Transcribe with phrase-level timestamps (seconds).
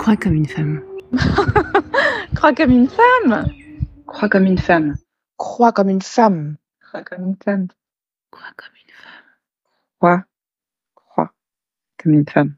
[0.00, 0.82] Crois comme une femme.
[2.34, 3.44] Crois comme une femme.
[4.06, 4.96] Crois comme une femme.
[5.36, 6.56] Crois comme une femme.
[6.80, 7.68] Crois comme une femme.
[8.30, 9.24] Crois comme une femme.
[9.98, 10.24] Crois.
[10.94, 11.30] Crois
[11.98, 12.54] comme une femme.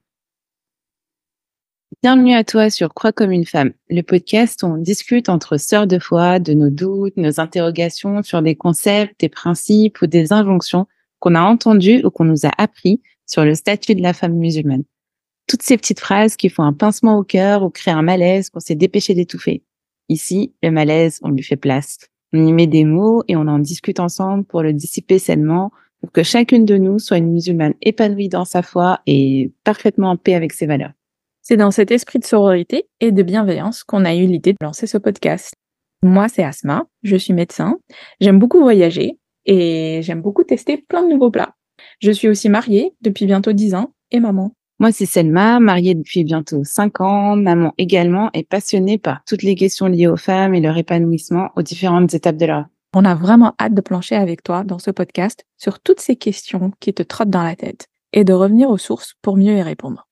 [2.00, 5.88] Bienvenue à toi sur Crois comme une femme, le podcast où on discute entre sœurs
[5.88, 10.86] de foi de nos doutes, nos interrogations sur des concepts, des principes ou des injonctions
[11.18, 14.84] qu'on a entendus ou qu'on nous a appris sur le statut de la femme musulmane.
[15.52, 18.58] Toutes ces petites phrases qui font un pincement au cœur ou créent un malaise qu'on
[18.58, 19.62] s'est dépêché d'étouffer.
[20.08, 21.98] Ici, le malaise, on lui fait place.
[22.32, 25.70] On y met des mots et on en discute ensemble pour le dissiper sainement,
[26.00, 30.16] pour que chacune de nous soit une musulmane épanouie dans sa foi et parfaitement en
[30.16, 30.94] paix avec ses valeurs.
[31.42, 34.86] C'est dans cet esprit de sororité et de bienveillance qu'on a eu l'idée de lancer
[34.86, 35.52] ce podcast.
[36.02, 37.78] Moi, c'est Asma, je suis médecin,
[38.22, 41.54] j'aime beaucoup voyager et j'aime beaucoup tester plein de nouveaux plats.
[42.00, 44.54] Je suis aussi mariée depuis bientôt 10 ans et maman.
[44.82, 49.54] Moi, c'est Selma, mariée depuis bientôt 5 ans, maman également et passionnée par toutes les
[49.54, 52.66] questions liées aux femmes et leur épanouissement aux différentes étapes de leur vie.
[52.96, 56.72] On a vraiment hâte de plancher avec toi dans ce podcast sur toutes ces questions
[56.80, 60.08] qui te trottent dans la tête et de revenir aux sources pour mieux y répondre.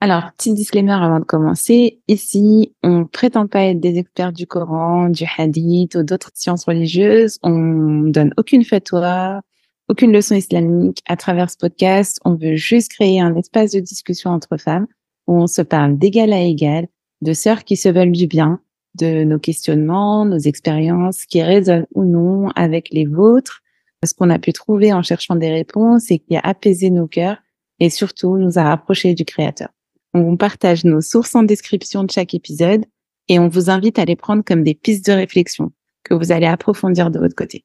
[0.00, 2.00] Alors, petit disclaimer avant de commencer.
[2.08, 7.38] Ici, on prétend pas être des experts du Coran, du Hadith ou d'autres sciences religieuses.
[7.42, 9.42] On donne aucune fatwa,
[9.88, 11.02] aucune leçon islamique.
[11.06, 14.86] À travers ce podcast, on veut juste créer un espace de discussion entre femmes
[15.26, 16.86] où on se parle d'égal à égal,
[17.22, 18.60] de sœurs qui se veulent du bien,
[18.94, 23.62] de nos questionnements, nos expériences qui résonnent ou non avec les vôtres,
[24.04, 27.38] ce qu'on a pu trouver en cherchant des réponses et qui a apaisé nos cœurs
[27.80, 29.68] et surtout nous a rapprochés du Créateur.
[30.12, 32.84] On partage nos sources en description de chaque épisode
[33.28, 35.72] et on vous invite à les prendre comme des pistes de réflexion
[36.04, 37.64] que vous allez approfondir de votre côté.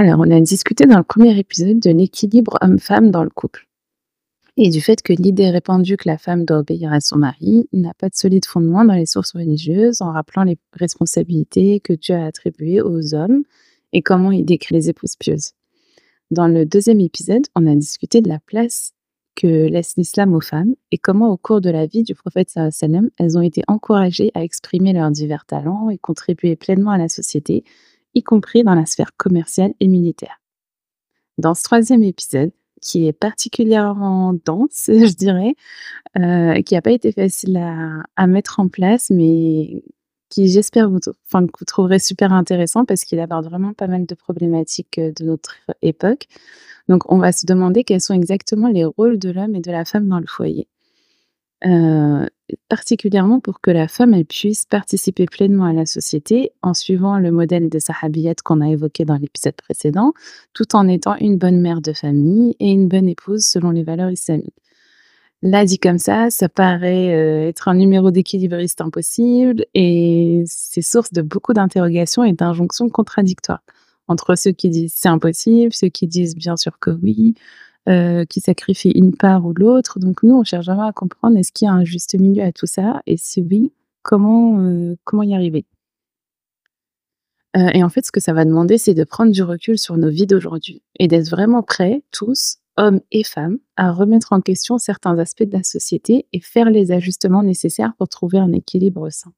[0.00, 3.66] Alors, on a discuté dans le premier épisode de l'équilibre homme-femme dans le couple
[4.56, 7.94] et du fait que l'idée répandue que la femme doit obéir à son mari n'a
[7.94, 12.26] pas de solide fondement dans les sources religieuses en rappelant les responsabilités que Dieu a
[12.26, 13.42] attribuées aux hommes
[13.92, 15.54] et comment il décrit les épouses pieuses.
[16.30, 18.92] Dans le deuxième épisode, on a discuté de la place
[19.34, 23.10] que laisse l'islam aux femmes et comment au cours de la vie du prophète sallam,
[23.18, 27.64] elles ont été encouragées à exprimer leurs divers talents et contribuer pleinement à la société,
[28.14, 30.40] y compris dans la sphère commerciale et militaire.
[31.38, 35.54] Dans ce troisième épisode, qui est particulièrement dense, je dirais,
[36.18, 37.56] euh, qui n'a pas été facile
[38.16, 39.82] à, mettre en place, mais
[40.28, 40.98] qui j'espère vous,
[41.32, 45.56] vous trouverez super intéressant parce qu'il aborde vraiment pas mal de problématiques euh, de notre
[45.82, 46.26] époque.
[46.88, 49.84] Donc, on va se demander quels sont exactement les rôles de l'homme et de la
[49.84, 50.68] femme dans le foyer.
[51.66, 52.26] Euh,
[52.68, 57.32] particulièrement pour que la femme elle puisse participer pleinement à la société en suivant le
[57.32, 60.12] modèle des sahabillettes qu'on a évoqué dans l'épisode précédent,
[60.54, 64.10] tout en étant une bonne mère de famille et une bonne épouse selon les valeurs
[64.10, 64.54] islamiques.
[65.42, 71.12] Là, dit comme ça, ça paraît euh, être un numéro d'équilibriste impossible et c'est source
[71.12, 73.62] de beaucoup d'interrogations et d'injonctions contradictoires
[74.08, 77.34] entre ceux qui disent c'est impossible, ceux qui disent bien sûr que oui,
[77.88, 79.98] euh, qui sacrifient une part ou l'autre.
[79.98, 82.52] Donc nous, on cherche vraiment à comprendre est-ce qu'il y a un juste milieu à
[82.52, 83.00] tout ça?
[83.06, 83.72] Et si oui,
[84.02, 85.64] comment, euh, comment y arriver?
[87.56, 89.96] Euh, et en fait, ce que ça va demander, c'est de prendre du recul sur
[89.96, 94.76] nos vies d'aujourd'hui et d'être vraiment prêts, tous, hommes et femmes, à remettre en question
[94.76, 99.32] certains aspects de la société et faire les ajustements nécessaires pour trouver un équilibre sain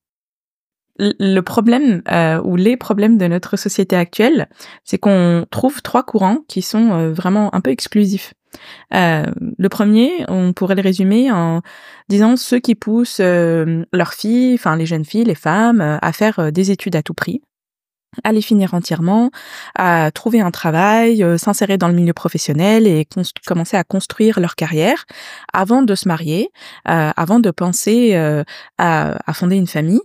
[0.99, 2.03] le problème
[2.45, 4.51] ou les problèmes de notre société actuelle,
[4.85, 8.35] c'est qu'on trouve trois courants qui sont vraiment un peu exclusifs.
[8.95, 9.25] Euh,
[9.59, 11.63] le premier, on pourrait le résumer en
[12.09, 16.71] disant ceux qui poussent leurs filles, enfin les jeunes filles, les femmes, à faire des
[16.71, 17.43] études à tout prix,
[18.25, 19.31] à les finir entièrement,
[19.77, 23.07] à trouver un travail, euh, s'insérer dans le milieu professionnel et
[23.47, 25.05] commencer à construire leur carrière
[25.53, 26.51] avant de se marier,
[26.89, 28.43] euh, avant de penser euh,
[28.79, 30.01] à, à, fonder une famille,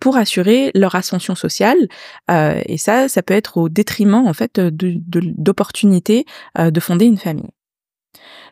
[0.00, 1.88] pour assurer leur ascension sociale.
[2.30, 6.24] et ça, ça peut être au détriment en fait d'opportunités
[6.58, 7.50] de, de fonder une famille.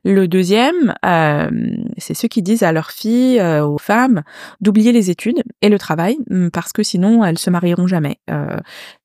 [0.05, 1.51] Le deuxième, euh,
[1.99, 4.23] c'est ceux qui disent à leurs filles, euh, aux femmes,
[4.61, 8.57] d'oublier les études et le travail, hum, parce que sinon elles se marieront jamais, euh,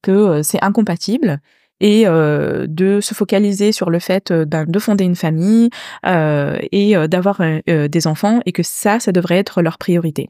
[0.02, 1.40] que c'est incompatible
[1.82, 5.70] et de se focaliser sur le fait de fonder une famille
[6.06, 10.30] et d'avoir des enfants et que ça, ça devrait être leur priorité.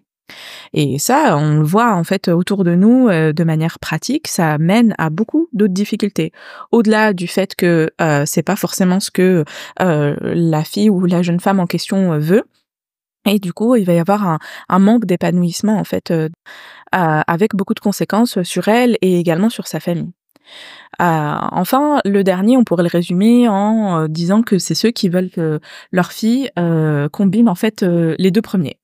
[0.73, 4.57] Et ça, on le voit en fait autour de nous euh, de manière pratique, ça
[4.57, 6.31] mène à beaucoup d'autres difficultés.
[6.71, 9.45] Au-delà du fait que euh, c'est pas forcément ce que
[9.81, 12.43] euh, la fille ou la jeune femme en question veut.
[13.27, 14.39] Et du coup, il va y avoir un,
[14.69, 16.13] un manque d'épanouissement en fait,
[16.91, 20.11] avec beaucoup de conséquences sur elle et également sur sa famille.
[20.99, 25.59] enfin, le dernier, on pourrait le résumer en disant que c'est ceux qui veulent que
[25.91, 26.51] leur fille
[27.11, 28.77] combine en fait les deux premiers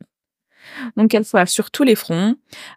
[0.98, 2.36] donc qu'elle soit sur tous les fronts,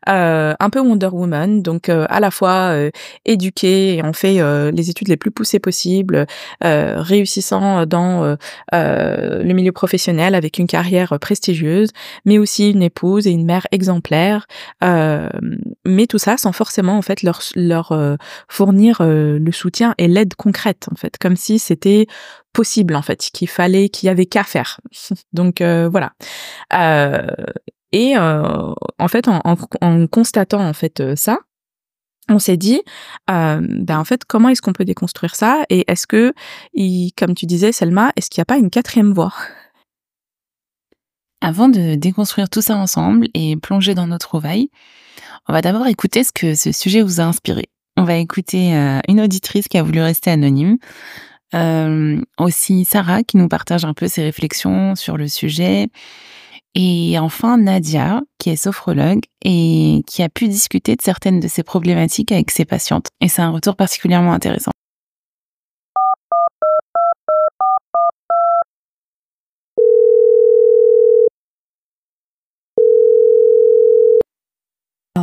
[0.08, 2.90] euh, un peu Wonder Woman, donc euh, à la fois euh,
[3.24, 4.40] éduquée et on fait
[4.72, 6.26] les études les plus poussées possibles,
[6.60, 8.36] réussissant dans
[8.72, 11.90] le milieu professionnel avec une carrière prestigieuse,
[12.24, 14.46] mais aussi une épouse et une mère exemplaire,
[14.82, 18.16] mais tout ça sans forcément en fait leur leur
[18.48, 22.06] fournir le soutien et l'aide concrète en fait, comme si c'était
[22.54, 24.80] possible en fait, qu'il fallait, qu'il y avait qu'à faire.
[25.34, 26.12] Donc voilà.
[26.72, 27.26] Euh,
[27.94, 31.38] et euh, en fait, en, constatant en fait euh, ça,
[32.28, 32.82] on s'est dit,
[33.30, 36.34] euh, ben en fait, comment est-ce qu'on peut déconstruire ça Et est-ce que,
[37.16, 39.32] comme tu disais, Selma, est-ce qu'il n'y a pas une quatrième voie?
[41.40, 44.70] Avant de déconstruire tout ça ensemble et plonger dans notre trouvailles,
[45.48, 47.68] on va d'abord écouter ce que ce sujet vous a inspiré.
[47.96, 50.78] On va écouter euh, une auditrice qui a voulu rester anonyme,
[51.54, 55.88] euh, aussi Sarah qui nous partage un peu ses réflexions sur le sujet,
[56.74, 61.62] et enfin, Nadia, qui est sophrologue et qui a pu discuter de certaines de ses
[61.62, 63.06] problématiques avec ses patientes.
[63.20, 64.72] Et c'est un retour particulièrement intéressant.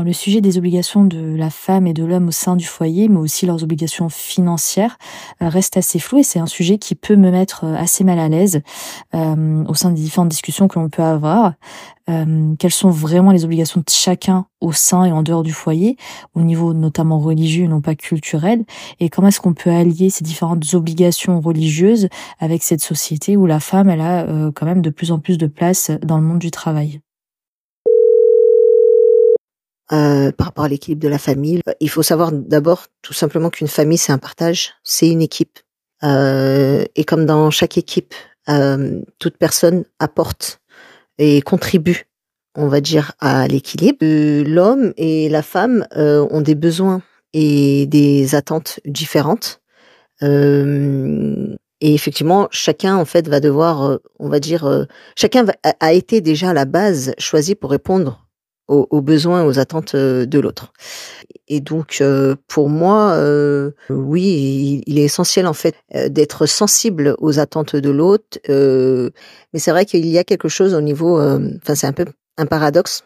[0.04, 3.20] Le sujet des obligations de la femme et de l'homme au sein du foyer, mais
[3.20, 4.98] aussi leurs obligations financières,
[5.42, 8.18] euh, reste assez flou et c'est un sujet qui peut me mettre euh, assez mal
[8.18, 8.62] à l'aise
[9.14, 11.54] euh, au sein des différentes discussions que l'on peut avoir.
[12.60, 15.96] Quelles sont vraiment les obligations de chacun au sein et en dehors du foyer,
[16.36, 18.66] au niveau notamment religieux non pas culturel,
[19.00, 23.62] et comment est-ce qu'on peut allier ces différentes obligations religieuses avec cette société où la
[23.62, 26.52] femme, elle a quand même de plus en plus de place dans le monde du
[26.52, 27.00] travail?
[29.94, 31.60] Euh, par rapport à l'équilibre de la famille.
[31.82, 35.60] Il faut savoir d'abord tout simplement qu'une famille, c'est un partage, c'est une équipe.
[36.04, 38.14] Euh, et comme dans chaque équipe,
[38.48, 40.62] euh, toute personne apporte
[41.18, 42.08] et contribue,
[42.56, 44.00] on va dire, à l'équilibre.
[44.50, 47.02] L'homme et la femme ont des besoins
[47.34, 49.60] et des attentes différentes.
[50.22, 50.28] et
[51.82, 55.48] effectivement, chacun en fait va devoir, on va dire, chacun
[55.82, 58.21] a été déjà à la base choisi pour répondre
[58.72, 60.74] aux, besoins, aux attentes euh, de l'autre.
[61.48, 65.76] Et donc, euh, pour moi, euh, oui, il, est essentiel en fait
[66.10, 68.40] d'être sensible aux attentes de l'autre.
[68.48, 72.06] mais c'est vrai qu'il y a quelque chose au niveau, enfin, c'est un peu
[72.38, 73.04] un paradoxe.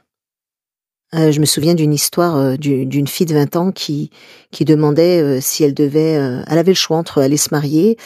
[1.13, 4.11] je me souviens d'une histoire d'une fille de 20 ans qui
[4.51, 6.13] qui demandait si elle devait,
[6.47, 7.97] elle avait le choix entre aller se marier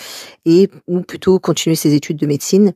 [0.45, 2.73] et ou plutôt continuer ses études de médecine.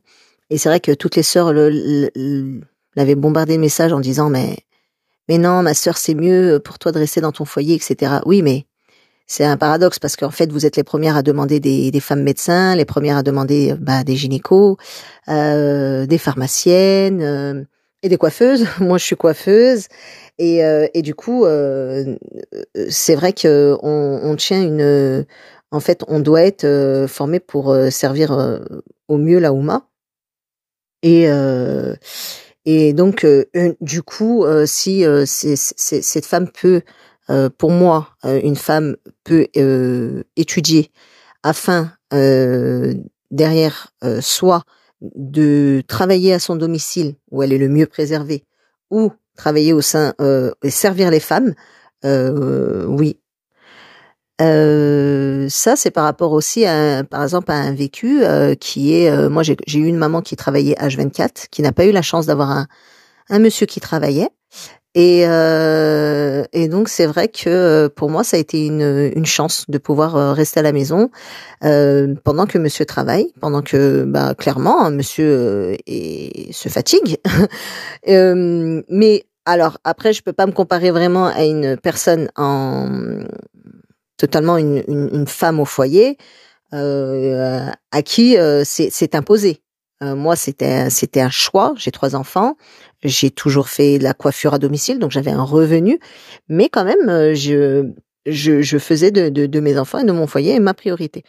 [0.50, 4.58] Et c'est vrai que toutes les sœurs l'avaient bombardé de messages en disant mais
[5.28, 8.20] mais non, ma sœur, c'est mieux pour toi de rester dans ton foyer, etc.
[8.26, 8.66] Oui, mais
[9.26, 12.76] c'est un paradoxe parce qu'en fait, vous êtes les premières à demander des, femmes médecins,
[12.76, 14.76] les premières à demander bah, des gynécos,
[15.28, 17.64] euh, des pharmaciennes euh,
[18.02, 18.66] et des coiffeuses.
[18.80, 19.86] Moi, je suis coiffeuse.
[20.38, 22.16] Et, euh, et du coup, euh,
[22.90, 25.24] c'est vrai que on, on, tient une.
[25.70, 28.60] En fait, on doit être formé pour servir
[29.08, 29.88] au mieux la Ouma.
[31.02, 31.28] Et
[32.66, 33.44] et donc, euh,
[33.80, 36.82] du coup, euh, si euh, cette femme peut,
[37.56, 39.46] pour moi, une femme peut
[40.36, 40.90] étudier
[41.42, 41.90] afin
[43.30, 44.64] derrière soit
[45.00, 48.44] de travailler à son domicile où elle est le mieux préservée,
[48.90, 50.12] ou travailler au sein
[50.62, 51.54] et servir les femmes,
[52.04, 53.18] oui,
[54.40, 59.10] euh, ça, c'est par rapport aussi, à, par exemple, à un vécu euh, qui est,
[59.10, 62.26] euh, moi, j'ai eu une maman qui travaillait H24, qui n'a pas eu la chance
[62.26, 62.66] d'avoir un,
[63.30, 64.30] un monsieur qui travaillait.
[64.96, 69.64] Et, euh, et donc, c'est vrai que pour moi, ça a été une, une chance
[69.68, 71.10] de pouvoir rester à la maison
[71.60, 77.18] pendant que monsieur travaille, pendant que, bah, clairement, monsieur se fatigue.
[78.06, 82.88] mais alors, après, je peux pas me comparer vraiment à une personne en
[84.16, 86.16] totalement une, femme au foyer
[86.72, 89.60] euh, à qui euh, c'est imposé.
[90.02, 91.74] Euh, moi, c'était c'était un choix.
[91.76, 92.56] J'ai trois enfants.
[93.02, 95.98] J'ai toujours fait la coiffure à domicile, donc j'avais un revenu.
[96.48, 97.90] Mais quand même, euh, je
[98.26, 101.22] je, faisais de, mes enfants et de mon foyer ma priorité.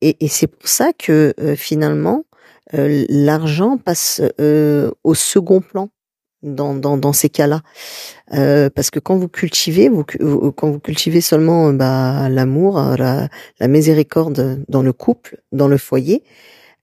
[0.00, 2.24] Et, et c'est pour ça que finalement,
[2.72, 4.20] l'argent passe
[5.04, 5.90] au second plan
[6.44, 7.62] dans, ces cas-là.
[8.32, 13.68] Euh, parce que quand vous cultivez, vous, quand vous cultivez seulement bah, l'amour, la, la
[13.68, 16.22] miséricorde dans le couple, dans le foyer,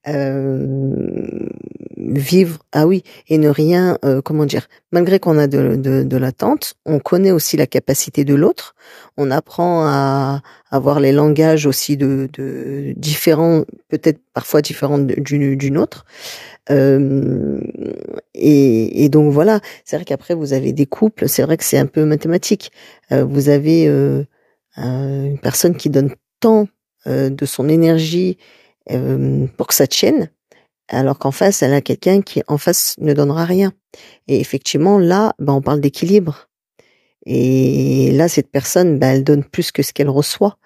[0.08, 1.48] Euh,
[1.96, 6.16] vivre, ah oui, et ne rien, euh, comment dire, malgré qu'on a de, de, de
[6.16, 8.74] l'attente, on connaît aussi la capacité de l'autre,
[9.16, 15.78] on apprend à avoir les langages aussi de, de différents, peut-être parfois différents d'une d'une
[15.78, 16.04] autre.
[16.70, 17.60] Euh,
[18.34, 21.78] et, et, donc voilà, c'est vrai qu'après vous avez des couples, c'est vrai que c'est
[21.78, 22.72] un peu mathématique.
[23.12, 24.24] Euh, vous avez euh,
[24.76, 26.66] une personne qui donne tant
[27.04, 28.38] de son énergie
[29.56, 30.30] pour que ça tienne,
[30.88, 33.72] alors qu'en face, elle a quelqu'un qui, en face, ne donnera rien.
[34.28, 36.48] Et effectivement, là, ben, on parle d'équilibre.
[37.24, 40.58] Et là, cette personne, ben, elle donne plus que ce qu'elle reçoit.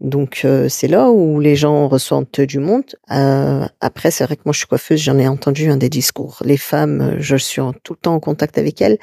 [0.00, 2.96] Donc, euh, c'est là où les gens ressentent du monde.
[3.10, 6.38] Euh, après, c'est vrai que moi, je suis coiffeuse, j'en ai entendu un des discours.
[6.44, 8.98] Les femmes, je suis tout le temps en contact avec elles.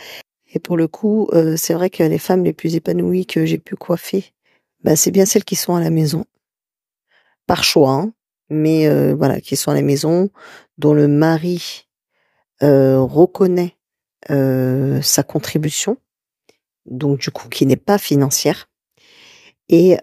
[0.53, 3.59] Et pour le coup, euh, c'est vrai que les femmes les plus épanouies que j'ai
[3.59, 4.33] pu coiffer,
[4.83, 6.25] ben, c'est bien celles qui sont à la maison.
[7.45, 8.13] Par choix, hein
[8.49, 10.29] mais euh, voilà, qui sont à la maison,
[10.77, 11.87] dont le mari
[12.63, 13.75] euh, reconnaît
[14.29, 15.97] euh, sa contribution,
[16.85, 18.69] donc du coup qui n'est pas financière
[19.67, 19.97] et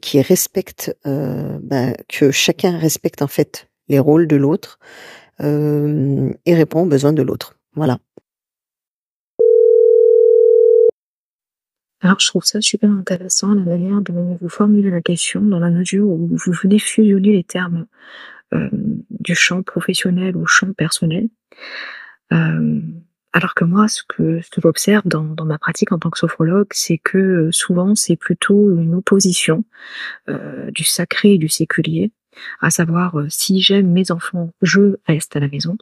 [0.00, 4.78] qui respecte bah, que chacun respecte en fait les rôles de l'autre
[5.38, 7.58] et répond aux besoins de l'autre.
[7.74, 7.98] Voilà.
[12.02, 15.70] Alors, je trouve ça super intéressant, la manière dont vous formulez la question, dans la
[15.70, 17.86] mesure où vous venez fusionner les termes
[18.52, 18.68] euh,
[19.10, 21.28] du champ professionnel au champ personnel.
[22.32, 22.80] Euh,
[23.32, 26.18] alors que moi, ce que, ce que j'observe dans, dans ma pratique en tant que
[26.18, 29.64] sophrologue, c'est que euh, souvent, c'est plutôt une opposition
[30.28, 32.10] euh, du sacré et du séculier,
[32.60, 35.78] à savoir euh, si j'aime mes enfants, je reste à la maison,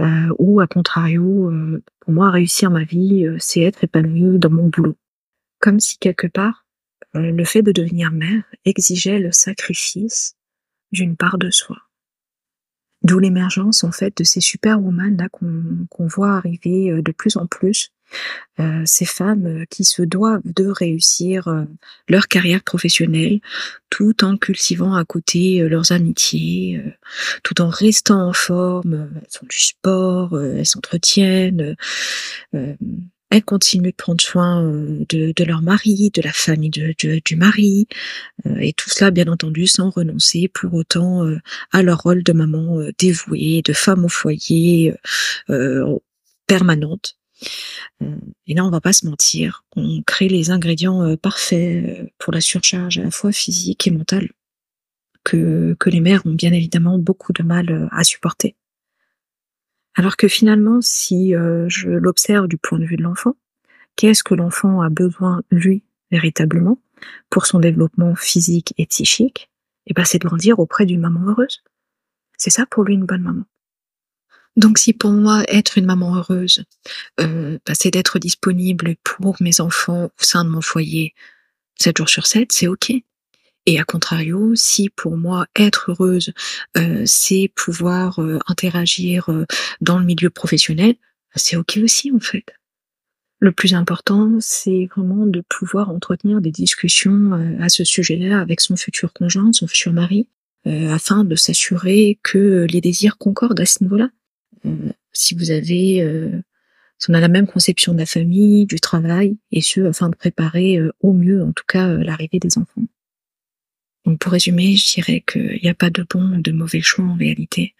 [0.00, 1.52] euh, ou à contrario,
[2.00, 4.96] pour moi, réussir ma vie, c'est être épanoui dans mon boulot
[5.60, 6.66] comme si quelque part,
[7.14, 10.36] euh, le fait de devenir mère exigeait le sacrifice
[10.92, 11.76] d'une part de soi.
[13.02, 17.46] D'où l'émergence en fait de ces superwoman là qu'on voit arriver euh, de plus en
[17.46, 17.90] plus,
[18.60, 21.66] euh, ces femmes qui se doivent de réussir
[22.08, 23.40] leur carrière professionnelle
[23.90, 26.80] tout en cultivant à côté leurs amitiés,
[27.42, 31.74] tout en restant en forme, elles font du sport, elles s'entretiennent,
[33.30, 37.88] elles continuent de prendre soin euh, de, leur mari, de la famille de, du mari,
[38.46, 41.38] euh, et tout cela bien entendu sans renoncer pour autant euh,
[41.72, 44.94] à leur rôle de maman dévouée, de femme au foyer
[46.46, 47.18] permanente.
[48.46, 52.98] Et là, on va pas se mentir, on crée les ingrédients parfaits pour la surcharge
[52.98, 54.30] à la fois physique et mentale
[55.24, 58.56] que, que les mères ont bien évidemment beaucoup de mal à supporter.
[59.96, 63.34] Alors que finalement, si euh, je l'observe du point de vue de l'enfant,
[63.96, 66.78] qu'est-ce que l'enfant a besoin, lui, véritablement,
[67.30, 69.50] pour son développement physique et psychique?
[69.86, 71.62] Eh ben, c'est de grandir auprès d'une maman heureuse.
[72.36, 73.44] C'est ça pour lui une bonne maman.
[74.56, 76.64] Donc si pour moi être une maman heureuse,
[77.20, 81.14] euh, bah, c'est d'être disponible pour mes enfants au sein de mon foyer
[81.78, 82.92] 7 jours sur 7, c'est ok.
[83.66, 86.32] Et à contrario, si pour moi être heureuse,
[86.76, 89.44] euh, c'est pouvoir euh, interagir euh,
[89.80, 90.94] dans le milieu professionnel,
[91.34, 92.44] c'est ok aussi en fait.
[93.40, 98.76] Le plus important, c'est vraiment de pouvoir entretenir des discussions à ce sujet-là avec son
[98.76, 100.26] futur conjoint, son futur mari,
[100.64, 104.08] afin de s'assurer que les désirs concordent à ce niveau-là.
[105.12, 106.32] si vous avez,
[106.98, 110.16] si on a la même conception de la famille, du travail, et ce afin de
[110.16, 112.84] préparer au mieux, en tout cas, l'arrivée des enfants.
[114.06, 117.04] Donc pour résumer, je dirais qu'il n'y a pas de bon ou de mauvais choix
[117.04, 117.74] en réalité.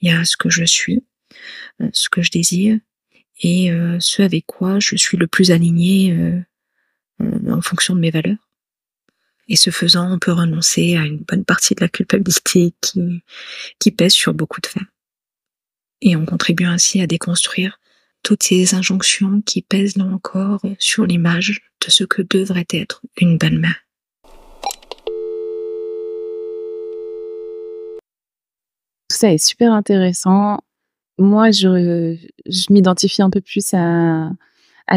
[0.00, 1.02] Il y a ce que je suis,
[1.80, 2.78] euh, ce que je désire,
[3.40, 6.40] et euh, ce avec quoi je suis le plus aligné euh,
[7.48, 8.48] en fonction de mes valeurs.
[9.48, 12.72] Et ce faisant, on peut renoncer à une bonne partie de la culpabilité
[13.78, 14.86] qui, pèse sur beaucoup de femmes.
[16.00, 17.80] Et on contribue ainsi à déconstruire
[18.22, 23.36] toutes ces injonctions qui pèsent là encore sur l'image de ce que devrait être une
[23.36, 23.82] bonne mère.
[29.11, 30.58] Tout ça est super intéressant.
[31.16, 32.16] Moi, je,
[32.70, 34.32] m'identifie un peu plus à,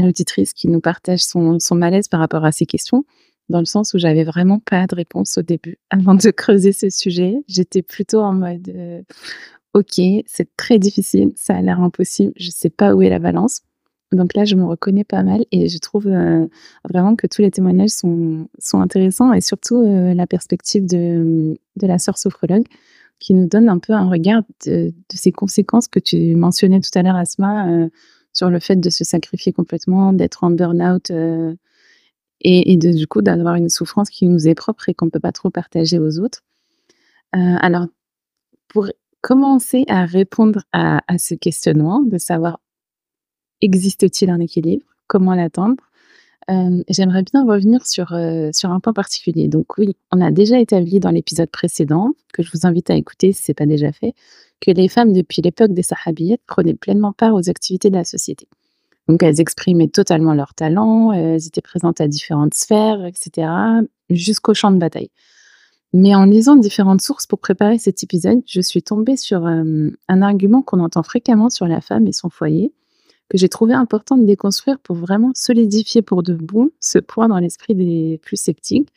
[0.02, 3.06] l'auditrice qui nous partage son, malaise par rapport à ces questions,
[3.50, 5.78] dans le sens où j'avais vraiment pas de réponse au début.
[5.92, 9.04] Avant de creuser ce sujet, j'étais plutôt en mode euh,
[9.76, 13.62] Ok, c'est très difficile, ça a l'air impossible, je sais pas où est la balance.
[14.12, 16.48] Donc là, je me reconnais pas mal et je trouve euh,
[16.90, 21.88] vraiment que tous les témoignages sont, sont intéressants et surtout euh, la perspective de, de
[21.88, 22.66] la sœur sophrologue
[23.26, 27.02] qui nous donne un peu un regard de, ces conséquences que tu mentionnais tout à
[27.02, 27.90] l'heure, Asma, euh,
[28.34, 31.56] sur le fait de se sacrifier complètement, d'être en burn-out euh,
[32.42, 35.20] et, de, du coup d'avoir une souffrance qui nous est propre et qu'on ne peut
[35.20, 36.44] pas trop partager aux autres.
[37.36, 37.88] Euh, alors,
[38.68, 38.90] pour
[39.22, 42.60] commencer à répondre à, à ce questionnement, de savoir
[43.60, 45.84] existe-t-il un équilibre, comment l'atteindre,
[46.52, 49.48] euh, j'aimerais bien revenir sur, euh, sur un point particulier.
[49.48, 53.34] Donc oui, on a déjà établi dans l'épisode précédent, que je vous invite à écouter
[53.34, 54.14] si ce n'est pas déjà fait,
[54.62, 58.48] que les femmes depuis l'époque des Sahabiyyettes prenaient pleinement part aux activités de la société.
[59.08, 63.48] Donc elles exprimaient totalement leurs talents, elles étaient présentes à différentes sphères, etc.,
[64.10, 65.10] jusqu'au champ de bataille.
[65.94, 70.22] Mais en lisant différentes sources pour préparer cet épisode, je suis tombée sur euh, un
[70.22, 72.74] argument qu'on entend fréquemment sur la femme et son foyer,
[73.30, 76.38] que j'ai trouvé important de déconstruire pour vraiment solidifier pour de
[76.80, 78.90] ce point dans l'esprit des plus sceptiques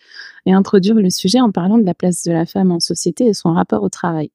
[0.44, 3.34] et introduire le sujet en parlant de la place de la femme en société et
[3.34, 4.30] son rapport au travail.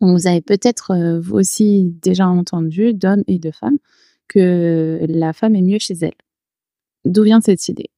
[0.00, 3.78] Vous avez peut-être euh, vous aussi déjà entendu d'hommes et de femmes
[4.28, 6.14] que la femme est mieux chez elle.
[7.04, 7.90] D'où vient cette idée?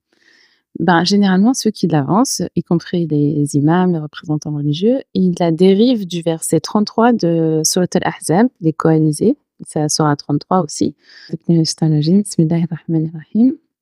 [0.78, 6.06] Ben, Généralement, ceux qui l'avancent, y compris les imams, les représentants religieux, ils la dérivent
[6.06, 9.36] du verset 33 de Surat al-Ahzab, les Kohanisés,
[9.66, 10.94] Surah 33 aussi.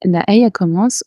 [0.04, 1.04] La ayah commence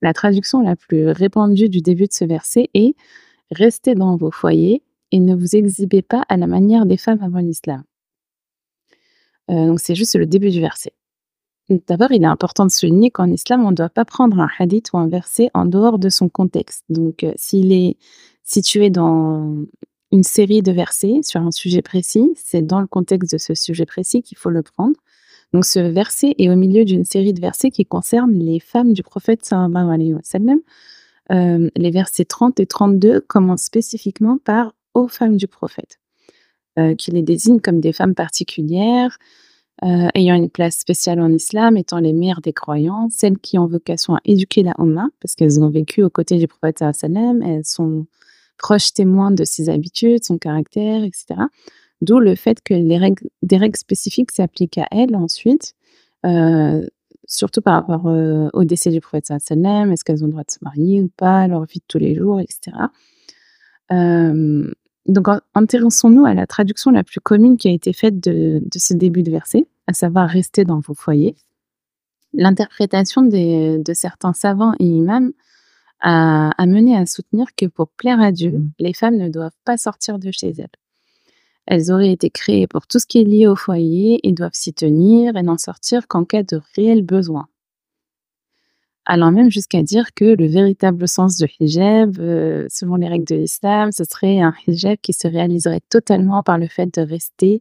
[0.00, 2.94] La traduction la plus répandue du début de ce verset est
[3.50, 7.40] Restez dans vos foyers et ne vous exhibez pas à la manière des femmes avant
[7.40, 7.84] l'islam.
[9.50, 10.92] Euh, Donc c'est juste le début du verset.
[11.68, 14.92] D'abord, il est important de souligner qu'en islam, on ne doit pas prendre un hadith
[14.92, 16.84] ou un verset en dehors de son contexte.
[16.88, 17.96] Donc, euh, s'il est
[18.44, 19.64] situé dans
[20.12, 22.32] une série de versets sur un sujet précis.
[22.36, 24.96] C'est dans le contexte de ce sujet précis qu'il faut le prendre.
[25.52, 29.02] Donc ce verset est au milieu d'une série de versets qui concernent les femmes du
[29.02, 30.60] prophète sallallahu.
[31.30, 35.98] Euh, les versets 30 et 32 commencent spécifiquement par aux femmes du prophète,
[36.78, 39.18] euh, qui les désignent comme des femmes particulières,
[39.84, 43.66] euh, ayant une place spéciale en islam, étant les meilleures des croyants, celles qui ont
[43.66, 47.64] vocation à éduquer la Ummah, parce qu'elles ont vécu aux côtés du prophète sallallahu elles
[47.64, 48.06] sont
[48.62, 51.26] proche témoin de ses habitudes, son caractère, etc.
[52.00, 55.74] D'où le fait que les règles, des règles spécifiques s'appliquent à elle ensuite,
[56.24, 56.86] euh,
[57.26, 60.50] surtout par rapport euh, au décès du prophète sallam, est-ce qu'elles ont le droit de
[60.50, 62.76] se marier ou pas, leur vie de tous les jours, etc.
[63.90, 64.70] Euh,
[65.06, 68.94] donc, intéressons-nous à la traduction la plus commune qui a été faite de, de ce
[68.94, 71.34] début de verset, à savoir rester dans vos foyers.
[72.32, 75.32] L'interprétation de certains savants et imams
[76.02, 78.70] a, mené à soutenir que pour plaire à Dieu, mmh.
[78.80, 80.68] les femmes ne doivent pas sortir de chez elles.
[81.66, 84.74] Elles auraient été créées pour tout ce qui est lié au foyer et doivent s'y
[84.74, 87.46] tenir et n'en sortir qu'en cas de réel besoin.
[89.04, 93.34] Allant même jusqu'à dire que le véritable sens de hijab, euh, selon les règles de
[93.34, 97.60] l'islam, ce serait un hijab qui se réaliserait totalement par le fait de rester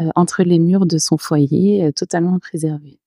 [0.00, 2.98] euh, entre les murs de son foyer, euh, totalement préservé.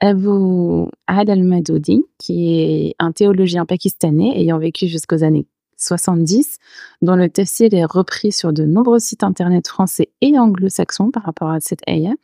[0.00, 5.46] Abu Ad al-Madoudi, qui est un théologien pakistanais ayant vécu jusqu'aux années
[5.78, 6.58] 70,
[7.02, 11.50] dont le tafsir est repris sur de nombreux sites internet français et anglo-saxons par rapport
[11.50, 12.14] à cette ayah,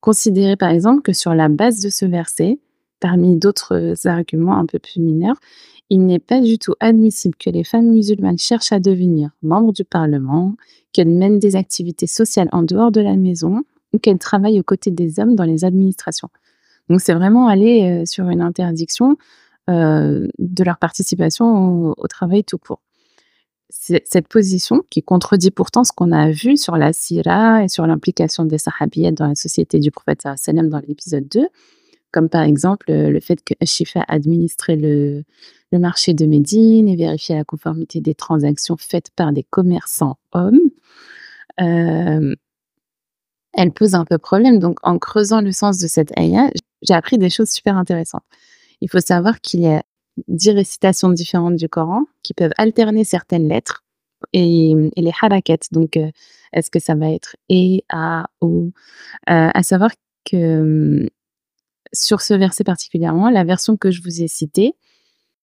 [0.00, 2.58] considérait par exemple que sur la base de ce verset,
[2.98, 5.36] parmi d'autres arguments un peu plus mineurs,
[5.90, 9.84] il n'est pas du tout admissible que les femmes musulmanes cherchent à devenir membres du
[9.84, 10.56] Parlement,
[10.92, 14.90] qu'elles mènent des activités sociales en dehors de la maison ou qu'elles travaillent aux côtés
[14.90, 16.30] des hommes dans les administrations.
[16.92, 19.16] Donc c'est vraiment aller euh, sur une interdiction
[19.70, 22.82] euh, de leur participation au, travail tout court.
[23.70, 28.44] Cette position, qui contredit pourtant ce qu'on a vu sur la Syrah et sur l'implication
[28.44, 31.46] des Sahabiyettes dans la société du prophète sallam dans l'épisode 2,
[32.10, 35.24] comme par exemple euh, le fait que Shifa administrait le,
[35.72, 40.60] le marché de Médine et vérifiait la conformité des transactions faites par des commerçants hommes.
[41.56, 42.36] elle
[43.74, 44.58] pose un peu problème.
[44.58, 46.50] Donc, en creusant le sens de cette ayah,
[46.82, 48.24] j'ai appris des choses super intéressantes.
[48.80, 49.82] Il faut savoir qu'il y a
[50.28, 53.84] dix récitations différentes du Coran qui peuvent alterner certaines lettres
[54.32, 55.58] et, les harakat.
[55.70, 56.10] Donc, euh,
[56.52, 58.72] est-ce que ça va être et, a, ou
[59.30, 59.90] euh, À savoir
[60.24, 61.08] que
[61.92, 64.74] sur ce verset particulièrement, la version que je vous ai citée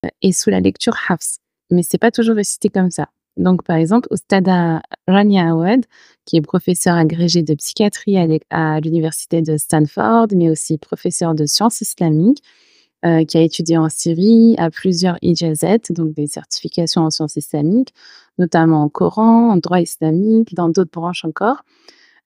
[0.06, 1.38] euh, est sous la lecture Hafs,
[1.72, 3.10] mais c'est pas toujours récité comme ça.
[3.40, 5.86] Donc, par exemple, Ustada Rania Awad,
[6.26, 8.18] qui est professeur agrégé de psychiatrie
[8.50, 12.44] à l'université de Stanford, mais aussi professeur de sciences islamiques,
[13.06, 17.94] euh, qui a étudié en Syrie, à plusieurs ijazet, donc des certifications en sciences islamiques,
[18.38, 21.64] notamment en Coran, en droit islamique, dans d'autres branches encore,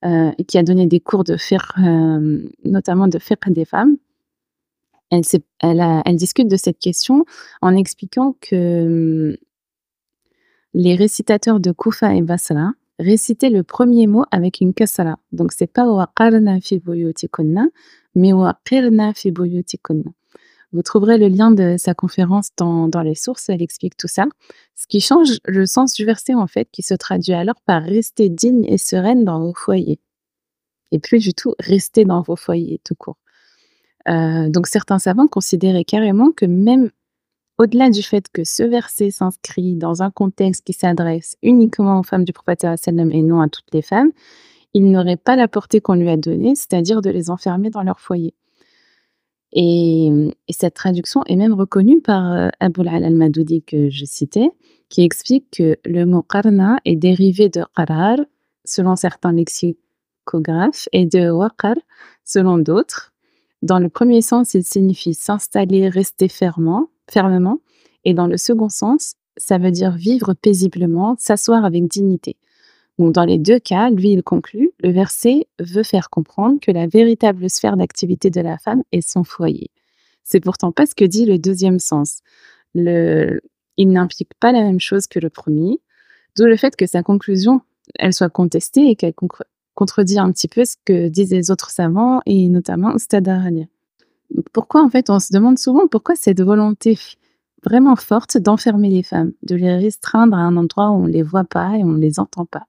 [0.04, 3.98] euh, et qui a donné des cours de fiqh, euh, notamment de fiqh des femmes.
[5.12, 7.24] Elle, discute de cette question
[7.62, 9.38] en expliquant que
[10.74, 15.18] les récitateurs de Kufa et Basra récitaient le premier mot avec une kasara.
[15.32, 17.68] Donc c'est pas waqarna fi buyutikunna,
[18.16, 20.12] mais waqirna fi buyutikunna.
[20.72, 24.26] Vous trouverez le lien de sa conférence dans, dans les sources, elle explique tout ça.
[24.76, 28.28] Ce qui change le sens du verset, en fait, qui se traduit alors par rester
[28.30, 30.00] digne et sereine dans vos foyers.
[30.92, 33.18] Et plus du tout rester dans vos foyers, tout court.
[34.10, 36.90] Euh, donc certains savants considéraient carrément que même
[37.58, 42.24] au-delà du fait que ce verset s'inscrit dans un contexte qui s'adresse uniquement aux femmes
[42.24, 44.12] du prophète et non à toutes les femmes,
[44.74, 48.00] il n'aurait pas la portée qu'on lui a donnée, c'est-à-dire de les enfermer dans leur
[48.00, 48.34] foyer.
[49.52, 50.10] Et,
[50.50, 54.50] cette traduction est même reconnue par euh, Abul al-Madoudi que je citais,
[54.90, 58.18] qui explique que le mot qarna est dérivé de qarar,
[58.66, 61.76] selon certains lexicographes, et de waqar,
[62.24, 63.14] selon d'autres.
[63.62, 67.60] Dans le premier sens, il signifie s'installer, rester fermement, fermement,
[68.06, 72.38] et dans le second sens, ça veut dire vivre paisiblement, s'asseoir avec dignité.
[73.00, 76.86] Donc, dans les deux cas, lui, il conclut, le verset veut faire comprendre que la
[76.86, 79.72] véritable sphère d'activité de la femme est son foyer.
[80.24, 82.20] C'est pourtant pas ce que dit le deuxième sens.
[82.76, 83.42] Le,
[83.78, 85.82] il n'implique pas la même chose que le premier,
[86.38, 87.62] d'où le fait que sa conclusion,
[87.96, 89.14] elle soit contestée et qu'elle
[89.74, 93.66] contredit un petit peu ce que disent les autres savants et notamment Stade Arania.
[94.52, 96.98] Pourquoi en fait on se demande souvent pourquoi cette volonté
[97.64, 101.46] vraiment forte d'enfermer les femmes, de les restreindre à un endroit où on les voit
[101.46, 102.68] pas et on les entend pas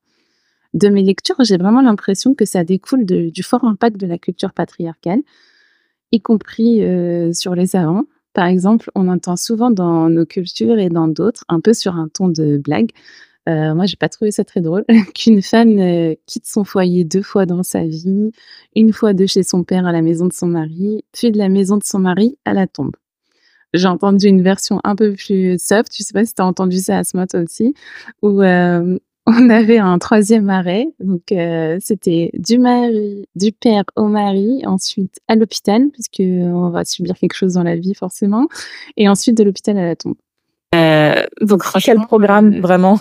[0.74, 4.52] de mes lectures, j'ai vraiment l'impression que ça découle du fort impact de la culture
[4.52, 5.22] patriarcale,
[6.12, 8.04] y compris euh, sur les savants.
[8.32, 12.08] Par exemple, on entend souvent dans nos cultures et dans d'autres, un peu sur un
[12.08, 12.90] ton de blague,
[13.48, 17.22] euh, moi, j'ai pas trouvé ça très drôle qu'une femme euh, quitte son foyer deux
[17.22, 18.30] fois dans sa vie,
[18.74, 21.48] une fois de chez son père à la maison de son mari, puis de la
[21.48, 22.96] maison de son mari à la tombe.
[23.74, 26.78] J'ai entendu une version un peu plus soft, je sais pas si tu as entendu
[26.78, 27.74] ça à ce moment aussi,
[28.22, 30.86] où euh, on avait un troisième arrêt.
[31.00, 36.84] Donc, euh, c'était du mari, du père au mari, ensuite à l'hôpital, puisque on va
[36.84, 38.46] subir quelque chose dans la vie forcément,
[38.96, 40.14] et ensuite de l'hôpital à la tombe.
[40.74, 43.00] Euh, donc, quel programme vraiment?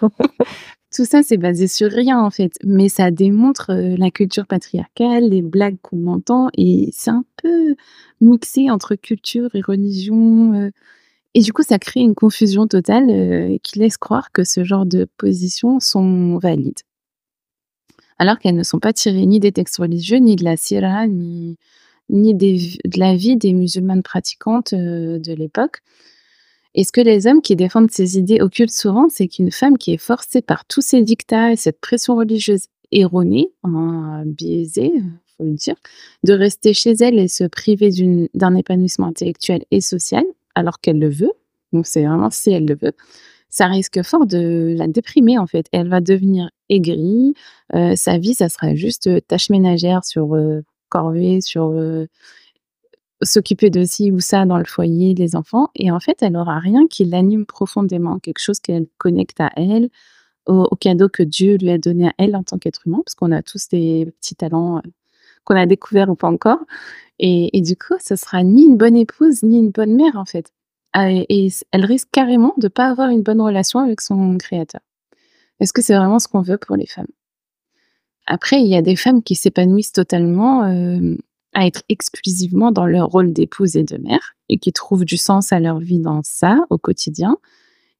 [0.92, 5.28] Tout ça, c'est basé sur rien en fait, mais ça démontre euh, la culture patriarcale,
[5.28, 7.76] les blagues qu'on entend, et c'est un peu
[8.20, 10.52] mixé entre culture et religion.
[10.54, 10.70] Euh,
[11.34, 14.84] et du coup, ça crée une confusion totale euh, qui laisse croire que ce genre
[14.84, 16.80] de positions sont valides.
[18.18, 21.56] Alors qu'elles ne sont pas tirées ni des textes religieux, ni de la sira, ni,
[22.08, 25.82] ni de la vie des musulmanes pratiquantes de l'époque.
[26.74, 29.92] Et ce que les hommes qui défendent ces idées occultent souvent, c'est qu'une femme qui
[29.92, 34.92] est forcée par tous ces dictats et cette pression religieuse erronée, hein, biaisée,
[35.36, 35.74] faut le dire,
[36.24, 37.90] de rester chez elle et se priver
[38.34, 41.32] d'un épanouissement intellectuel et social, alors qu'elle le veut,
[41.72, 42.92] donc c'est vraiment si elle le veut,
[43.48, 45.66] ça risque fort de la déprimer en fait.
[45.72, 47.34] Elle va devenir aigrie,
[47.74, 50.36] euh, sa vie, ça sera juste euh, tâche ménagère sur
[50.88, 51.72] corvée, sur
[53.22, 56.58] s'occuper de ci ou ça dans le foyer, les enfants, et en fait, elle n'aura
[56.58, 59.90] rien qui l'anime profondément, quelque chose qu'elle connecte à elle,
[60.46, 63.32] au, cadeau que Dieu lui a donné à elle en tant qu'être humain, parce qu'on
[63.32, 64.82] a tous des petits talents
[65.44, 66.60] qu'on a découverts ou pas encore.
[67.18, 70.52] Et, du coup, ce sera ni une bonne épouse, ni une bonne mère, en fait.
[70.92, 74.80] Ah, et, elle risque carrément de ne pas avoir une bonne relation avec son créateur.
[75.60, 77.06] Est-ce que c'est vraiment ce qu'on veut pour les femmes?
[78.26, 81.16] Après, il y a des femmes qui s'épanouissent totalement euh,
[81.52, 85.52] à être exclusivement dans leur rôle d'épouse et de mère et qui trouvent du sens
[85.52, 87.36] à leur vie dans ça au quotidien.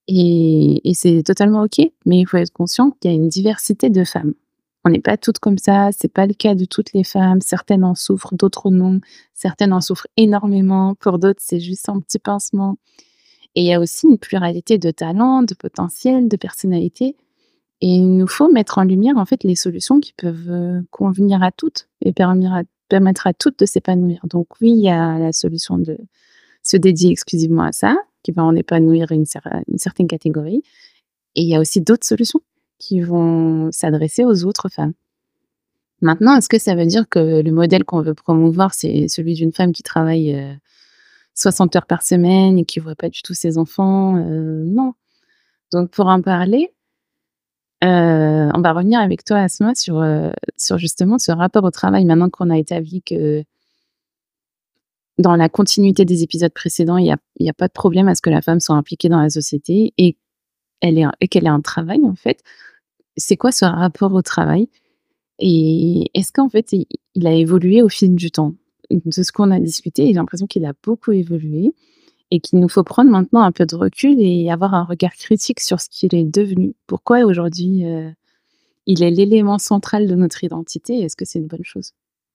[0.08, 4.04] et c'est totalement OK, mais il faut être conscient qu'il y a une diversité de
[4.04, 4.34] femmes.
[4.84, 7.40] On n'est pas toutes comme ça, c'est pas le cas de toutes les femmes.
[7.42, 9.00] Certaines en souffrent, d'autres non.
[9.34, 10.94] Certaines en souffrent énormément.
[10.94, 12.76] Pour d'autres, c'est juste un petit pincement.
[13.54, 17.16] Et il y a aussi une pluralité de talents, de potentiels, de personnalités.
[17.82, 21.42] Et il nous faut mettre en lumière en fait les solutions qui peuvent euh, convenir
[21.42, 22.62] à toutes et permettre à
[23.38, 24.20] toutes de s'épanouir.
[24.24, 25.98] Donc oui, il y a la solution de
[26.62, 30.62] se dédier exclusivement à ça, qui va en épanouir une certaine catégorie.
[31.34, 32.40] Et il y a aussi d'autres solutions
[32.78, 34.94] qui vont s'adresser aux autres femmes.
[36.02, 39.52] Maintenant, est-ce que ça veut dire que le modèle qu'on veut promouvoir, c'est celui d'une
[39.52, 40.58] femme qui travaille
[41.34, 44.94] 60 euh, heures par semaine et qui voit pas du tout ses enfants euh, Non.
[45.72, 46.72] Donc, pour en parler,
[47.84, 47.86] euh,
[48.54, 50.04] on va revenir avec toi, Asma, sur,
[50.56, 52.04] sur justement ce rapport au travail.
[52.04, 53.44] Maintenant qu'on a établi que
[55.18, 57.12] dans la continuité des épisodes précédents, il n'y
[57.48, 59.92] a, a, pas de problème à ce que la femme soit impliquée dans la société
[59.98, 60.16] et,
[60.80, 62.42] elle est, et qu'elle ait un travail, en fait
[63.20, 64.68] c'est quoi ce rapport au travail?
[65.38, 68.54] Et est-ce qu'en fait, il, a évolué au fil du temps?
[68.90, 71.72] De ce qu'on a discuté, j'ai l'impression qu'il a beaucoup évolué
[72.32, 75.60] et qu'il nous faut prendre maintenant un peu de recul et avoir un regard critique
[75.60, 76.74] sur ce qu'il est devenu.
[76.86, 78.10] Pourquoi aujourd'hui euh,
[78.86, 81.92] il est l'élément central de notre identité Est-ce que c'est une bonne chose?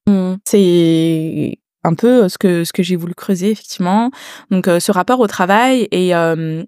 [0.08, 4.10] Mmh, C'est un peu ce que ce que j'ai voulu creuser effectivement.
[4.50, 6.10] Donc ce rapport au travail et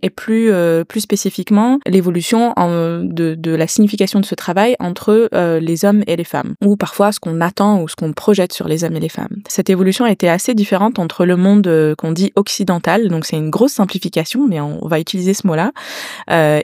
[0.02, 0.52] et plus
[0.88, 5.28] plus spécifiquement l'évolution de de la signification de ce travail entre
[5.58, 8.68] les hommes et les femmes ou parfois ce qu'on attend ou ce qu'on projette sur
[8.68, 9.42] les hommes et les femmes.
[9.48, 13.50] Cette évolution a été assez différente entre le monde qu'on dit occidental, donc c'est une
[13.50, 15.72] grosse simplification, mais on va utiliser ce mot-là,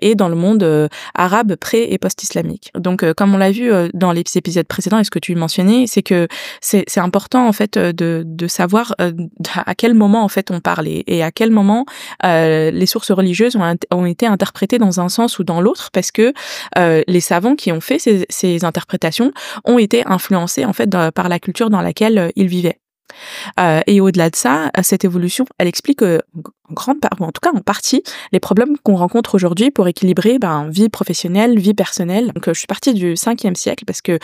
[0.00, 2.70] et dans le monde arabe pré et post-islamique.
[2.78, 6.02] Donc comme on l'a vu dans les épisodes précédents et ce que tu mentionnais, c'est
[6.02, 6.28] que
[6.60, 11.30] c'est important en fait de savoir à quel moment en fait on parlait et à
[11.30, 11.86] quel moment
[12.22, 13.56] les sources religieuses
[13.90, 16.32] ont, été interprétées dans un sens ou dans l'autre parce que
[16.76, 19.32] les savants qui ont fait ces, interprétations
[19.64, 22.78] ont été influencés en fait par la culture dans laquelle ils vivaient.
[23.60, 26.02] Euh, et au-delà de ça, cette évolution, elle explique
[26.70, 29.88] en grande part, ou en tout cas en partie, les problèmes qu'on rencontre aujourd'hui pour
[29.88, 32.32] équilibrer ben, vie professionnelle, vie personnelle.
[32.34, 34.18] Donc, je suis partie du 5e siècle parce que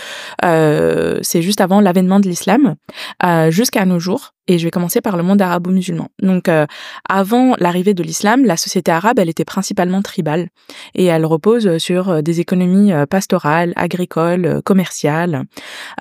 [0.45, 2.77] euh, c'est juste avant l'avènement de l'islam,
[3.25, 6.09] euh, jusqu'à nos jours et je vais commencer par le monde arabo-musulman.
[6.21, 6.67] Donc, euh,
[7.09, 10.49] avant l'arrivée de l'islam, la société arabe, elle était principalement tribale
[10.97, 15.45] et elle repose sur euh, des économies euh, pastorales, agricoles, commerciales.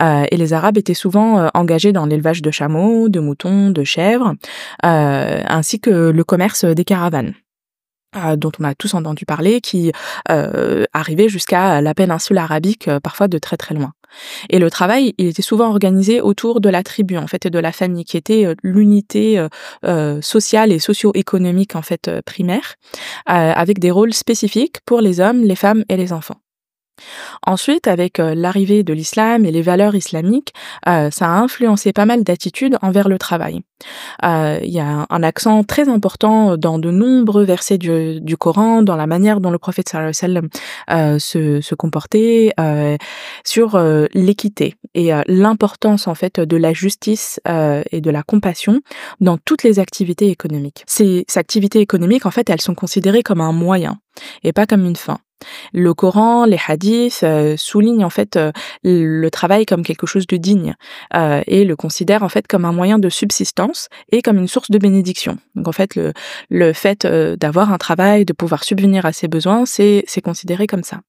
[0.02, 4.34] et les Arabes étaient souvent engagés dans l'élevage de chameaux, de moutons, de chèvres,
[4.82, 7.34] ainsi que le commerce des caravanes.
[8.38, 9.92] dont on a tous entendu parler, qui
[10.32, 13.94] euh, arrivait jusqu'à la péninsule arabique, parfois de très très loin.
[14.50, 17.60] Et le travail, il était souvent organisé autour de la tribu en fait et de
[17.60, 19.48] la famille, qui était euh, l'unité euh,
[19.86, 22.76] euh, sociale et socio-économique en fait primaire,
[23.26, 26.38] avec des rôles spécifiques pour les hommes, les femmes et les enfants.
[27.46, 30.54] Ensuite, avec euh, l'arrivée de l'islam et les valeurs islamiques,
[30.88, 33.62] euh, ça a influencé pas mal d'attitudes envers le travail.
[34.26, 38.98] Euh, il y a un accent très important dans de nombreux versets du, Coran, dans
[38.98, 40.50] la manière dont le prophète sallallahu alayhi wa
[40.88, 42.54] sallam se, se, comportait,
[43.46, 43.80] sur
[44.14, 48.82] l'équité et l'importance en fait de la justice et de la compassion
[49.22, 50.84] dans toutes les activités économiques.
[50.86, 54.00] Ces activités économiques, en fait, elles sont considérées comme un moyen
[54.44, 55.20] et pas comme une fin.
[55.74, 58.52] Le Coran, les hadiths euh, soulignent en fait euh,
[58.84, 60.76] le travail comme quelque chose de digne
[61.16, 64.72] euh, et le considèrent en fait comme un moyen de subsistance et comme une source
[64.72, 65.38] de bénédiction.
[65.56, 66.14] Donc en fait le,
[66.50, 71.00] le fait d'avoir un travail, de pouvoir subvenir à ses besoins, c'est considéré comme ça.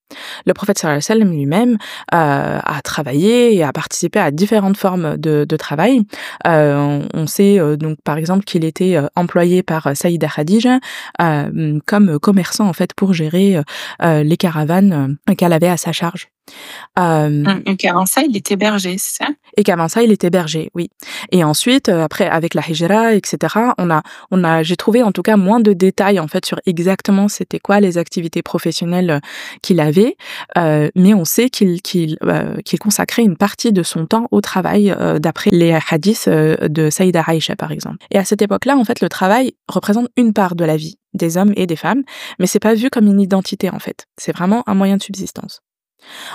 [0.47, 1.79] Le prophète sallallahu alayhi wa lui-même
[2.13, 6.03] a travaillé et a participé à différentes formes de, de travail.
[6.45, 10.79] on, sait donc par exemple qu'il était employé par Saïda Khadija
[11.87, 13.61] comme commerçant en fait pour gérer
[14.23, 16.29] les caravanes euh, qu'elle avait à sa charge.
[16.99, 19.31] Euh, et qu'avant ça, il était berger, c'est ça?
[19.57, 20.91] Et qu'avant ça, il était berger, oui.
[21.31, 24.03] Et ensuite, euh, après, avec la hijra, etc., on a,
[24.33, 27.61] on a, j'ai trouvé en tout cas moins de détails en fait sur exactement c'était
[27.61, 29.21] quoi les activités professionnelles
[29.63, 30.17] qu'il avait,
[30.57, 32.19] mais on sait qu'il qu'il
[32.65, 37.55] qu'il consacrait une partie de son temps au travail, d'après les hadiths de Saïda Aïcha
[37.55, 37.99] par exemple.
[38.11, 41.37] Et à cette époque-là, en fait, le travail représente une part de la vie des
[41.37, 42.03] hommes et des femmes,
[42.39, 44.07] mais c'est pas vu comme une identité en fait.
[44.17, 45.61] C'est vraiment un moyen de subsistance.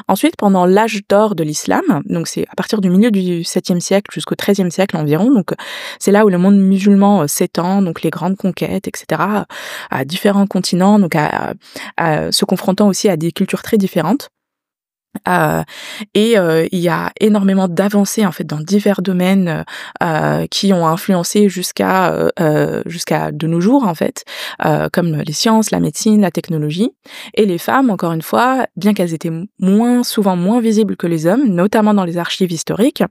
[0.08, 4.12] Ensuite, pendant l'âge d'or de l'islam, donc c'est à partir du milieu du 7e siècle
[4.14, 5.54] jusqu'au 13e siècle environ, donc
[6.00, 9.22] c'est là où le monde musulman euh, s'étend, donc les grandes conquêtes, etc.,
[9.90, 11.54] à différents continents, donc à,
[12.32, 14.30] se confrontant aussi à des cultures très différentes.
[15.28, 15.64] Euh,
[16.14, 19.66] et euh, il y a énormément d'avancées en fait dans divers domaines
[20.04, 21.96] euh, qui ont influencé jusqu'à
[22.86, 24.24] jusqu'à de nos jours en fait,
[24.94, 26.92] comme les sciences, la médecine, la technologie.
[27.34, 31.28] Et les femmes, encore une fois, bien qu'elles étaient moins souvent moins visibles que les
[31.28, 33.04] hommes, notamment dans les archives historiques,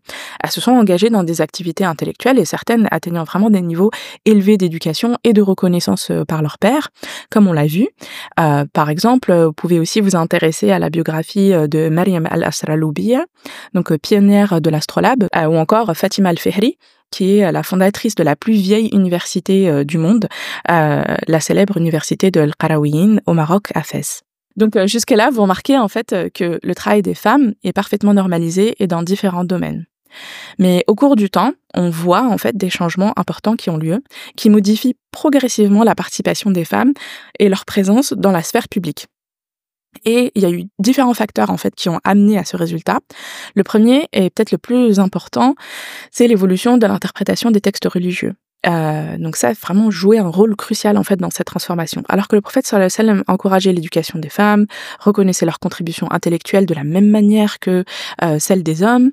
[0.42, 3.90] elles se sont engagées dans des activités intellectuelles et certaines atteignant vraiment des niveaux
[4.24, 6.90] élevés d'éducation et de reconnaissance par leur père,
[7.30, 7.88] comme on l'a vu.
[8.36, 13.24] par exemple, vous pouvez aussi vous intéresser à la biographie de Mariam Al-Asraloubiya,
[13.72, 16.76] donc euh, pionnière de l'astrolabe, euh, ou encore Fatima Al-Fihri,
[17.10, 20.28] qui est la fondatrice de la plus vieille université euh, du monde,
[20.66, 24.22] la célèbre université de Al-Qarawiyyin au Maroc, à Fès.
[24.56, 28.86] Donc jusque-là, vous remarquez en fait que le travail des femmes est parfaitement normalisé et
[28.86, 29.86] dans différents domaines.
[30.58, 34.02] Mais au cours du temps, on voit en fait des changements importants qui ont lieu,
[34.36, 36.92] qui modifient progressivement la participation des femmes
[37.38, 39.06] et leur présence dans la sphère publique.
[40.04, 43.00] Et il y a eu différents facteurs en fait qui ont amené à ce résultat.
[43.54, 45.54] Le premier et peut-être le plus important,
[46.10, 48.34] c'est l'évolution de l'interprétation des textes religieux.
[48.66, 52.02] Euh, donc ça a vraiment joué un rôle crucial en fait dans cette transformation.
[52.08, 54.66] Alors que le prophète sallallahu alayhi wa encourageait l'éducation des femmes,
[55.00, 57.84] reconnaissait leur contribution intellectuelle de la même manière que
[58.22, 59.10] euh, celle des hommes,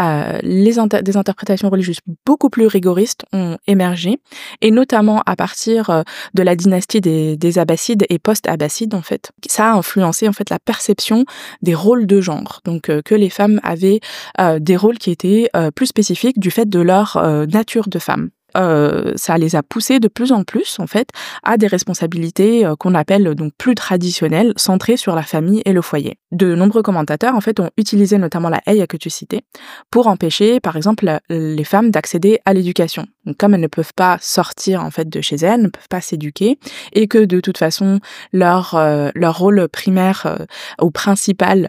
[0.00, 4.18] euh, les des interprétations religieuses beaucoup plus rigoristes ont émergé,
[4.60, 6.02] et notamment à partir euh,
[6.34, 9.32] de la dynastie des, des Abbassides et post-Abbassides en fait.
[9.46, 11.24] Ça a influencé en fait la perception
[11.62, 14.00] des rôles de genre, donc euh, que les femmes avaient
[14.40, 19.12] euh, des rôles qui étaient plus spécifiques du fait de leur nature de femme euh,
[19.16, 21.08] ça les a poussés de plus en plus en fait
[21.42, 25.82] à des responsabilités euh, qu'on appelle donc plus traditionnelles, centrées sur la famille et le
[25.82, 26.16] foyer.
[26.32, 29.42] De nombreux commentateurs en fait ont utilisé notamment la haie que tu citais
[29.90, 33.06] pour empêcher par exemple les femmes d'accéder à l'éducation.
[33.24, 36.00] Donc comme elles ne peuvent pas sortir en fait de chez elles, ne peuvent pas
[36.00, 36.58] s'éduquer
[36.92, 38.00] et que de toute façon
[38.32, 40.38] leur euh, leur rôle primaire
[40.80, 41.68] ou principal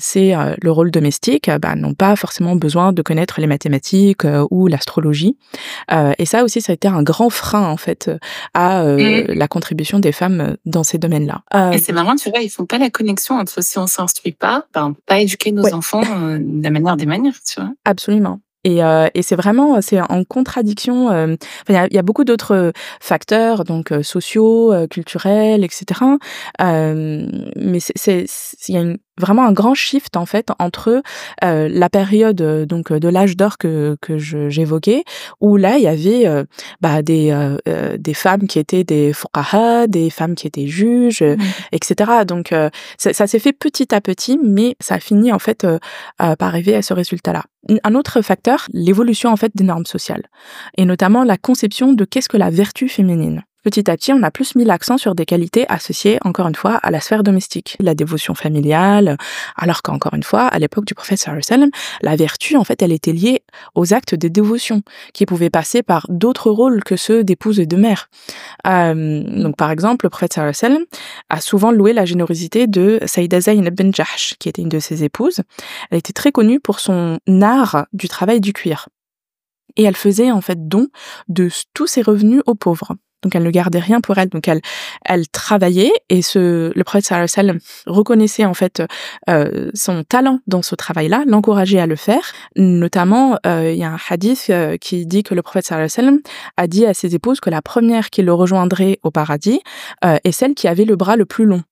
[0.00, 5.36] c'est le rôle domestique, bah, n'ont pas forcément besoin de connaître les mathématiques ou l'astrologie.
[6.18, 8.10] Et ça aussi ça a été un grand frein en fait
[8.54, 9.32] à mmh.
[9.32, 11.42] la contribution des femmes dans ces domaines-là.
[11.72, 14.66] et c'est marrant, tu vois, ils font pas la connexion entre si on s'instruit pas,
[14.74, 17.70] ben, pas éduquer nos enfants de la manière des manières, tu vois.
[17.84, 18.40] Absolument.
[18.64, 21.10] Et, euh, et c'est vraiment c'est en contradiction.
[21.10, 21.36] Euh,
[21.68, 26.00] il y, a, beaucoup d'autres facteurs donc euh, sociaux, culturels, etc.
[26.58, 28.26] mais c'est
[28.68, 31.02] il y a une vraiment un grand shift en fait entre
[31.44, 35.04] euh, la période euh, donc de l'âge d'or que que j'évoquais
[35.40, 36.44] où là il y avait euh,
[36.80, 41.36] bah, des euh, des femmes qui étaient des fuqaha, des femmes qui étaient juges, mmh.
[41.72, 42.10] etc.
[42.26, 42.54] Donc
[42.98, 45.66] ça, ça s'est fait petit à petit, mais ça a fini en fait
[46.18, 47.44] par arriver à ce résultat-là.
[47.84, 50.24] Un autre facteur, l'évolution en fait des normes sociales
[50.76, 53.44] et notamment la conception de qu'est-ce que la vertu féminine.
[53.62, 56.76] Petit à petit, on a plus mis l'accent sur des qualités associées, encore une fois,
[56.76, 59.18] à la sphère domestique, la dévotion familiale,
[59.54, 61.70] alors qu'encore une fois, à l'époque du prophète sallam,
[62.00, 63.42] la vertu, en fait, elle était liée
[63.74, 64.80] aux actes de dévotion,
[65.12, 68.08] qui pouvaient passer par d'autres rôles que ceux d'épouse et de mère.
[68.66, 70.84] Euh, donc, par exemple, le prophète sallam
[71.28, 73.92] a souvent loué la générosité de Saïda Zayn ben
[74.38, 75.40] qui était une de ses épouses.
[75.90, 78.88] Elle était très connue pour son art du travail du cuir.
[79.76, 80.88] Et elle faisait, en fait, don
[81.28, 82.96] de tous ses revenus aux pauvres.
[83.22, 84.28] Donc elle ne gardait rien pour elle.
[84.28, 84.60] Donc elle,
[85.04, 88.82] elle travaillait et ce, le prophète sallallahu alayhi reconnaissait en fait
[89.28, 92.32] euh, son talent dans ce travail-là, l'encourageait à le faire.
[92.56, 96.22] Notamment, euh, il y a un hadith euh, qui dit que le prophète sallallahu alayhi
[96.56, 99.60] a dit à ses épouses que la première qui le rejoindrait au paradis
[100.02, 101.62] est celle qui avait le bras le plus long.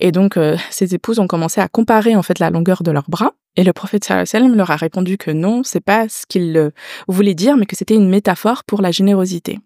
[0.00, 0.38] Et donc,
[0.70, 3.32] ses épouses ont commencé à comparer en fait la longueur de leurs bras.
[3.56, 6.72] Et le prophète sallallahu alayhi leur a répondu que non, c'est pas ce qu'il
[7.08, 9.58] voulait dire, mais que c'était une métaphore pour la générosité.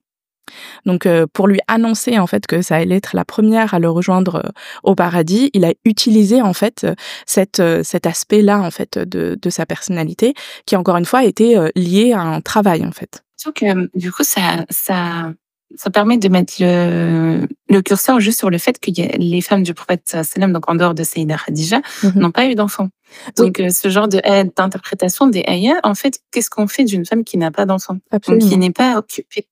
[0.84, 3.90] Donc euh, pour lui annoncer en fait que ça allait être la première à le
[3.90, 4.50] rejoindre euh,
[4.82, 9.66] au paradis, il a utilisé en fait euh, cet aspect-là en fait de, de sa
[9.66, 10.34] personnalité
[10.66, 13.24] qui encore une fois était lié à un travail en fait.
[13.44, 15.32] Donc du coup ça ça
[15.76, 19.74] ça permet de mettre le, le curseur juste sur le fait que les femmes du
[19.74, 22.12] prophète sallam, donc en dehors de Sayyida Khadija, mhm.
[22.14, 22.90] n'ont pas eu d'enfants.
[23.36, 27.50] Donc, ce genre d'interprétation des ayats, en fait, qu'est-ce qu'on fait d'une femme qui n'a
[27.50, 27.98] pas d'enfants?
[28.22, 29.48] Qui n'est pas occupée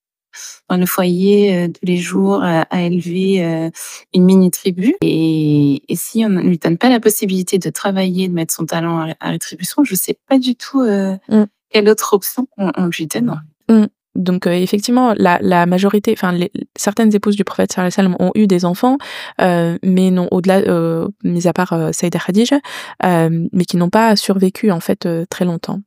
[0.69, 3.71] dans le foyer euh, tous les jours euh, à élever euh,
[4.15, 4.95] une mini tribu.
[5.03, 9.15] Et, si on ne lui donne pas la possibilité de travailler, de mettre son talent
[9.21, 11.45] à, rétribution, je ne sais pas du tout mmh.
[11.71, 13.41] quelle autre option on, lui donne.
[13.69, 13.85] Mmh.
[14.15, 16.37] Donc effectivement, la, la majorité, enfin
[16.77, 18.99] certaines épouses du prophète sallallahu alayhi wa sallam ont eu des enfants,
[19.39, 22.59] mais non au-delà, euh, mis à part Saïda Khadija,
[23.03, 25.81] mais qui n'ont pas survécu en fait très longtemps.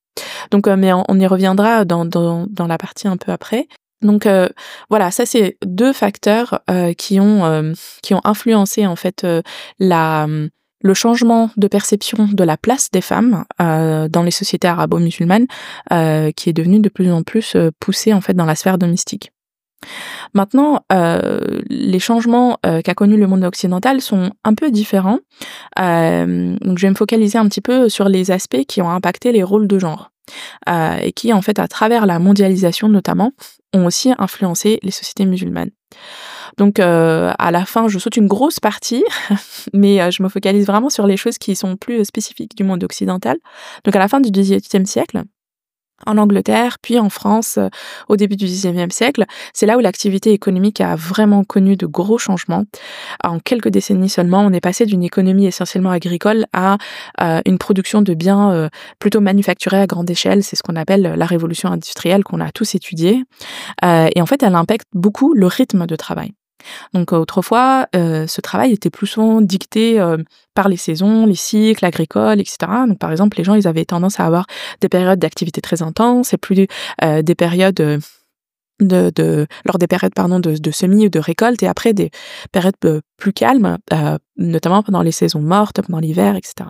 [0.52, 3.68] Donc, mais on, on, y reviendra dans, dans, dans la partie un peu après.
[4.02, 4.48] Donc euh,
[4.90, 9.26] voilà, ça c'est deux facteurs euh, qui ont euh, qui ont influencé en fait
[9.80, 10.28] la
[10.82, 15.48] le changement de perception de la place des femmes dans les sociétés arabo-musulmanes
[16.36, 19.32] qui est devenu de plus en plus poussé en fait dans la sphère domestique.
[20.36, 25.22] Maintenant, les changements qu'a connus le monde occidental sont un peu différents.
[25.78, 29.42] donc, je vais me focaliser un petit peu sur les aspects qui ont impacté les
[29.42, 30.12] rôles de genre.
[30.70, 33.32] et qui, en fait, à travers la mondialisation notamment,
[33.76, 35.72] ont aussi influencé les sociétés musulmanes.
[36.58, 39.04] Donc euh, à la fin, je saute une grosse partie,
[39.74, 42.84] mais euh, je me focalise vraiment sur les choses qui sont plus spécifiques du monde
[42.84, 43.38] occidental.
[43.84, 45.24] Donc à la fin du XVIIIe siècle,
[46.06, 47.70] en Angleterre, puis en France euh,
[48.10, 49.26] au début du XIXe siècle.
[49.54, 52.64] C'est là où l'activité économique a vraiment connu de gros changements.
[53.24, 56.78] En quelques décennies seulement, on est passé d'une économie essentiellement agricole à
[57.22, 60.44] euh, une production de biens euh, plutôt manufacturés à grande échelle.
[60.44, 63.24] C'est ce qu'on appelle la révolution industrielle qu'on a tous étudiée.
[63.84, 66.34] et en fait, elle impacte beaucoup le rythme de travail.
[66.94, 70.18] Donc autrefois, euh, ce travail était plus souvent dicté euh,
[70.54, 72.58] par les saisons, les cycles agricoles, etc.
[72.88, 74.46] Donc par exemple, les gens, ils avaient tendance à avoir
[74.82, 76.68] des périodes d'activité très intenses et plus
[77.04, 78.02] euh, des périodes
[78.80, 82.12] de, lors des périodes pardon de, de semis ou de récolte et après des
[82.52, 86.70] périodes euh, plus calmes, euh, notamment pendant les saisons mortes, pendant l'hiver, etc.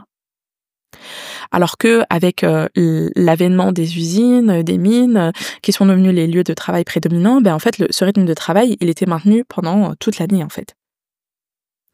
[1.52, 2.68] Alors que avec euh,
[3.16, 5.32] l'avènement des usines, des mines,
[5.62, 8.78] qui sont devenus les lieux de travail prédominants, ben en fait ce rythme de travail
[8.82, 10.76] il était maintenu pendant toute l'année en fait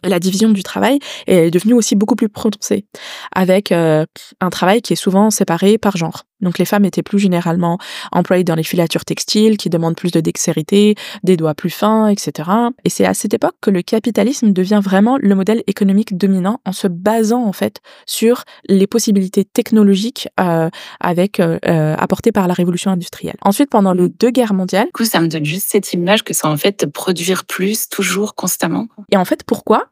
[0.04, 2.86] la division du travail est devenue aussi beaucoup plus prononcée,
[3.34, 4.06] avec euh,
[4.40, 6.24] un travail qui est souvent séparé par genre.
[6.42, 7.78] Donc les femmes étaient plus généralement
[8.12, 12.50] employées dans les filatures textiles, qui demandent plus de dextérité, des doigts plus fins, etc.
[12.84, 16.72] Et c'est à cette époque que le capitalisme devient vraiment le modèle économique dominant en
[16.72, 21.60] se basant en fait sur les possibilités technologiques euh, avec euh,
[21.98, 23.36] apportées par la révolution industrielle.
[23.44, 26.34] Ensuite, pendant les deux guerres mondiales, du coup, ça me donne juste cette image que
[26.34, 28.88] c'est en fait produire plus, toujours, constamment.
[29.12, 29.91] Et en fait, pourquoi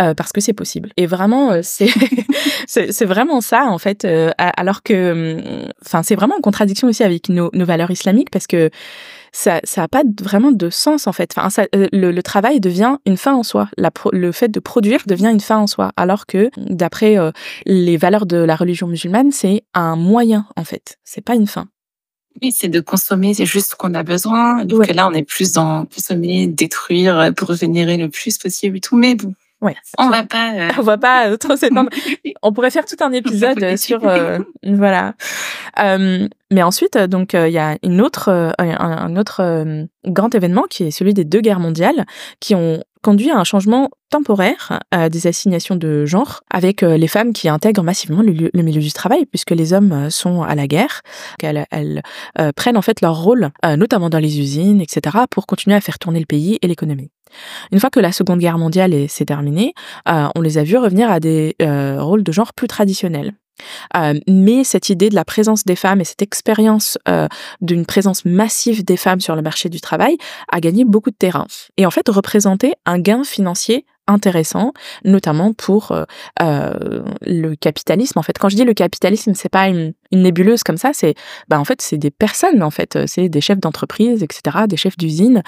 [0.00, 0.90] euh, parce que c'est possible.
[0.96, 1.90] Et vraiment, euh, c'est
[2.66, 4.04] c'est vraiment ça en fait.
[4.04, 8.30] Euh, alors que, hum, enfin, c'est vraiment en contradiction aussi avec nos, nos valeurs islamiques
[8.30, 8.70] parce que
[9.32, 11.32] ça ça a pas vraiment de sens en fait.
[11.36, 13.68] Enfin, ça, le, le, travail devient une fin en soi.
[13.76, 17.16] La le fait de produire devient une fin en soi, alors que d'après
[17.66, 20.98] les valeurs de la religion musulmane, c'est un moyen en fait.
[21.04, 21.66] C'est pas une fin.
[22.40, 24.66] Oui, c'est de consommer, c'est juste ce qu'on a besoin.
[24.66, 28.96] Que là, on est plus dans consommer, détruire pour générer le plus possible et tout.
[28.96, 29.76] Mais bon, Ouais.
[29.96, 30.52] On va pas.
[30.54, 30.70] Euh...
[30.78, 31.88] On va pas euh, trop s'étendre.
[32.42, 35.14] on pourrait faire tout un épisode sur euh, voilà.
[35.78, 40.84] Euh, mais ensuite, donc il y a une autre, un, un, autre grand événement qui
[40.84, 42.04] est celui des deux guerres mondiales,
[42.40, 47.48] qui ont conduit à un changement temporaire des assignations de genre, avec les femmes qui
[47.48, 51.00] intègrent massivement le, le, milieu du travail, puisque les hommes sont à la guerre,
[51.38, 52.02] qu'elles elles,
[52.54, 56.20] prennent en fait leur rôle, notamment dans les usines, etc., pour continuer à faire tourner
[56.20, 57.10] le pays et l'économie.
[57.70, 59.74] Une fois que la Seconde Guerre mondiale s'est terminée,
[60.08, 63.34] euh, on les a vus revenir à des euh, rôles de genre plus traditionnels.
[63.96, 67.28] Euh, mais cette idée de la présence des femmes et cette expérience euh,
[67.60, 70.16] d'une présence massive des femmes sur le marché du travail
[70.50, 71.46] a gagné beaucoup de terrain
[71.76, 74.72] et en fait représentait un gain financier intéressant,
[75.04, 76.04] notamment pour euh,
[77.20, 78.18] le capitalisme.
[78.18, 80.90] En fait, quand je dis le capitalisme, c'est pas une, nébuleuse comme ça.
[80.92, 81.14] C'est,
[81.48, 82.64] bah, en fait, c'est des personnes.
[82.64, 85.44] En fait, c'est des chefs d'entreprise, etc., des chefs d'usine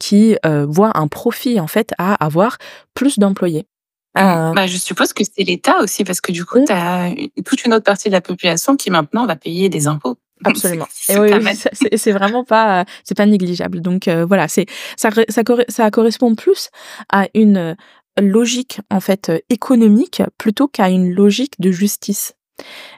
[0.00, 2.58] qui voient un profit en fait à avoir
[2.92, 3.66] plus d'employés.
[4.16, 4.52] Euh...
[4.52, 7.10] Bah, je suppose que c'est l'État aussi, parce que du coup, tu as
[7.44, 10.16] toute une autre partie de la population qui maintenant va payer des impôts.
[10.44, 10.86] Absolument.
[11.08, 13.80] Et oui, oui c'est vraiment pas, c'est pas négligeable.
[13.80, 16.68] Donc euh, voilà, c'est ça, ça, ça correspond plus
[17.10, 17.74] à une
[18.20, 22.34] logique en fait économique plutôt qu'à une logique de justice.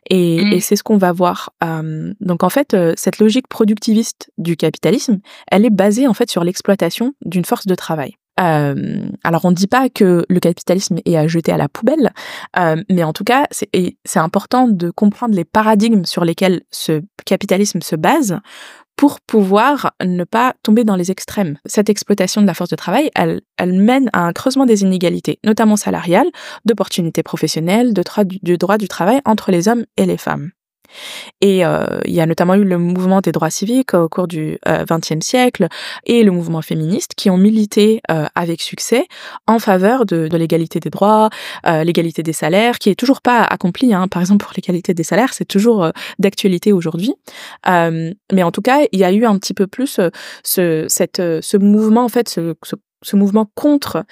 [0.08, 0.52] Et, mmh.
[0.52, 1.50] et c'est ce qu'on va voir.
[1.64, 5.18] Euh, donc en fait, euh, cette logique productiviste du capitalisme,
[5.50, 8.14] elle est basée en fait sur l'exploitation d'une force de travail.
[8.38, 12.12] Euh, alors on ne dit pas que le capitalisme est à jeter à la poubelle,
[12.58, 17.80] euh, mais en tout cas c'est important de comprendre les paradigmes sur lesquels ce capitalisme
[17.80, 18.38] se base
[18.96, 21.56] pour pouvoir ne pas tomber dans les extrêmes.
[21.64, 25.38] Cette exploitation de la force de travail, elle, elle mène à un creusement des inégalités,
[25.44, 26.26] notamment salariales,
[26.64, 28.02] d'opportunités professionnelles, de,
[28.42, 30.50] de droit du travail entre les hommes et les femmes.
[31.40, 34.58] Et euh, il y a notamment eu le mouvement des droits civiques au cours du
[34.66, 35.68] XXe euh, siècle
[36.04, 39.06] et le mouvement féministe qui ont milité euh, avec succès
[39.46, 41.30] en faveur de, l'égalité des droits,
[41.64, 43.92] l'égalité des salaires, qui est toujours pas accomplie.
[43.92, 44.08] Hein.
[44.08, 47.14] Par exemple, pour l'égalité des salaires, c'est toujours d'actualité aujourd'hui.
[47.66, 50.00] mais en tout cas, il y a eu un petit peu plus
[50.44, 54.04] ce, mouvement, en fait, ce, mouvement contre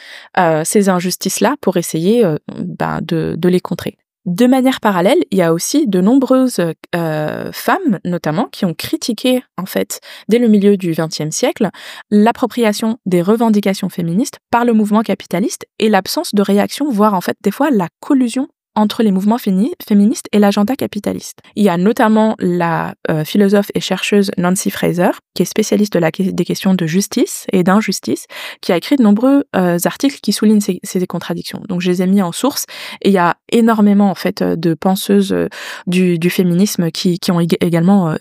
[0.64, 2.24] ces injustices-là pour essayer
[2.59, 3.97] de, de, les contrer.
[4.27, 6.61] De manière parallèle, il y a aussi de nombreuses
[6.97, 11.70] euh, femmes, notamment, qui ont critiqué, en fait, dès le milieu du XXe siècle,
[12.11, 17.37] l'appropriation des revendications féministes par le mouvement capitaliste et l'absence de réaction, voire en fait
[17.45, 21.39] des fois la collusion entre les mouvements féministes et l'agenda capitaliste.
[21.57, 26.45] Il y a notamment la euh, philosophe et chercheuse Nancy Fraser, qui est spécialiste des
[26.45, 28.27] questions de justice et d'injustice,
[28.61, 31.62] qui a écrit de nombreux euh, articles qui soulignent ces, contradictions.
[31.68, 32.64] Donc je les ai mis en source
[33.01, 35.49] et il y a énormément en fait de penseuses euh,
[35.87, 38.14] du, féminisme qui, ont également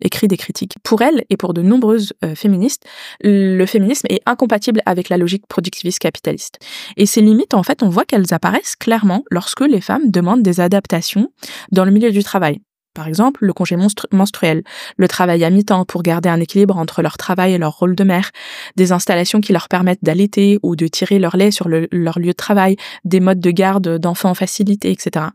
[0.00, 0.74] écrit des critiques.
[0.82, 2.84] Pour elle et pour de nombreuses féministes,
[3.22, 6.58] le féminisme est incompatible avec la logique productiviste capitaliste.
[6.96, 10.60] Et ces limites, en fait, on voit qu'elles apparaissent clairement lorsque les femmes demandent des
[10.60, 11.30] adaptations
[11.72, 12.60] dans le milieu du travail.
[12.96, 13.76] Par exemple, le congé
[14.10, 14.62] menstruel,
[14.96, 18.04] le travail à mi-temps pour garder un équilibre entre leur travail et leur rôle de
[18.04, 18.30] mère,
[18.76, 22.28] des installations qui leur permettent d'allaiter ou de tirer leur lait sur le, leur lieu
[22.28, 25.26] de travail, des modes de garde d'enfants facilités, etc.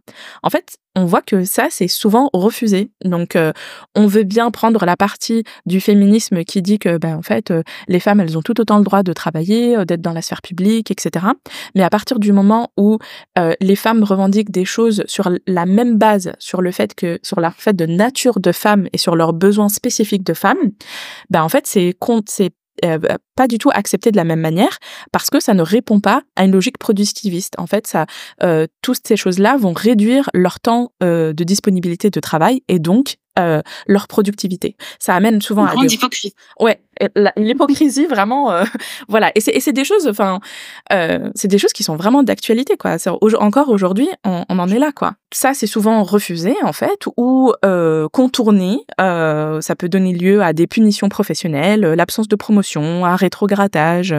[0.42, 2.92] En fait, on voit que ça, c'est souvent refusé.
[3.06, 3.54] Donc, euh,
[3.96, 7.64] on veut bien prendre la partie du féminisme qui dit que, ben, en fait, euh,
[7.88, 10.42] les femmes, elles ont tout autant le droit de travailler, euh, d'être dans la sphère
[10.42, 11.28] publique, etc.
[11.76, 12.98] Mais à partir du moment où
[13.62, 17.52] les femmes revendiquent des choses sur la même base, sur le fait que, sur la
[17.52, 20.72] fait de nature de femmes et sur leurs besoins spécifiques de femmes,
[21.30, 21.96] ben, en fait, c'est
[22.28, 22.52] c'est
[22.86, 23.00] euh,
[23.36, 24.78] pas du tout accepté de la même manière
[25.12, 27.54] parce que ça ne répond pas à une logique productiviste.
[27.58, 27.96] En fait,
[28.44, 33.18] euh, toutes ces choses-là vont réduire leur temps euh, de disponibilité de travail et donc
[33.40, 34.76] euh, leur productivité.
[35.00, 35.94] Ça amène souvent à des...
[35.94, 36.34] hypocrisie.
[36.60, 36.82] Ouais,
[37.38, 38.52] l'hypocrisie vraiment.
[38.52, 38.64] Euh,
[39.08, 40.40] voilà, et c'est des choses, enfin,
[40.92, 42.98] euh, c'est des choses qui sont vraiment d'actualité quoi.
[43.40, 45.14] Encore aujourd'hui, on, on, en est là quoi.
[45.34, 48.86] Ça, c'est souvent refusé en fait ou euh, contourné.
[49.00, 54.14] Euh, ça peut donner lieu à des punitions professionnelles, l'absence de promotion, un rétrogradage,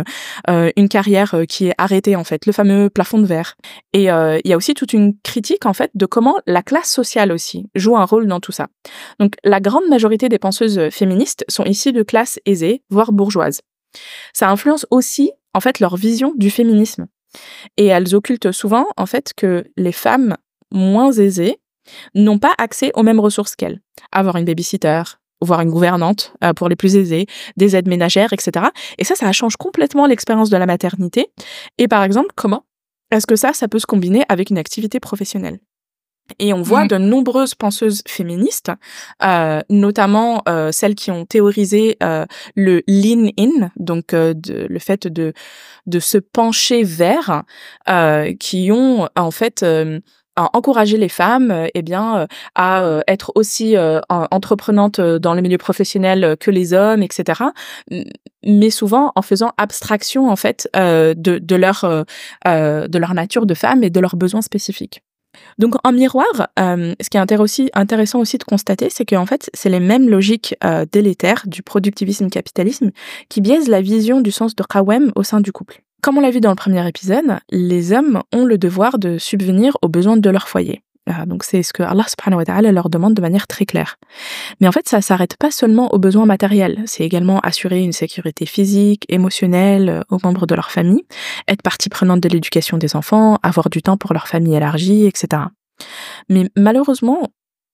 [0.49, 3.57] une carrière qui est arrêtée en fait, le fameux plafond de verre.
[3.93, 7.33] Et il y a aussi toute une critique en fait de comment la classe sociale
[7.33, 8.69] aussi joue un rôle dans tout ça.
[9.19, 13.61] Donc la grande majorité des penseuses féministes sont ici de classe aisée, voire bourgeoise.
[14.33, 17.07] Ça influence aussi en fait leur vision du féminisme.
[17.77, 20.37] Et elles occultent souvent en fait que les femmes
[20.71, 21.59] moins aisées
[22.15, 23.81] n'ont pas accès aux mêmes ressources qu'elles.
[24.13, 25.03] Avoir une babysitter,
[25.41, 27.27] voire une gouvernante euh, pour les plus aisés,
[27.57, 28.67] des aides ménagères, etc.
[28.99, 31.29] Et ça, ça change complètement l'expérience de la maternité.
[31.79, 32.65] Et par exemple, comment
[33.11, 35.59] est-ce que ça, ça peut se combiner avec une activité professionnelle?
[36.39, 38.71] Et on voit de nombreuses penseuses féministes,
[39.23, 44.79] euh, notamment euh, celles qui ont théorisé euh, le lean in, donc euh, de, le
[44.79, 45.33] fait de
[45.87, 47.43] de se pencher vers,
[47.89, 49.65] euh, qui ont en fait
[50.37, 53.77] encouragé les femmes eh bien à être aussi
[54.09, 57.43] entreprenantes dans le milieu professionnel que les hommes etc
[58.43, 62.07] mais souvent en faisant abstraction en fait de, de leur
[62.47, 65.03] de leur nature de femme et de leurs besoins spécifiques
[65.59, 69.69] donc en miroir, euh, ce qui est intéressant aussi de constater, c'est qu'en fait, c'est
[69.69, 72.91] les mêmes logiques euh, délétères du productivisme-capitalisme
[73.29, 75.83] qui biaisent la vision du sens de Qawem au sein du couple.
[76.03, 79.77] Comme on l'a vu dans le premier épisode, les hommes ont le devoir de subvenir
[79.83, 80.83] aux besoins de leur foyer.
[81.11, 83.97] Ah, donc c'est ce que Allah subhanahu wa ta'ala leur demande de manière très claire.
[84.61, 88.47] Mais en fait, ça s'arrête pas seulement aux besoins matériels, c'est également assurer une sécurité
[88.47, 91.03] physique, émotionnelle euh, aux membres de leur famille,
[91.49, 95.43] être partie prenante de l'éducation des enfants, avoir du temps pour leur famille élargie, etc.
[96.29, 97.33] Mais malheureusement,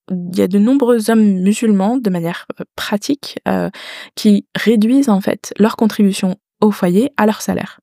[0.09, 3.69] il y a de nombreux hommes musulmans, de manière euh, pratique, euh,
[4.15, 7.79] qui réduisent en fait leur contribution au foyer à leur salaire.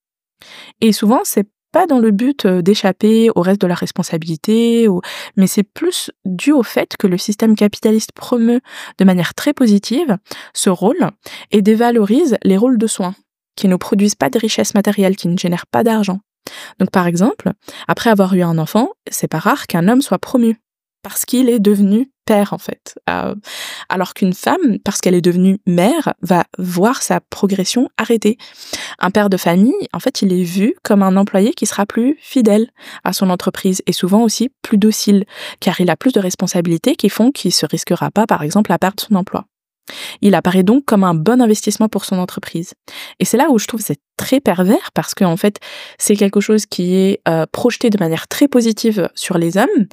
[0.81, 4.89] Et souvent, c'est pas dans le but euh, d'échapper au reste de la responsabilité,
[5.37, 8.63] mais c'est plus dû au fait que le système capitaliste promeut
[8.97, 10.17] de manière très positive
[10.55, 11.11] ce rôle
[11.51, 13.15] et dévalorise les rôles de soins
[13.57, 16.21] qui ne produisent pas de richesses matérielles, qui ne génèrent pas d'argent.
[16.79, 17.53] Donc par exemple,
[17.89, 20.59] après avoir eu un enfant, c'est pas rare qu'un homme soit promu
[21.03, 22.99] parce qu'il est devenu père en fait.
[23.89, 28.37] Alors qu'une femme, parce qu'elle est devenue mère, va voir sa progression arrêtée.
[28.99, 32.19] Un père de famille, en fait, il est vu comme un employé qui sera plus
[32.21, 32.69] fidèle
[33.05, 35.25] à son entreprise et souvent aussi plus docile,
[35.61, 38.79] car il a plus de responsabilités qui font qu'il se risquera pas, par exemple, à
[38.79, 39.47] perdre son emploi.
[40.21, 42.75] Il apparaît donc comme un bon investissement pour son entreprise.
[43.21, 45.61] Et c'est là où je trouve c'est très pervers parce que en fait
[45.99, 49.87] c'est quelque chose qui est euh, projeté de manière très positive sur les hommes,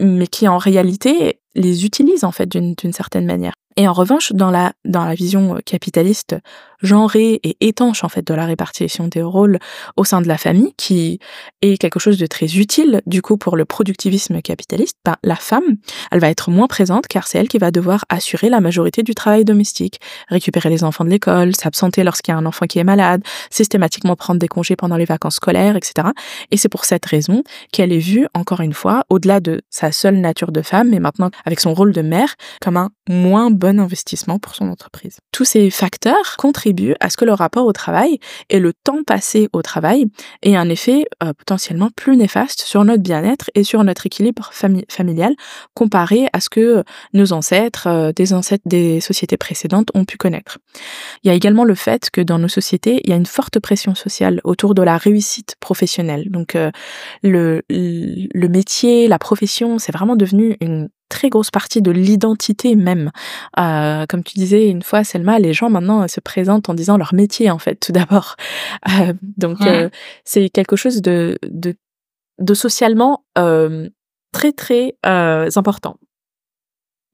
[0.00, 3.52] mais qui en réalité les utilise en fait d'une certaine manière.
[3.76, 6.36] Et en revanche, dans la, dans la vision capitaliste
[6.82, 9.58] genrée et étanche en fait de la répartition des rôles
[9.96, 11.20] au sein de la famille, qui
[11.62, 15.76] est quelque chose de très utile du coup pour le productivisme capitaliste, ben, la femme,
[16.10, 19.14] elle va être moins présente car c'est elle qui va devoir assurer la majorité du
[19.14, 22.84] travail domestique, récupérer les enfants de l'école, s'absenter lorsqu'il y a un enfant qui est
[22.84, 26.08] malade, systématiquement prendre des congés pendant les vacances scolaires, etc.
[26.50, 30.16] Et c'est pour cette raison qu'elle est vue, encore une fois, au-delà de sa seule
[30.16, 34.38] nature de femme, mais maintenant avec son rôle de mère, comme un moins bon investissement
[34.38, 35.18] pour son entreprise.
[35.32, 38.18] Tous ces facteurs contribuent à ce que le rapport au travail
[38.48, 40.06] et le temps passé au travail
[40.42, 45.34] aient un effet euh, potentiellement plus néfaste sur notre bien-être et sur notre équilibre familial
[45.74, 50.58] comparé à ce que nos ancêtres, euh, des ancêtres des sociétés précédentes ont pu connaître.
[51.22, 53.58] Il y a également le fait que dans nos sociétés, il y a une forte
[53.58, 56.30] pression sociale autour de la réussite professionnelle.
[56.30, 56.70] Donc euh,
[57.22, 57.62] le
[58.48, 63.10] métier, la profession, c'est vraiment devenu une très grosse partie de l'identité même.
[63.58, 67.12] Euh, comme tu disais une fois, Selma, les gens maintenant se présentent en disant leur
[67.12, 68.36] métier en fait tout d'abord.
[68.88, 69.88] Euh, donc euh,
[70.24, 71.74] c'est quelque chose de, de,
[72.38, 73.24] de socialement
[74.32, 75.96] très très important.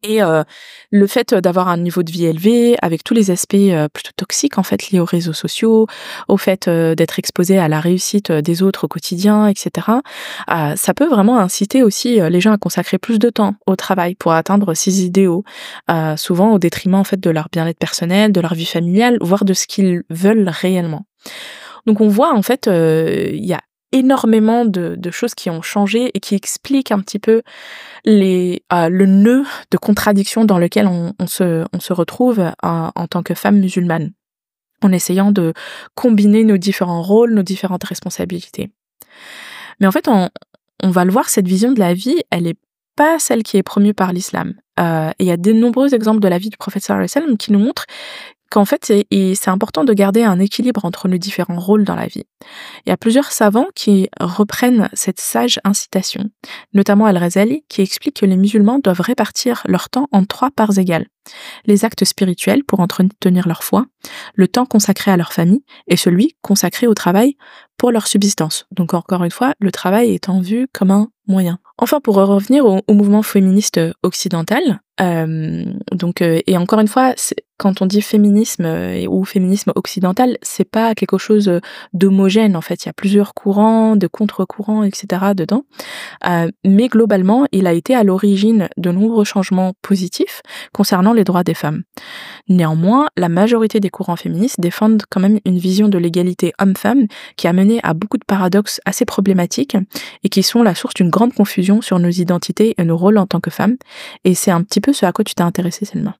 [0.05, 0.45] Et euh,
[0.93, 4.57] le fait d'avoir un niveau de vie élevé, avec tous les aspects euh, plutôt toxiques
[4.57, 5.89] en fait liés aux réseaux sociaux,
[6.29, 9.89] au fait euh, d'être exposé à la réussite des autres au quotidien, etc.
[10.49, 14.33] ça peut vraiment inciter aussi les gens à consacrer plus de temps au travail pour
[14.33, 15.45] atteindre ces idéaux,
[16.17, 19.55] souvent au détriment en fait de leur bien-être personnel, de leur vie familiale, voire de
[19.55, 21.07] ce qu'ils veulent réellement.
[21.87, 23.61] Donc on voit en fait, il y a
[23.93, 27.43] énormément de, choses qui ont changé et qui expliquent un petit peu
[28.05, 33.34] les, euh, le nœud de contradiction dans lequel on, se, retrouve euh, en tant que
[33.34, 34.12] femme musulmane,
[34.82, 35.55] en essayant de
[35.95, 38.70] combiner nos différents rôles, nos différentes responsabilités.
[39.80, 40.28] Mais en fait, on,
[40.82, 42.59] va le voir, cette vision de la vie, elle est
[42.97, 44.55] pas celle qui est promue par l'islam.
[44.80, 47.53] Euh, et il y a de nombreux exemples de la vie du prophète sallallahu qui
[47.53, 47.86] nous montrent
[48.51, 52.25] qu'en fait, c'est important de garder un équilibre entre nos différents rôles dans la vie.
[52.87, 56.25] Il y a plusieurs savants qui reprennent cette sage incitation,
[56.73, 61.07] notamment Al-Razali, qui explique que les musulmans doivent répartir leur temps en trois parts égales.
[61.67, 63.87] Les actes spirituels pour entretenir leur foi,
[64.35, 67.37] le temps consacré à leur famille et celui consacré au travail
[67.77, 68.67] pour leur subsistance.
[68.71, 71.59] Donc encore une fois, le travail étant vu comme un moyen.
[71.77, 77.13] Enfin, pour revenir au, mouvement féministe occidental, euh, donc euh, et encore une fois,
[77.59, 81.61] quand on dit féminisme euh, ou féminisme occidental, c'est pas quelque chose
[81.93, 82.85] d'homogène en fait.
[82.85, 85.33] Il y a plusieurs courants, de contre-courants, etc.
[85.35, 85.65] dedans.
[86.65, 90.43] mais globalement, il a été à l'origine de nombreux changements positifs
[90.73, 91.83] concernant les droits des femmes.
[92.49, 97.07] Néanmoins, la majorité des courants féministes défendent quand même une vision de l'égalité homme-femme
[97.37, 99.77] qui a mené à beaucoup de paradoxes assez problématiques
[100.23, 103.27] et qui sont la source d'une grande confusion sur nos identités et nos rôles en
[103.27, 103.77] tant que femmes.
[104.25, 106.17] Et c'est un petit peu ce à quoi tu t'es intéressée, Selma.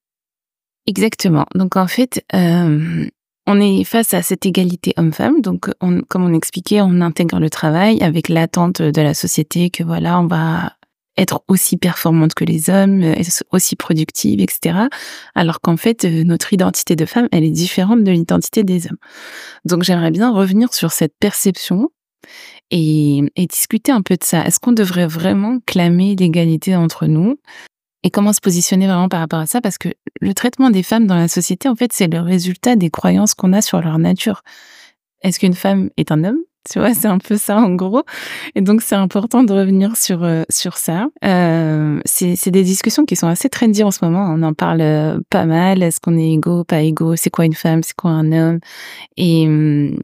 [0.89, 1.45] Exactement.
[1.55, 3.07] Donc en fait, euh,
[3.47, 5.43] on est face à cette égalité homme-femme.
[5.43, 10.19] Donc, comme on expliquait, on intègre le travail avec l'attente de la société que voilà,
[10.19, 10.73] on va
[11.19, 13.03] être aussi performante que les hommes,
[13.53, 14.87] aussi productive, etc.
[15.35, 18.99] Alors qu'en fait, euh, notre identité de femme, elle est différente de l'identité des hommes.
[19.67, 21.91] Donc, j'aimerais bien revenir sur cette perception
[22.71, 24.43] et, discuter un peu de ça.
[24.47, 27.37] Est-ce qu'on devrait vraiment clamer l'égalité entre nous?
[28.09, 29.91] Et comment se positionner vraiment par rapport à ça Parce que
[30.23, 33.53] le traitement des femmes dans la société, en fait, c'est le résultat des croyances qu'on
[33.53, 34.41] a sur leur nature.
[35.21, 36.39] Est-ce qu'une femme est un homme?
[36.71, 38.05] Tu vois, c'est un peu ça en gros.
[38.55, 41.09] Et donc c'est important de revenir sur euh, sur ça.
[41.23, 44.27] Euh, c'est des discussions qui sont assez trendy en ce moment.
[44.35, 45.83] On en parle euh, pas mal.
[45.83, 47.15] Est-ce qu'on est égaux, pas égaux?
[47.17, 47.83] C'est quoi une femme?
[47.83, 48.61] C'est quoi un homme?
[49.19, 49.99] Et hum,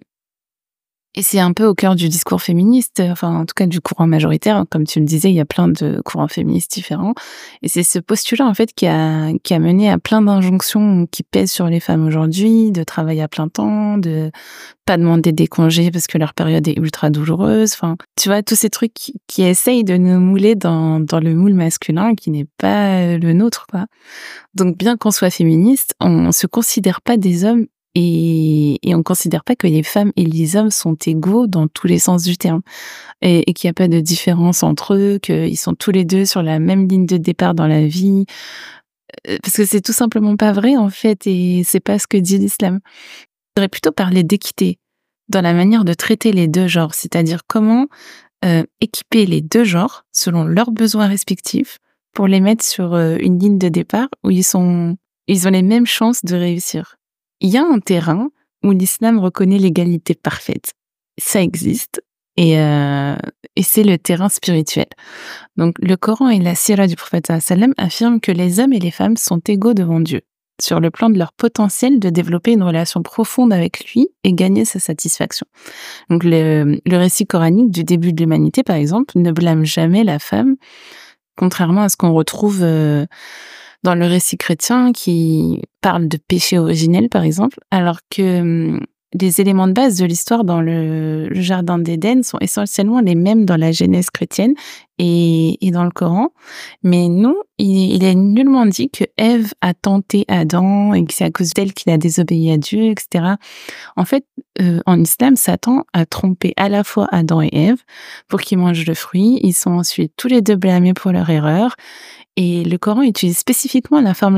[1.14, 4.06] et c'est un peu au cœur du discours féministe, enfin en tout cas du courant
[4.06, 4.64] majoritaire.
[4.70, 7.14] Comme tu le disais, il y a plein de courants féministes différents.
[7.62, 11.22] Et c'est ce postulat en fait qui a, qui a mené à plein d'injonctions qui
[11.22, 14.32] pèsent sur les femmes aujourd'hui, de travailler à plein temps, de
[14.86, 17.72] pas demander des congés parce que leur période est ultra douloureuse.
[17.74, 21.34] Enfin, tu vois, tous ces trucs qui, qui essayent de nous mouler dans, dans le
[21.34, 23.86] moule masculin qui n'est pas le nôtre, quoi.
[24.54, 29.56] Donc bien qu'on soit féministe, on se considère pas des hommes et, on considère pas
[29.56, 32.62] que les femmes et les hommes sont égaux dans tous les sens du terme.
[33.22, 36.42] Et, qu'il n'y a pas de différence entre eux, qu'ils sont tous les deux sur
[36.42, 38.26] la même ligne de départ dans la vie,
[39.28, 42.16] euh, parce que c'est tout simplement pas vrai en fait et c'est pas ce que
[42.16, 42.80] dit l'islam.
[42.84, 44.78] Je voudrais plutôt parler d'équité
[45.28, 47.86] dans la manière de traiter les deux genres, c'est-à-dire comment
[48.44, 51.78] euh, équiper les deux genres selon leurs besoins respectifs
[52.12, 54.96] pour les mettre sur euh, une ligne de départ où ils ont
[55.28, 56.96] les mêmes chances de réussir
[57.40, 58.30] il y a un terrain
[58.62, 60.72] où l'islam reconnaît l'égalité parfaite.
[61.18, 62.02] Ça existe.
[62.36, 63.14] Et, euh,
[63.62, 64.86] c'est le terrain spirituel.
[65.56, 68.90] Donc le Coran et la Sira du prophète sallam affirment que les hommes et les
[68.90, 70.22] femmes sont égaux devant Dieu,
[70.60, 74.64] sur le plan de leur potentiel de développer une relation profonde avec lui et gagner
[74.64, 75.46] sa satisfaction.
[76.10, 80.18] Donc le, le récit coranique du début de l'humanité, par exemple, ne blâme jamais la
[80.18, 80.56] femme,
[81.36, 83.06] contrairement à ce qu'on retrouve euh,
[83.84, 88.80] dans le récit chrétien qui parle de péché originel, par exemple, alors que hum,
[89.20, 93.56] les éléments de base de l'histoire dans le, jardin d'Éden sont essentiellement les mêmes dans
[93.56, 94.54] la Genèse chrétienne
[94.98, 96.30] et, dans le Coran.
[96.82, 101.30] Mais nous, il, est nullement dit que Ève a tenté Adam et que c'est à
[101.30, 103.34] cause d'elle qu'il a désobéi à Dieu, etc.
[103.96, 104.26] En fait,
[104.60, 107.82] euh, en islam, Satan a trompé à la fois Adam et Ève
[108.28, 109.38] pour qu'ils mangent le fruit.
[109.42, 111.76] Ils sont ensuite tous les deux blâmés pour leur erreur.
[112.36, 114.36] Et le Coran utilise spécifiquement la forme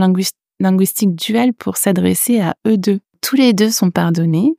[0.60, 3.00] linguistique duale pour s'adresser à eux deux.
[3.26, 4.54] Tous les deux sont pardonnés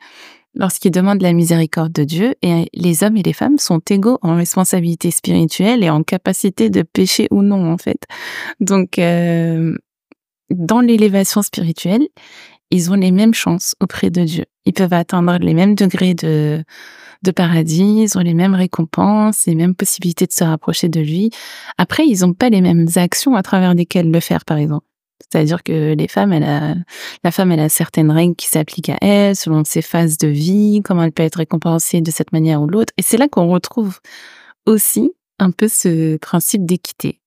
[0.54, 4.36] lorsqu'ils demandent la miséricorde de Dieu et les hommes et les femmes sont égaux en
[4.36, 8.04] responsabilité spirituelle et en capacité de pécher ou non en fait.
[8.60, 9.74] Donc euh,
[10.50, 12.10] dans l'élévation spirituelle,
[12.70, 14.44] ils ont les mêmes chances auprès de Dieu.
[14.66, 16.62] Ils peuvent atteindre les mêmes degrés de
[17.24, 21.32] de paradis, ils ont les mêmes récompenses, les mêmes possibilités de se rapprocher de lui.
[21.78, 24.87] Après, ils n'ont pas les mêmes actions à travers lesquelles le faire, par exemple.
[25.30, 29.64] C'est-à-dire que les femmes, la femme, elle a certaines règles qui s'appliquent à elle selon
[29.66, 32.94] ses phases de vie, comment elle peut être récompensée de cette manière ou l'autre.
[32.98, 34.00] Et c'est là qu'on retrouve
[34.66, 37.20] aussi un peu ce principe d'équité.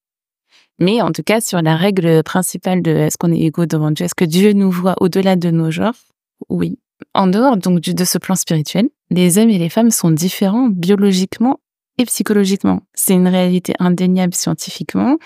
[0.78, 4.06] Mais en tout cas, sur la règle principale de est-ce qu'on est égaux devant Dieu,
[4.06, 5.94] est-ce que Dieu nous voit au-delà de nos genres?
[6.48, 6.78] Oui.
[7.14, 11.60] En dehors donc de ce plan spirituel, les hommes et les femmes sont différents biologiquement
[12.00, 12.80] et psychologiquement.
[12.94, 15.18] C'est une réalité indéniable scientifiquement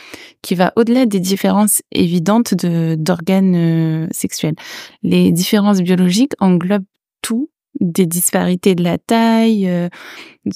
[0.43, 4.57] qui va au-delà des différences évidentes de, d'organes euh, sexuels.
[5.03, 6.85] Les différences biologiques englobent
[7.23, 7.49] tout
[7.81, 9.89] des disparités de la taille, euh,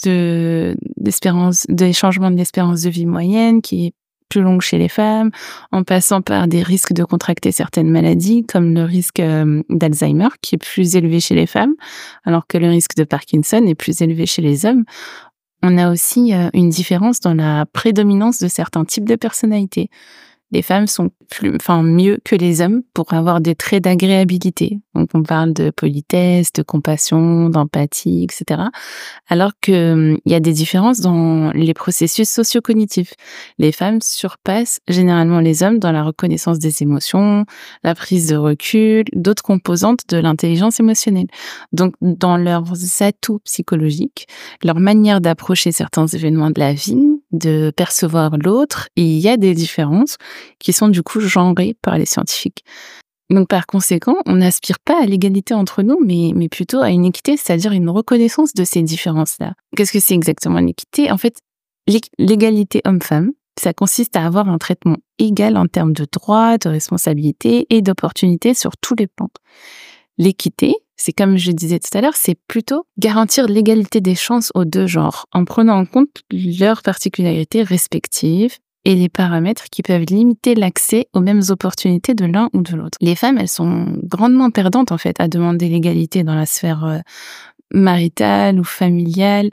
[0.05, 3.93] de des changements de l'espérance de vie moyenne qui est
[4.29, 5.31] plus longue chez les femmes,
[5.73, 10.57] en passant par des risques de contracter certaines maladies, comme le risque euh, d'Alzheimer, qui
[10.57, 11.75] est plus élevé chez les femmes,
[12.25, 14.85] alors que le risque de Parkinson est plus élevé chez les hommes.
[15.63, 19.91] On a aussi euh, une différence dans la prédominance de certains types de personnalités
[20.51, 24.81] les femmes sont plus, enfin, mieux que les hommes pour avoir des traits d'agréabilité.
[24.95, 28.63] Donc, on parle de politesse, de compassion, d'empathie, etc.
[29.29, 33.13] Alors que hum, il y a des différences dans les processus socio-cognitifs.
[33.59, 37.45] Les femmes surpassent généralement les hommes dans la reconnaissance des émotions,
[37.85, 41.29] la prise de recul, d'autres composantes de l'intelligence émotionnelle.
[41.73, 44.27] Donc, dans leurs atouts psychologiques,
[44.65, 49.55] leur manière d'approcher certains événements de la vie, de percevoir l'autre, il y a des
[49.55, 50.17] différences
[50.59, 52.65] qui sont du coup genrées par les scientifiques.
[53.31, 57.05] Donc par conséquent, on n'aspire pas à l'égalité entre nous, mais, mais plutôt à une
[57.05, 59.53] équité, c'est-à-dire une reconnaissance de ces différences-là.
[59.77, 61.11] Qu'est-ce que c'est exactement l'équité?
[61.11, 61.39] En fait,
[62.19, 67.67] l'égalité homme-femme, ça consiste à avoir un traitement égal en termes de droits, de responsabilités
[67.71, 69.31] et d'opportunités sur tous les plans.
[70.17, 74.65] L'équité, c'est comme je disais tout à l'heure, c'est plutôt garantir l'égalité des chances aux
[74.65, 80.55] deux genres en prenant en compte leurs particularités respectives et les paramètres qui peuvent limiter
[80.55, 82.99] l'accès aux mêmes opportunités de l'un ou de l'autre.
[83.01, 86.99] Les femmes, elles sont grandement perdantes en fait à demander l'égalité dans la sphère euh,
[87.73, 89.51] maritale ou familiale.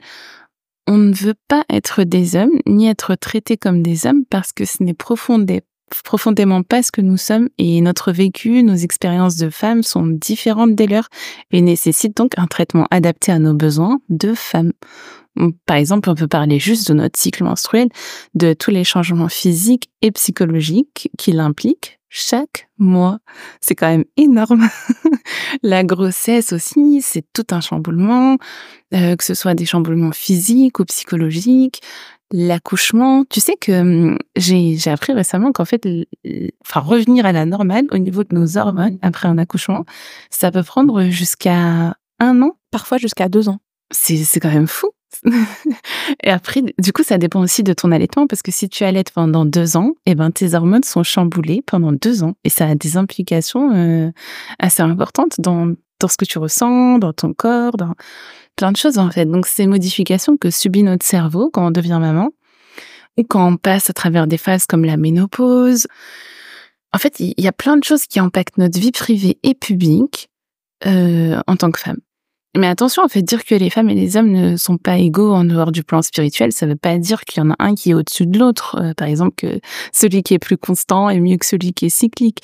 [0.86, 4.64] On ne veut pas être des hommes ni être traités comme des hommes parce que
[4.64, 5.65] ce n'est profondément
[6.04, 10.74] profondément pas ce que nous sommes et notre vécu, nos expériences de femmes sont différentes
[10.74, 11.08] des leurs
[11.52, 14.72] et nécessitent donc un traitement adapté à nos besoins de femmes.
[15.66, 17.88] Par exemple, on peut parler juste de notre cycle menstruel,
[18.34, 23.18] de tous les changements physiques et psychologiques qu'il implique chaque mois.
[23.60, 24.68] C'est quand même énorme.
[25.62, 28.38] La grossesse aussi, c'est tout un chamboulement,
[28.94, 31.82] euh, que ce soit des chamboulements physiques ou psychologiques,
[32.32, 33.24] l'accouchement.
[33.28, 35.86] Tu sais que hum, j'ai appris récemment qu'en fait,
[36.64, 39.84] enfin revenir à la normale au niveau de nos hormones après un accouchement,
[40.30, 43.60] ça peut prendre jusqu'à un an, parfois jusqu'à deux ans.
[43.92, 44.90] C'est quand même fou.
[46.22, 49.12] et après, du coup, ça dépend aussi de ton allaitement parce que si tu allaites
[49.12, 52.74] pendant deux ans, eh ben tes hormones sont chamboulées pendant deux ans et ça a
[52.74, 54.10] des implications euh,
[54.58, 57.94] assez importantes dans dans ce que tu ressens, dans ton corps, dans
[58.56, 59.26] plein de choses en fait.
[59.26, 62.30] Donc ces modifications que subit notre cerveau quand on devient maman
[63.18, 65.86] ou quand on passe à travers des phases comme la ménopause.
[66.92, 70.28] En fait, il y a plein de choses qui impactent notre vie privée et publique
[70.86, 71.98] euh, en tant que femme.
[72.56, 75.32] Mais attention, en fait, dire que les femmes et les hommes ne sont pas égaux
[75.32, 77.74] en dehors du plan spirituel, ça ne veut pas dire qu'il y en a un
[77.74, 78.76] qui est au-dessus de l'autre.
[78.80, 79.60] Euh, par exemple, que
[79.92, 82.42] celui qui est plus constant est mieux que celui qui est cyclique.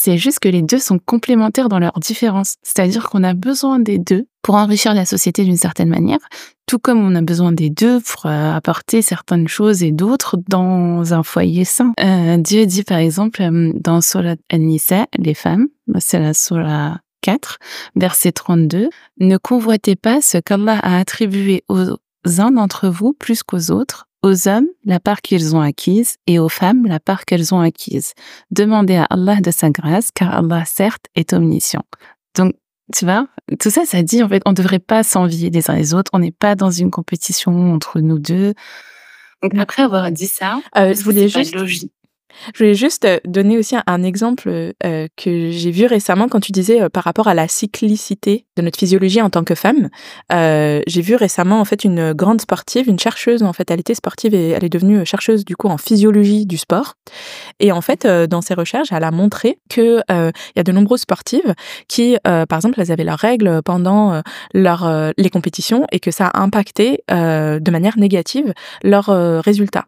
[0.00, 2.54] C'est juste que les deux sont complémentaires dans leurs différences.
[2.62, 6.20] C'est-à-dire qu'on a besoin des deux pour enrichir la société d'une certaine manière,
[6.66, 11.12] tout comme on a besoin des deux pour euh, apporter certaines choses et d'autres dans
[11.12, 11.94] un foyer sain.
[11.98, 15.66] Euh, Dieu dit par exemple euh, dans Surat An-Nisa, les femmes,
[15.98, 17.58] c'est la Surah 4,
[17.96, 21.96] verset 32, ne convoitez pas ce qu'Allah a attribué aux
[22.38, 26.48] uns d'entre vous plus qu'aux autres, aux hommes la part qu'ils ont acquise et aux
[26.48, 28.14] femmes la part qu'elles ont acquise.
[28.50, 31.84] Demandez à Allah de sa grâce, car Allah, certes, est omniscient.
[32.36, 32.54] Donc,
[32.94, 33.28] tu vois,
[33.60, 36.10] tout ça, ça dit, en fait, on ne devrait pas s'envier les uns les autres.
[36.14, 38.54] On n'est pas dans une compétition entre nous deux.
[39.42, 41.54] Donc, après avoir dit ça, euh, je voulais juste,
[42.54, 46.52] je voulais juste euh, donner aussi un, exemple euh, que j'ai vu récemment quand tu
[46.52, 49.88] disais euh, par rapport à la cyclicité de notre physiologie en tant que femme.
[50.30, 54.34] J'ai vu récemment en fait une grande sportive, une chercheuse en fait, elle était sportive
[54.34, 56.94] et elle est devenue chercheuse du coup en physiologie du sport.
[57.60, 61.02] Et en fait, dans ses recherches, elle a montré que il y a de nombreuses
[61.02, 61.54] sportives
[61.88, 64.22] qui, par exemple, elles avaient leurs règles pendant
[64.54, 68.52] leur les compétitions et que ça a impacté de manière négative
[68.82, 69.08] leurs
[69.42, 69.86] résultats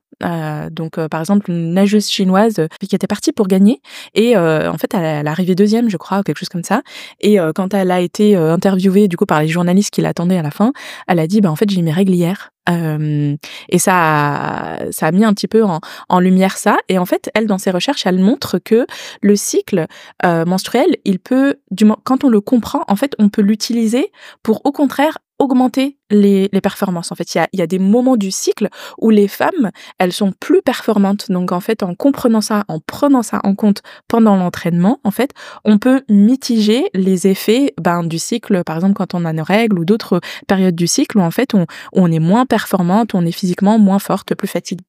[0.70, 3.80] donc, par exemple, une nageuse chinoise euh, qui était partie pour gagner
[4.14, 6.82] et en fait, elle, arrivée deuxième, je crois, ou quelque chose comme ça.
[7.20, 10.50] Et quand elle a été interviewée du coup par les journalistes qui l'attendaient à la
[10.50, 10.72] fin,
[11.08, 12.50] elle a dit, bah en fait, j'ai mes règles hier.
[12.68, 13.36] Euh,
[13.68, 16.78] et ça a, ça a mis un petit peu en, en, lumière ça.
[16.88, 18.86] Et en fait, elle, dans ses recherches, elle montre que
[19.22, 19.86] le cycle
[20.24, 24.12] euh, menstruel, il peut, du, quand on le comprend, en fait, on peut l'utiliser
[24.42, 27.10] pour, au contraire, augmenter les, les performances.
[27.10, 28.68] En fait, il y a, y a, des moments du cycle
[28.98, 31.30] où les femmes, elles sont plus performantes.
[31.30, 35.32] Donc, en fait, en comprenant ça, en prenant ça en compte pendant l'entraînement, en fait,
[35.64, 39.78] on peut mitiger les effets ben, du cycle, par exemple, quand on a nos règles
[39.78, 43.32] ou d'autres périodes du cycle où, en fait, on, on est moins performante, on est
[43.32, 44.84] physiquement moins forte, plus fatiguée.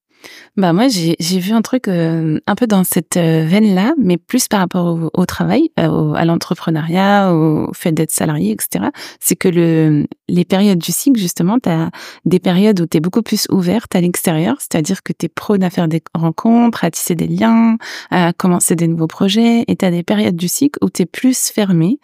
[0.57, 4.17] Bah moi j'ai vu un truc euh, un peu dans cette euh, veine là, mais
[4.17, 8.89] plus par rapport au, travail, euh, à l'entrepreneuriat, au fait d'être salarié, etc.
[9.19, 11.89] C'est que le les périodes du cycle justement, tu as
[12.25, 15.63] des périodes où tu es beaucoup plus ouverte à l'extérieur, c'est-à-dire que tu es prône
[15.63, 17.77] à faire des rencontres, à tisser des liens,
[18.09, 21.05] à commencer des nouveaux projets, et tu as des périodes du cycle où tu es
[21.05, 21.99] plus fermée.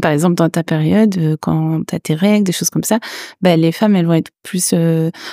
[0.00, 2.98] Par exemple dans ta période quand tu as tes règles, des choses comme ça,
[3.42, 4.74] bah, les femmes elles vont être plus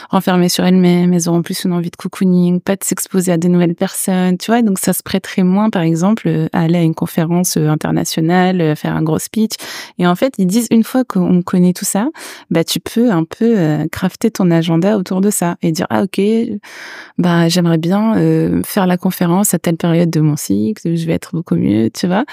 [0.10, 2.18] renfermées sur elles-mêmes, elles auront plus une envie de coucou
[2.64, 4.62] pas de s'exposer à des nouvelles personnes, tu vois.
[4.62, 8.62] Donc ça se prêterait moins, par exemple, euh, à aller à une conférence euh, internationale,
[8.62, 9.54] euh, faire un gros speech.
[9.98, 12.08] Et en fait, ils disent une fois qu'on connaît tout ça,
[12.50, 16.22] bah tu peux un peu crafter ton agenda autour de ça et dire ah ok,
[17.18, 18.16] bah j'aimerais bien
[18.64, 22.08] faire la conférence à telle période de mon cycle, je vais être beaucoup mieux, tu
[22.08, 22.26] vois.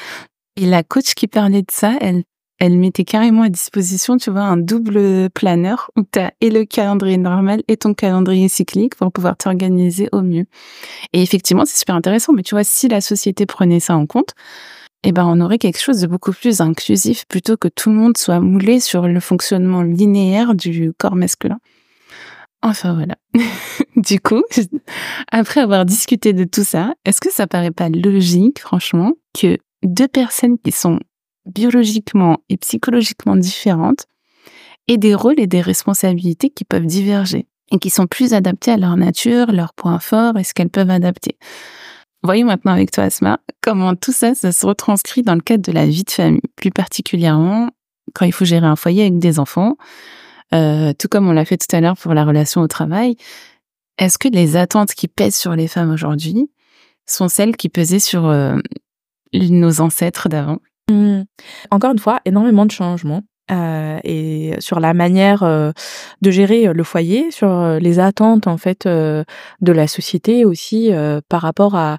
[0.56, 2.22] Et la coach qui parlait de ça, elle
[2.60, 6.64] elle mettait carrément à disposition, tu vois, un double planeur où tu as et le
[6.64, 10.46] calendrier normal et ton calendrier cyclique pour pouvoir t'organiser au mieux.
[11.12, 14.34] Et effectivement, c'est super intéressant, mais tu vois, si la société prenait ça en compte,
[15.06, 18.16] eh ben, on aurait quelque chose de beaucoup plus inclusif plutôt que tout le monde
[18.16, 21.58] soit moulé sur le fonctionnement linéaire du corps masculin.
[22.62, 23.16] Enfin voilà.
[23.96, 24.42] du coup,
[25.30, 30.08] après avoir discuté de tout ça, est-ce que ça paraît pas logique, franchement, que deux
[30.08, 30.98] personnes qui sont
[31.44, 34.06] biologiquement et psychologiquement différentes
[34.88, 38.78] et des rôles et des responsabilités qui peuvent diverger et qui sont plus adaptés à
[38.78, 41.36] leur nature, leurs points forts et ce qu'elles peuvent adapter?
[42.24, 45.86] Voyons maintenant avec toi, Asma, comment tout ça, se retranscrit dans le cadre de la
[45.86, 47.68] vie de famille, plus particulièrement
[48.14, 49.76] quand il faut gérer un foyer avec des enfants,
[50.54, 53.16] euh, tout comme on l'a fait tout à l'heure pour la relation au travail.
[53.98, 56.50] Est-ce que les attentes qui pèsent sur les femmes aujourd'hui
[57.06, 58.56] sont celles qui pesaient sur euh,
[59.34, 60.60] nos ancêtres d'avant?
[60.90, 61.22] Mmh.
[61.70, 63.22] Encore une fois, énormément de changements.
[63.50, 65.72] Euh, et sur la manière euh,
[66.22, 69.24] de gérer le foyer, sur euh, les attentes en fait de
[69.72, 70.90] la société aussi
[71.28, 71.98] par rapport à,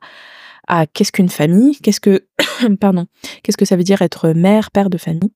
[0.67, 2.25] à qu'est-ce qu'une famille, qu'est-ce que
[2.79, 3.05] pardon,
[3.43, 5.31] qu'est-ce que ça veut dire être mère, père de famille.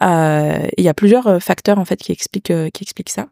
[0.00, 3.28] Il y a plusieurs facteurs en fait qui expliquent qui expliquent ça.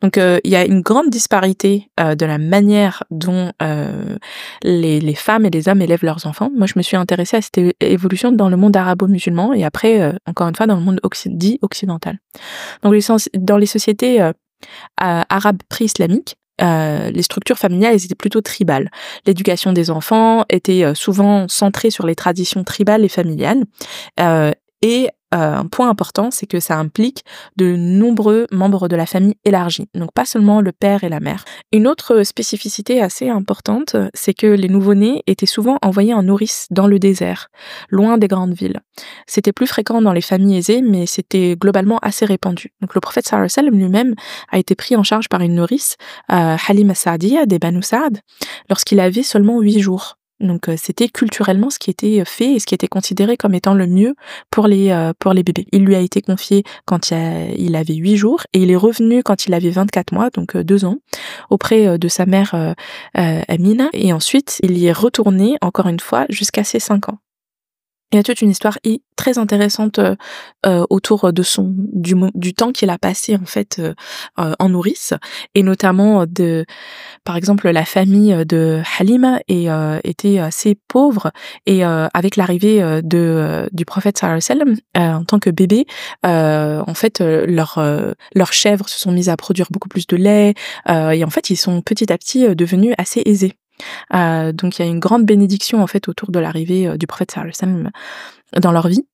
[0.00, 4.16] Donc euh, il y a une grande disparité euh, de la manière dont euh,
[4.62, 6.50] les, femmes et les hommes élèvent leurs enfants.
[6.56, 10.48] Moi, je me suis intéressée à cette évolution dans le monde arabo-musulman et après, encore
[10.48, 12.18] une fois, dans le monde dit occidental.
[12.82, 12.94] Donc
[13.34, 14.30] dans les sociétés
[14.98, 18.90] arabes pré-islamiques, les structures familiales étaient plutôt tribales.
[19.26, 23.64] L'éducation des enfants était souvent centrée sur les traditions tribales et familiales.
[24.82, 27.24] Et euh, un point important, c'est que ça implique
[27.56, 31.44] de nombreux membres de la famille élargie, donc pas seulement le père et la mère.
[31.72, 36.86] Une autre spécificité assez importante, c'est que les nouveau-nés étaient souvent envoyés en nourrice dans
[36.86, 37.48] le désert,
[37.88, 38.80] loin des grandes villes.
[39.26, 42.72] C'était plus fréquent dans les familles aisées, mais c'était globalement assez répandu.
[42.82, 44.14] Donc le prophète sallallahu lui-même
[44.50, 45.96] a été pris en charge par une nourrice,
[46.30, 48.18] euh, Halima Sa'diya des Banu Sa'd,
[48.68, 50.18] lorsqu'il avait seulement huit jours.
[50.42, 53.86] Donc c'était culturellement ce qui était fait et ce qui était considéré comme étant le
[53.86, 54.14] mieux
[54.50, 55.66] pour les pour les bébés.
[55.72, 59.46] Il lui a été confié quand il avait 8 jours et il est revenu quand
[59.46, 60.96] il avait 24 mois, donc deux ans,
[61.48, 62.74] auprès de sa mère
[63.14, 67.21] Amina et ensuite il y est retourné encore une fois jusqu'à ses 5 ans.
[68.12, 68.78] Il y a toute une histoire
[69.16, 70.16] très intéressante euh,
[70.66, 73.94] euh, autour de son du, du temps qu'il a passé en fait euh,
[74.36, 75.14] en nourrice
[75.54, 76.66] et notamment de
[77.24, 79.68] par exemple la famille de Halima et,
[80.04, 81.30] était assez pauvre
[81.66, 85.86] et avec l'arrivée de du prophète sallallahu en tant que bébé
[86.24, 87.78] en fait leurs
[88.34, 90.54] leurs chèvres se sont mises à produire beaucoup plus de lait
[90.88, 93.54] et en fait ils sont petit à petit devenus assez aisés
[94.14, 97.06] euh, donc il y a une grande bénédiction en fait autour de l'arrivée euh, du
[97.06, 97.90] prophète sallallahu
[98.60, 99.06] dans leur vie.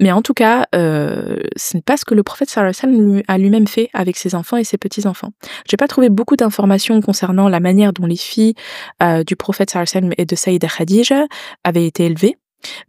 [0.00, 3.66] Mais en tout cas, euh, ce n'est pas ce que le prophète sallallahu a lui-même
[3.66, 5.32] fait avec ses enfants et ses petits-enfants.
[5.68, 8.54] J'ai pas trouvé beaucoup d'informations concernant la manière dont les filles
[9.02, 11.26] euh, du prophète sallallahu et de Saïda Khadija
[11.64, 12.36] avaient été élevées.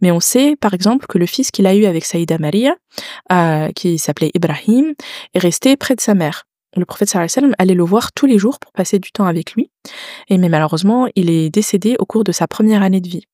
[0.00, 2.74] Mais on sait, par exemple, que le fils qu'il a eu avec Saïda Maria,
[3.30, 4.94] euh, qui s'appelait Ibrahim,
[5.34, 6.44] est resté près de sa mère.
[6.76, 9.70] Le prophète sallam allait le voir tous les jours pour passer du temps avec lui.
[10.28, 13.26] Et mais malheureusement, il est décédé au cours de sa première année de vie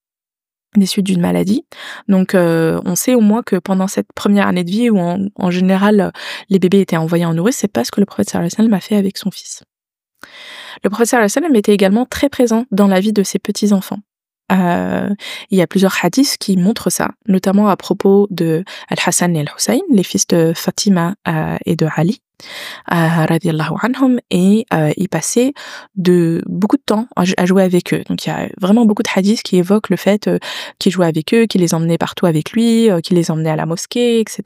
[0.77, 1.65] des suites d'une maladie.
[2.09, 5.51] Donc euh, on sait au moins que pendant cette première année de vie où en,
[5.51, 6.13] général
[6.49, 8.97] les bébés étaient envoyés en nourrice, c'est pas ce que le prophète sallallahu a fait
[8.97, 9.63] avec son fils.
[10.85, 14.01] Le prophète sallallahu alayhi était également très présent dans la vie de ses petits-enfants.
[14.53, 15.09] Euh,
[15.51, 19.81] il y a plusieurs hadiths qui montrent ça, notamment à propos de Al-Hassan et Al-Hussein,
[19.91, 22.21] les fils de Fatima euh, et de Ali,
[22.93, 23.39] euh,
[23.83, 25.53] anhum, et euh, il passait
[25.97, 28.03] de beaucoup de temps à, jouer avec eux.
[28.09, 30.39] Donc il y a vraiment beaucoup de hadiths qui évoquent le fait euh,
[30.79, 33.67] qu'il jouait avec eux, qu'il les emmenait partout avec lui, qu'il les emmenait à la
[33.67, 34.43] mosquée, etc.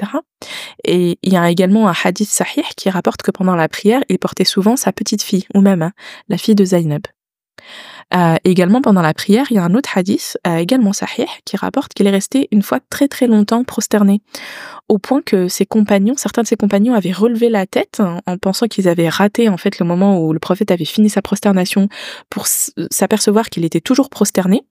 [0.84, 4.18] Et il y a également un hadith sahih qui rapporte que pendant la prière, il
[4.18, 5.92] portait souvent sa petite fille, ou même hein,
[6.28, 7.03] la fille de Zainab.
[8.14, 11.56] Euh, également pendant la prière, il y a un autre hadith, euh, également sahih, qui
[11.56, 14.20] rapporte qu'il est resté une fois très très longtemps prosterné,
[14.88, 18.38] au point que ses compagnons, certains de ses compagnons avaient relevé la tête en, en
[18.38, 21.88] pensant qu'ils avaient raté en fait le moment où le prophète avait fini sa prosternation
[22.28, 24.64] pour s'apercevoir qu'il était toujours prosterné.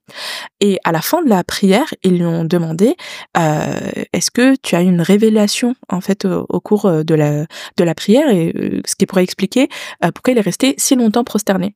[0.60, 2.96] Et à la fin de la prière, ils lui ont demandé
[3.38, 3.80] euh,
[4.14, 7.46] Est-ce que tu as une révélation en fait au, au cours euh, de la
[7.78, 8.30] de la prière?
[8.30, 9.70] Et euh, ce qui pourrait expliquer
[10.04, 11.76] euh, pourquoi il est resté si longtemps prosterné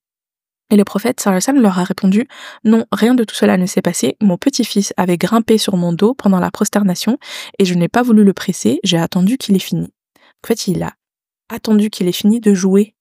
[0.73, 2.27] et le prophète sallam leur a répondu
[2.63, 4.17] Non, rien de tout cela ne s'est passé.
[4.21, 7.19] Mon petit-fils avait grimpé sur mon dos pendant la prosternation
[7.59, 9.93] et je n'ai pas voulu le presser, j'ai attendu qu'il ait fini.
[10.43, 10.93] En fait, il a
[11.47, 12.95] attendu qu'il ait fini de jouer.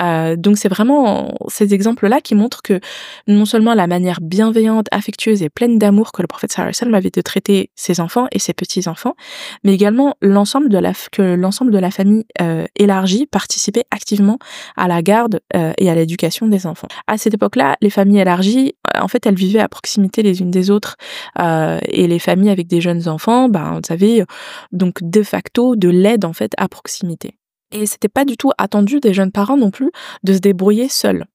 [0.00, 2.80] Euh, donc c'est vraiment ces exemples-là qui montrent que
[3.26, 7.10] non seulement la manière bienveillante, affectueuse et pleine d'amour que le prophète sallallahu alayhi avait
[7.10, 9.14] de traiter ses enfants et ses petits-enfants,
[9.62, 14.38] mais également l'ensemble de la que l'ensemble de la famille euh, élargie participait activement
[14.76, 16.88] à la garde euh, et à l'éducation des enfants.
[17.06, 20.70] À cette époque-là, les familles élargies, en fait, elles vivaient à proximité les unes des
[20.70, 20.96] autres,
[21.38, 24.24] et les familles avec des jeunes enfants, ben, vous savez,
[24.72, 27.34] donc de facto de l'aide en fait à proximité.
[27.74, 29.90] Et c'était pas du tout attendu des jeunes parents non plus
[30.22, 31.26] de se débrouiller seuls.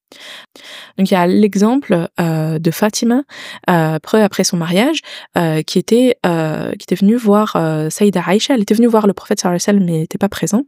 [0.97, 3.23] Donc il y a l'exemple euh, de Fatima
[3.69, 5.01] euh, après son mariage
[5.37, 8.55] euh, qui était euh, qui était venue voir euh, Saïda Aïcha.
[8.55, 10.63] Elle était venue voir le prophète sallallahu mais n'était pas présent.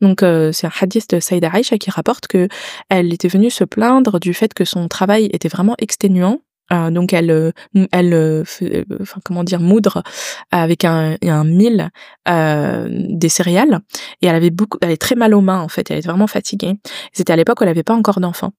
[0.00, 2.48] Donc euh, c'est un hadith de Saïda Aïcha qui rapporte que
[2.88, 6.38] elle était venue se plaindre du fait que son travail était vraiment exténuant.
[6.72, 7.50] Euh, donc elle, euh,
[7.92, 8.84] elle, euh, euh,
[9.24, 10.02] comment dire, moudre
[10.50, 11.90] avec un, un mille
[12.26, 13.80] des céréales
[14.22, 16.26] et elle avait beaucoup, elle avait très mal aux mains en fait, elle était vraiment
[16.26, 16.74] fatiguée.
[17.12, 18.52] C'était à l'époque où elle n'avait pas encore d'enfant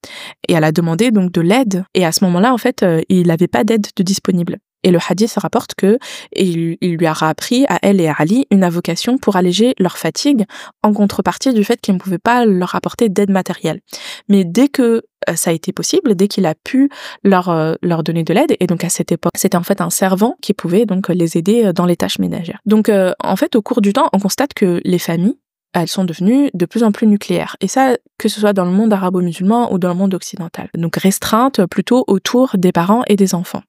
[0.48, 3.48] et elle a demandé donc de l'aide et à ce moment-là en fait il n'avait
[3.48, 4.58] pas d'aide de disponible.
[4.86, 5.98] Et le hadith rapporte que
[6.32, 10.46] il, lui a appris à elle et à Ali une avocation pour alléger leur fatigue
[10.84, 13.82] en contrepartie du fait qu'il ne pouvait pas leur apporter d'aide matérielle.
[14.30, 16.90] Mais dès que euh, ça a été possible, dès qu'il a pu
[17.24, 19.90] leur euh, leur donner de l'aide, et donc à cette époque, c'était en fait un
[19.90, 22.60] servant qui pouvait donc les aider euh, dans les tâches ménagères.
[22.66, 25.38] Donc en fait, au cours du temps, on constate que les familles
[25.74, 27.58] elles sont devenues de plus en plus nucléaires.
[27.60, 30.70] Et ça, que ce soit dans le monde arabo-musulman ou dans le monde occidental.
[30.74, 33.62] Donc restreintes plutôt autour des parents et des enfants.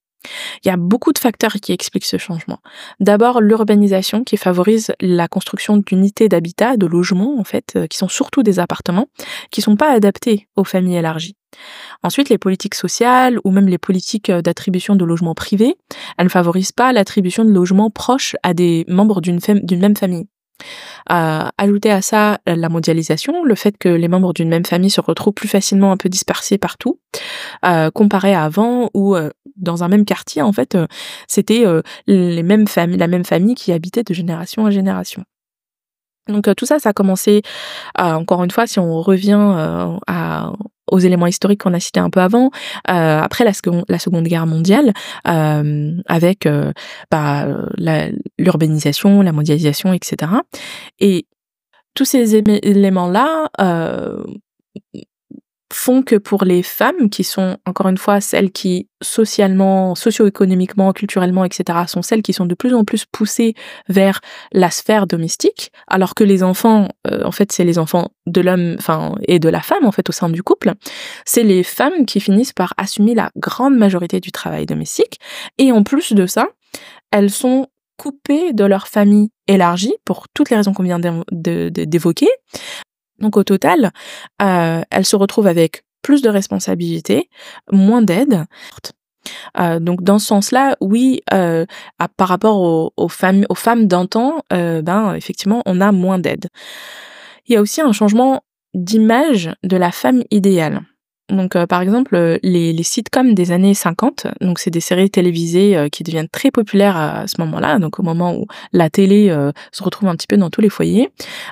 [0.65, 2.59] Il y a beaucoup de facteurs qui expliquent ce changement.
[3.01, 8.09] D'abord, l'urbanisation qui favorise la construction d'unités d'habitat, de logements en fait, euh, qui sont
[8.09, 9.09] surtout des appartements,
[9.51, 11.37] qui sont pas adaptés aux familles élargies.
[12.03, 15.77] Ensuite, les politiques sociales ou même les politiques euh, d'attribution de logements privés,
[16.19, 19.41] elles ne favorisent pas l'attribution de logements proches à des membres d'une
[19.81, 20.27] même famille.
[21.09, 25.35] Ajouter à ça la mondialisation, le fait que les membres d'une même famille se retrouvent
[25.35, 26.99] plus facilement un peu dispersés partout,
[27.65, 30.87] euh, comparé à avant où euh, dans un même quartier en fait euh,
[31.29, 31.65] c'était
[32.07, 35.25] les mêmes familles, la même famille qui habitait de génération en génération.
[36.29, 37.43] Donc euh, tout ça, ça a commencé,
[38.01, 40.53] euh, encore une fois, si on revient euh, à,
[40.91, 42.51] aux éléments historiques qu'on a cités un peu avant,
[42.91, 44.93] euh, après la, seconde, la Seconde Guerre mondiale,
[45.29, 46.73] euh, avec euh,
[47.11, 47.47] bah,
[47.77, 48.09] la-
[48.39, 50.33] l'urbanisation, la mondialisation, etc.
[50.99, 51.27] Et
[51.95, 53.49] tous ces éléments-là
[55.73, 61.45] font que pour les femmes, qui sont encore une fois celles qui socialement, socio-économiquement, culturellement,
[61.45, 63.55] etc., sont celles qui sont de plus en plus poussées
[63.89, 64.21] vers
[64.53, 68.77] la sphère domestique, alors que les enfants, euh, en fait, c'est les enfants de l'homme,
[69.27, 70.73] et de la femme, en fait, au sein du couple,
[71.25, 75.19] c'est les femmes qui finissent par assumer la grande majorité du travail domestique,
[75.59, 76.47] et en plus de ça,
[77.11, 81.01] elles sont coupées de leur famille élargie pour toutes les raisons qu'on vient
[81.31, 82.29] d'évoquer.
[83.19, 83.93] Donc au total,
[84.43, 87.29] euh, elles se retrouvent avec plus de responsabilités,
[87.73, 88.45] moins d'aide.
[89.59, 91.67] Euh, donc dans ce sens-là, oui, euh,
[92.17, 96.47] par rapport aux, femmes, aux femmes d'antan, ben effectivement, on a moins d'aide.
[97.47, 98.43] Il y a aussi un changement
[98.75, 100.83] d'image de la femme idéale.
[101.29, 106.05] Donc, par exemple, les, les sitcoms des années 50, donc c'est des séries télévisées qui
[106.05, 109.29] deviennent très populaires à, ce moment-là, donc au moment où la télé
[109.73, 111.11] se retrouve un petit peu dans tous les foyers.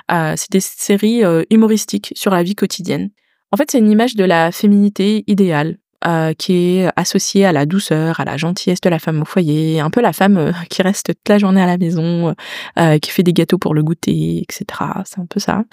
[0.09, 3.09] c'est des séries humoristiques sur la vie quotidienne.
[3.51, 7.65] En fait, c'est une image de la féminité idéale, euh, qui est associée à la
[7.65, 10.81] douceur, à la gentillesse de la femme au foyer, un peu la femme euh, qui
[10.81, 12.35] reste toute la journée à la maison,
[12.77, 14.65] euh, qui fait des gâteaux pour le goûter, etc.
[15.05, 15.63] C'est un peu ça.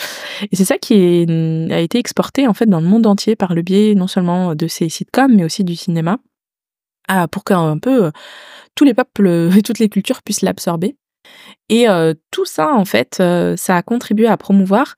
[0.51, 1.27] Et c'est ça qui
[1.70, 4.68] a été exporté en fait dans le monde entier par le biais non seulement de
[4.68, 6.18] ces sitcoms, mais aussi du cinéma,
[7.31, 8.11] pour qu'un peu
[8.75, 10.97] tous les peuples et toutes les cultures puissent l'absorber.
[11.68, 11.87] Et
[12.31, 13.23] tout ça, en fait,
[13.57, 14.95] ça a contribué à promouvoir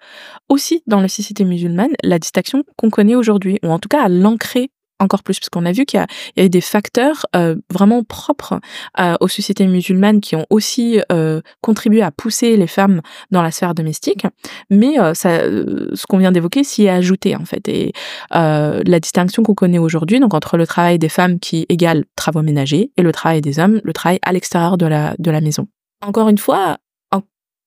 [0.49, 4.09] aussi dans la société musulmane la distinction qu'on connaît aujourd'hui, ou en tout cas à
[4.09, 4.71] l'ancrer
[5.01, 6.05] encore plus, parce qu'on a vu qu'il
[6.37, 8.61] y, a des facteurs euh, vraiment propres
[9.01, 13.51] euh, aux sociétés musulmanes qui ont aussi euh, contribué à pousser les femmes dans la
[13.51, 14.27] sphère domestique,
[14.71, 17.69] mais ça, ce qu'on vient d'évoquer s'y est ajouté en fait.
[17.69, 17.93] Et
[18.31, 22.91] la distinction qu'on connaît aujourd'hui, donc entre le travail des femmes qui égale travaux ménagers
[22.97, 25.67] et le travail des hommes, le travail à l'extérieur de la maison.
[26.03, 26.79] Encore une fois,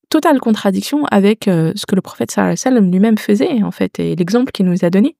[0.09, 4.51] totale contradiction avec euh, ce que le prophète sallam lui-même faisait en fait et l'exemple
[4.51, 5.15] qu'il nous a donné.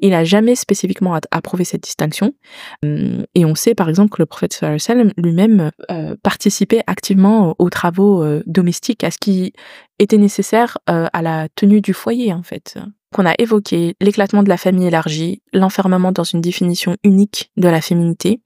[0.00, 2.34] Il n'a jamais spécifiquement approuvé cette distinction
[2.82, 7.70] hum, et on sait par exemple que le prophète sallam lui-même euh, participait activement aux
[7.70, 9.52] travaux euh, domestiques, à ce qui
[9.98, 12.78] était nécessaire à la tenue du foyer en fait
[13.16, 17.80] qu'on a évoqué l'éclatement de la famille élargie, l'enfermement dans une définition unique de la
[17.80, 18.40] féminité,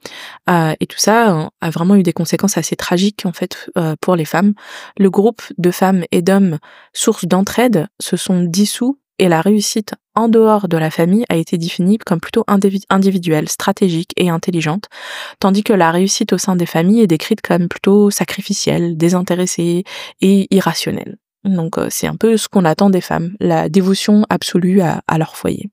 [0.48, 3.96] euh, et tout ça euh, a vraiment eu des conséquences assez tragiques en fait euh,
[4.00, 4.54] pour les femmes.
[4.96, 6.58] Le groupe de femmes et d'hommes
[6.92, 11.58] source d'entraide se sont dissous et la réussite en dehors de la famille a été
[11.58, 14.86] définie comme plutôt individuelle, stratégique et intelligente,
[15.40, 19.84] tandis que la réussite au sein des familles est décrite comme plutôt sacrificielle, désintéressée
[20.20, 21.18] et irrationnelle.
[21.44, 25.36] Donc euh, c'est un peu ce qu'on attend des femmes, la dévotion absolue à, leur
[25.36, 25.70] foyer.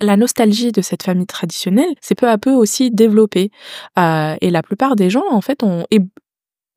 [0.00, 3.50] La nostalgie de cette famille traditionnelle s'est peu à peu aussi développée
[3.98, 5.84] euh, et la plupart des gens en fait ont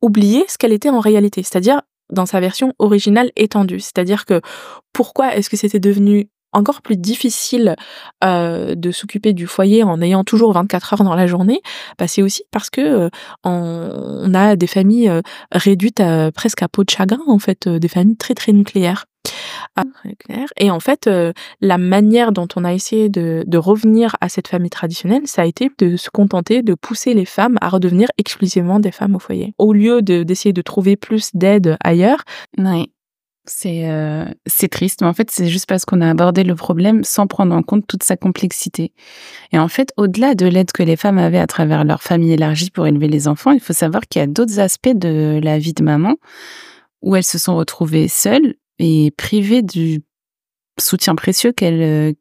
[0.02, 1.82] oublié ce qu'elle était en réalité, c'est-à-dire
[2.12, 3.80] dans sa version originale étendue.
[3.80, 4.40] C'est-à-dire que
[4.92, 7.76] pourquoi est-ce que c'était devenu encore plus difficile
[8.22, 11.60] euh, de s'occuper du foyer en ayant toujours 24 heures dans la journée,
[11.98, 13.08] bah c'est aussi parce que euh,
[13.44, 15.20] on, a des familles euh,
[15.52, 19.04] réduites à, presque à peau de chagrin en fait, des familles très très nucléaires.
[19.76, 19.82] Ah,
[20.58, 21.10] et en fait,
[21.60, 25.44] la manière dont on a essayé de, de, revenir à cette famille traditionnelle, ça a
[25.46, 29.54] été de se contenter de pousser les femmes à redevenir exclusivement des femmes au foyer,
[29.58, 32.22] au lieu d'essayer de, trouver plus d'aide ailleurs.
[32.58, 32.90] Ouais.
[33.46, 34.24] C'est euh,
[34.70, 37.62] triste, mais en fait, c'est juste parce qu'on a abordé le problème sans prendre en
[37.62, 38.92] compte toute sa complexité.
[39.52, 42.70] Et en fait, au-delà de l'aide que les femmes avaient à travers leur famille élargie
[42.70, 45.74] pour élever les enfants, il faut savoir qu'il y a d'autres aspects de la vie
[45.74, 46.16] de maman
[47.02, 50.02] où elles se sont retrouvées seules et privées du
[50.80, 52.14] soutien précieux qu'elles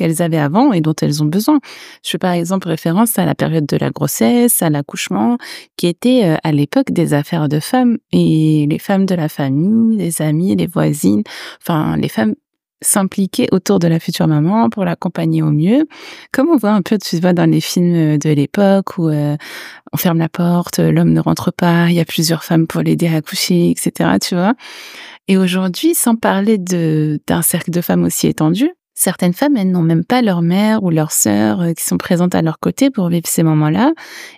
[0.00, 1.60] qu'elles avaient avant et dont elles ont besoin.
[2.02, 5.36] Je fais par exemple référence à la période de la grossesse, à l'accouchement,
[5.76, 9.98] qui était euh, à l'époque des affaires de femmes et les femmes de la famille,
[9.98, 11.22] les amis, les voisines,
[11.60, 12.34] enfin les femmes
[12.82, 15.86] s'impliquaient autour de la future maman pour l'accompagner au mieux,
[16.32, 19.36] comme on voit un peu, tu vois, dans les films de l'époque où euh,
[19.92, 23.08] on ferme la porte, l'homme ne rentre pas, il y a plusieurs femmes pour l'aider
[23.08, 24.54] à accoucher, etc., tu vois.
[25.28, 28.70] Et aujourd'hui, sans parler d'un cercle de femmes aussi étendu,
[29.02, 32.34] Certaines femmes, elles n'ont même pas leur mère ou leur sœur euh, qui sont présentes
[32.34, 33.94] à leur côté pour vivre ces moments-là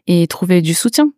[0.06, 1.10] et trouver du soutien.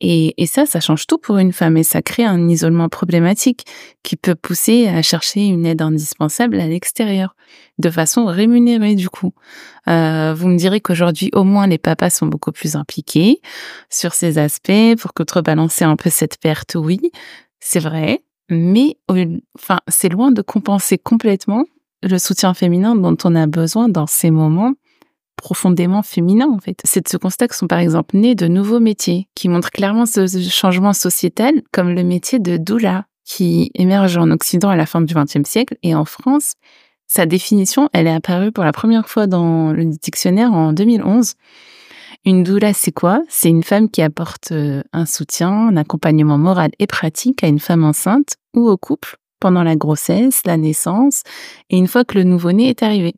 [0.00, 3.64] Et, ça, ça change tout pour une femme et ça crée un isolement problématique
[4.02, 7.36] qui peut pousser à chercher une aide indispensable à l'extérieur,
[7.78, 9.34] de façon rémunérée du coup.
[9.86, 13.40] Euh, vous me direz qu'aujourd'hui, au moins, les papas sont beaucoup plus impliqués
[13.88, 16.74] sur ces aspects pour contrebalancer un peu cette perte.
[16.74, 17.12] Oui,
[17.60, 18.96] c'est vrai, mais
[19.54, 21.66] enfin, c'est loin de compenser complètement
[22.08, 24.74] le soutien féminin dont on a besoin dans ces moments
[25.36, 26.80] profondément féminins en fait.
[26.84, 30.06] C'est de ce constat que sont par exemple nés de nouveaux métiers qui montrent clairement
[30.06, 35.00] ce changement sociétal comme le métier de doula qui émerge en Occident à la fin
[35.00, 36.54] du XXe siècle et en France.
[37.06, 41.34] Sa définition, elle est apparue pour la première fois dans le dictionnaire en 2011.
[42.26, 43.22] Une doula, c'est quoi?
[43.28, 47.58] C'est une femme qui apporte euh, un soutien, un accompagnement moral et pratique à une
[47.58, 51.22] femme enceinte ou au couple pendant la grossesse, la naissance
[51.70, 53.14] et une fois que le nouveau-né est arrivé.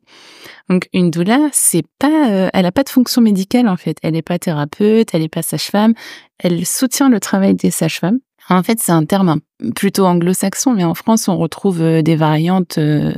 [0.69, 3.97] Donc une doula, c'est pas, euh, elle a pas de fonction médicale en fait.
[4.03, 5.93] Elle n'est pas thérapeute, elle n'est pas sage-femme.
[6.39, 8.19] Elle soutient le travail des sages-femmes.
[8.49, 9.41] En fait, c'est un terme
[9.75, 13.13] plutôt anglo-saxon, mais en France, on retrouve euh, des variantes euh,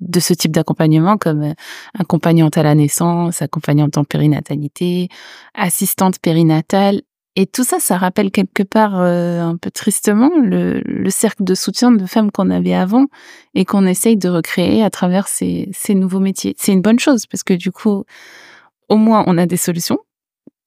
[0.00, 1.54] de ce type d'accompagnement comme
[1.98, 5.08] accompagnante à la naissance, accompagnante en périnatalité,
[5.54, 7.02] assistante périnatale
[7.36, 11.54] Et tout ça, ça rappelle quelque part euh, un peu tristement le, le, cercle de
[11.54, 13.06] soutien de femmes qu'on avait avant
[13.54, 16.56] et qu'on essaye de recréer à travers ces, ces nouveaux métiers.
[16.58, 18.04] C'est une bonne chose parce que du coup,
[18.88, 19.98] au moins, on a des solutions,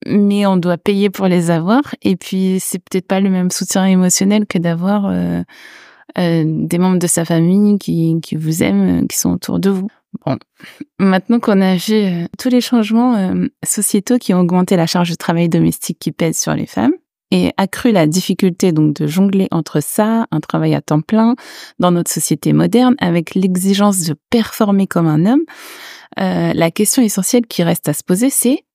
[0.05, 1.81] mais on doit payer pour les avoir.
[2.03, 5.41] Et puis, c'est peut-être pas le même soutien émotionnel que d'avoir euh,
[6.17, 9.89] euh, des membres de sa famille qui, qui vous aiment, qui sont autour de vous.
[10.25, 10.37] Bon,
[10.99, 15.09] maintenant qu'on a vu euh, tous les changements euh, sociétaux qui ont augmenté la charge
[15.09, 16.91] de travail domestique qui pèse sur les femmes
[17.31, 21.35] et accru la difficulté donc de jongler entre ça, un travail à temps plein
[21.79, 25.43] dans notre société moderne, avec l'exigence de performer comme un homme,
[26.19, 28.65] euh, la question essentielle qui reste à se poser, c'est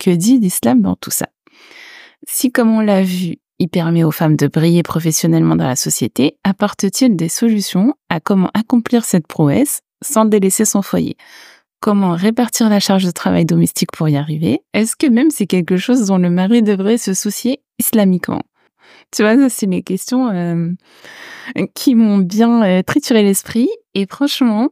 [0.00, 1.28] que dit l'islam dans tout ça?
[2.26, 6.36] Si, comme on l'a vu, il permet aux femmes de briller professionnellement dans la société,
[6.42, 9.82] apporte-t-il des solutions à comment accomplir cette prouesse?
[10.02, 11.16] Sans délaisser son foyer
[11.80, 14.62] Comment répartir la charge de travail domestique pour y arriver?
[14.72, 18.40] Est-ce que même c'est quelque chose dont le mari devrait se soucier islamiquement?
[19.14, 20.70] Tu vois, ça c'est les questions euh,
[21.74, 23.68] qui m'ont bien euh, trituré l'esprit.
[23.92, 24.70] Et franchement,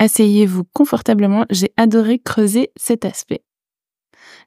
[0.00, 1.46] asseyez-vous confortablement.
[1.50, 3.42] J'ai adoré creuser cet aspect.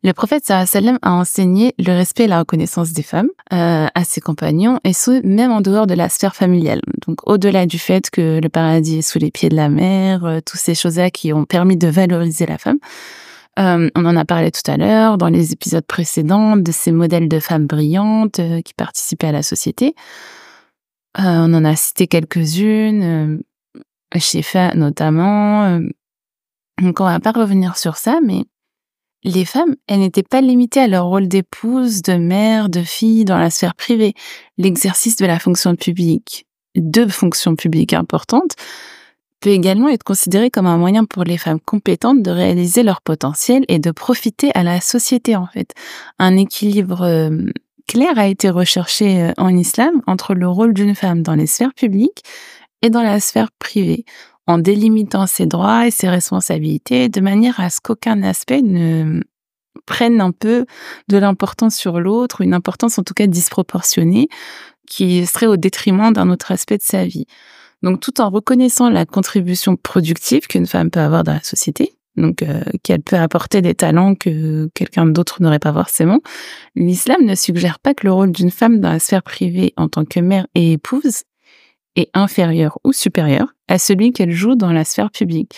[0.05, 4.21] Le prophète sallam a enseigné le respect et la reconnaissance des femmes euh, à ses
[4.21, 6.79] compagnons, et ce, même en dehors de la sphère familiale.
[7.07, 10.41] Donc, au-delà du fait que le paradis est sous les pieds de la mer, euh,
[10.45, 12.77] toutes ces choses-là qui ont permis de valoriser la femme.
[13.57, 17.27] Euh, on en a parlé tout à l'heure dans les épisodes précédents de ces modèles
[17.27, 19.95] de femmes brillantes euh, qui participaient à la société.
[21.17, 23.41] on en a cité quelques-unes,
[24.15, 25.79] chez Fa notamment.
[26.79, 28.43] donc, on va pas revenir sur ça, mais
[29.25, 33.39] les femmes, elles n'étaient pas limitées à leur rôle d'épouse, de mère, de fille dans
[33.39, 34.13] la sphère privée.
[34.57, 36.45] L'exercice de la fonction publique,
[36.75, 38.55] de fonctions publiques importantes,
[39.41, 43.65] peut également être considéré comme un moyen pour les femmes compétentes de réaliser leur potentiel
[43.67, 45.73] et de profiter à la société en fait.
[46.19, 47.31] Un équilibre euh,
[47.87, 51.73] clair a été recherché euh, en islam entre le rôle d'une femme dans les sphères
[51.73, 52.23] publiques
[52.83, 54.05] et dans la sphère privée
[54.47, 59.21] en délimitant ses droits et ses responsabilités de manière à ce qu'aucun aspect ne
[59.85, 60.65] prenne un peu
[61.09, 64.29] de l'importance sur l'autre, une importance en tout cas disproportionnée,
[64.87, 67.25] qui serait au détriment d'un autre aspect de sa vie.
[67.83, 72.41] Donc tout en reconnaissant la contribution productive qu'une femme peut avoir dans la société, donc
[72.41, 76.21] euh, qu'elle peut apporter des talents que quelqu'un d'autre n'aurait pas forcément,
[76.75, 80.05] l'islam ne suggère pas que le rôle d'une femme dans la sphère privée en tant
[80.05, 81.23] que mère et épouse
[81.95, 85.55] est inférieur ou supérieur à celui qu'elle joue dans la sphère publique.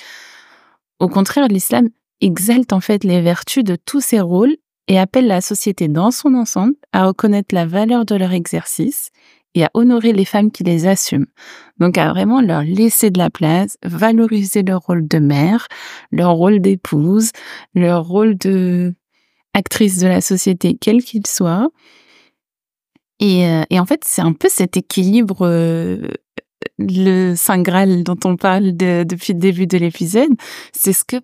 [0.99, 1.89] Au contraire, l'islam
[2.22, 4.55] exalte en fait les vertus de tous ces rôles
[4.88, 9.09] et appelle la société dans son ensemble à reconnaître la valeur de leur exercice
[9.53, 11.26] et à honorer les femmes qui les assument.
[11.80, 15.68] Donc à vraiment leur laisser de la place, valoriser leur rôle de mère,
[16.11, 17.31] leur rôle d'épouse,
[17.73, 18.93] leur rôle de
[19.53, 21.69] actrice de la société, quel qu'il soit.
[23.19, 26.07] Et, euh, et, en fait, c'est un peu cet équilibre euh,
[26.77, 30.31] le Saint Graal dont on parle depuis le début de l'épisode,
[30.73, 31.17] c'est ce que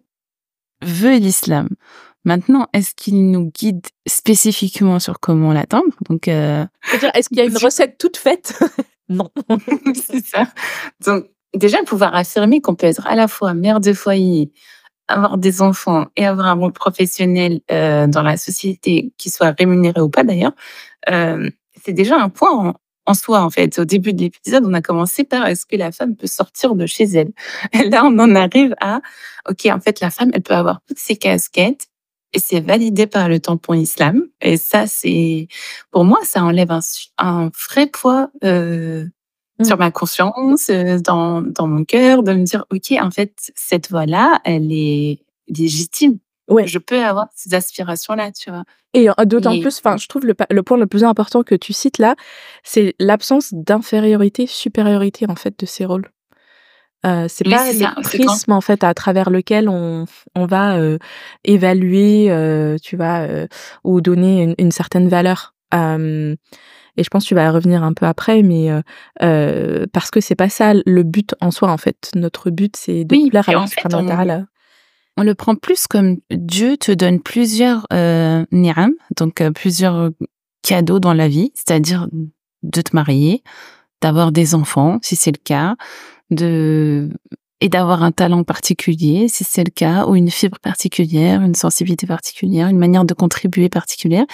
[0.81, 1.69] veut l'islam.
[2.25, 5.93] Maintenant, est-ce qu'il nous guide spécifiquement sur comment l'atteindre?
[6.09, 6.65] Donc, euh...
[7.13, 8.59] est-ce qu'il y a une recette toute faite?
[9.09, 9.29] Non.
[10.07, 10.47] c'est ça.
[11.05, 14.53] Donc, déjà, pouvoir affirmer qu'on peut être à la fois mère de foyer,
[15.09, 19.99] avoir des enfants et avoir un rôle professionnel euh, dans la société qui soit rémunéré
[19.99, 20.53] ou pas d'ailleurs,
[21.11, 21.49] euh,
[21.83, 23.79] c'est déjà un point en soi, en fait.
[23.79, 26.85] Au début de l'épisode, on a commencé par est-ce que la femme peut sortir de
[26.85, 27.31] chez elle?
[27.73, 29.01] Et Là, on en arrive à,
[29.49, 31.87] OK, en fait, la femme, elle peut avoir toutes ses casquettes
[32.33, 34.23] et c'est validé par le tampon islam.
[34.41, 35.47] Et ça, c'est,
[35.91, 36.79] pour moi, ça enlève un,
[37.19, 39.05] un vrai poids euh,
[39.59, 39.63] mmh.
[39.63, 43.89] sur ma conscience, euh, dans, dans mon cœur, de me dire, OK, en fait, cette
[43.89, 46.17] voie-là, elle est légitime.
[46.49, 46.67] Ouais.
[46.67, 48.63] Je peux avoir ces aspirations-là, tu vois.
[48.93, 51.97] Et d'autant plus, enfin, je trouve le, le, point le plus important que tu cites
[51.97, 52.15] là,
[52.63, 56.11] c'est l'absence d'infériorité, supériorité en fait de ces rôles.
[57.05, 60.05] Euh, c'est pas le prisme en fait à travers lequel on,
[60.35, 60.97] on va euh,
[61.43, 63.47] évaluer, euh, tu vois, euh,
[63.83, 65.53] ou donner une, une certaine valeur.
[65.73, 68.69] et je pense que tu vas revenir un peu après, mais
[69.91, 72.11] parce que c'est pas ça le but en soi en fait.
[72.15, 74.45] Notre but c'est de plaire à la
[75.17, 80.09] on le prend plus comme Dieu te donne plusieurs euh, ni'am, donc euh, plusieurs
[80.63, 82.07] cadeaux dans la vie, c'est-à-dire
[82.63, 83.43] de te marier,
[84.01, 85.75] d'avoir des enfants, si c'est le cas,
[86.31, 87.09] de
[87.63, 92.05] et d'avoir un talent particulier, si c'est le cas, ou une fibre particulière, une sensibilité
[92.05, 94.25] particulière, une manière de contribuer particulière.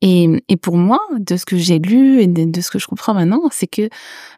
[0.00, 3.40] Et, pour moi, de ce que j'ai lu et de, ce que je comprends maintenant,
[3.52, 3.88] c'est que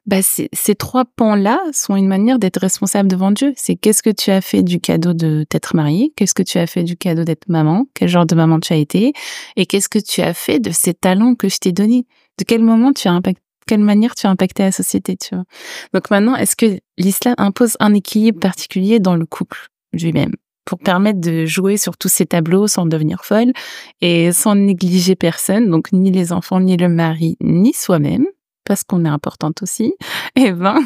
[0.05, 3.55] bah, ces trois pans-là sont une manière d'être responsable devant Dieu.
[3.57, 6.67] C'est qu'est-ce que tu as fait du cadeau de t'être marié, qu'est-ce que tu as
[6.67, 9.15] fait du cadeau d'être maman, quel genre de maman tu as été,
[9.57, 12.07] et qu'est-ce que tu as fait de ces talents que je t'ai donnés?
[12.39, 15.45] De quel moment tu as impacté quelle manière tu as impacté la société, tu vois.
[15.93, 20.33] Donc maintenant, est-ce que l'islam impose un équilibre particulier dans le couple lui-même
[20.65, 23.53] pour permettre de jouer sur tous ces tableaux sans devenir folle
[24.01, 28.27] et sans négliger personne, donc ni les enfants, ni le mari, ni soi-même,
[28.65, 29.95] parce qu'on est importante aussi,
[30.37, 30.81] eh ben,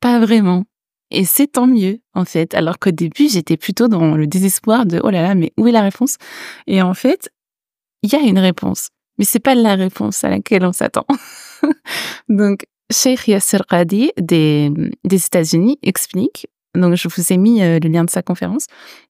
[0.00, 0.64] pas vraiment.
[1.10, 2.54] Et c'est tant mieux, en fait.
[2.54, 5.72] Alors qu'au début, j'étais plutôt dans le désespoir de, oh là là, mais où est
[5.72, 6.16] la réponse?
[6.68, 7.30] Et en fait,
[8.02, 8.90] il y a une réponse.
[9.18, 11.06] Mais c'est pas la réponse à laquelle on s'attend.
[12.28, 14.70] Donc, Sheikh Yasser Qadi des,
[15.04, 18.66] des États-Unis explique, donc je vous ai mis euh, le lien de sa conférence,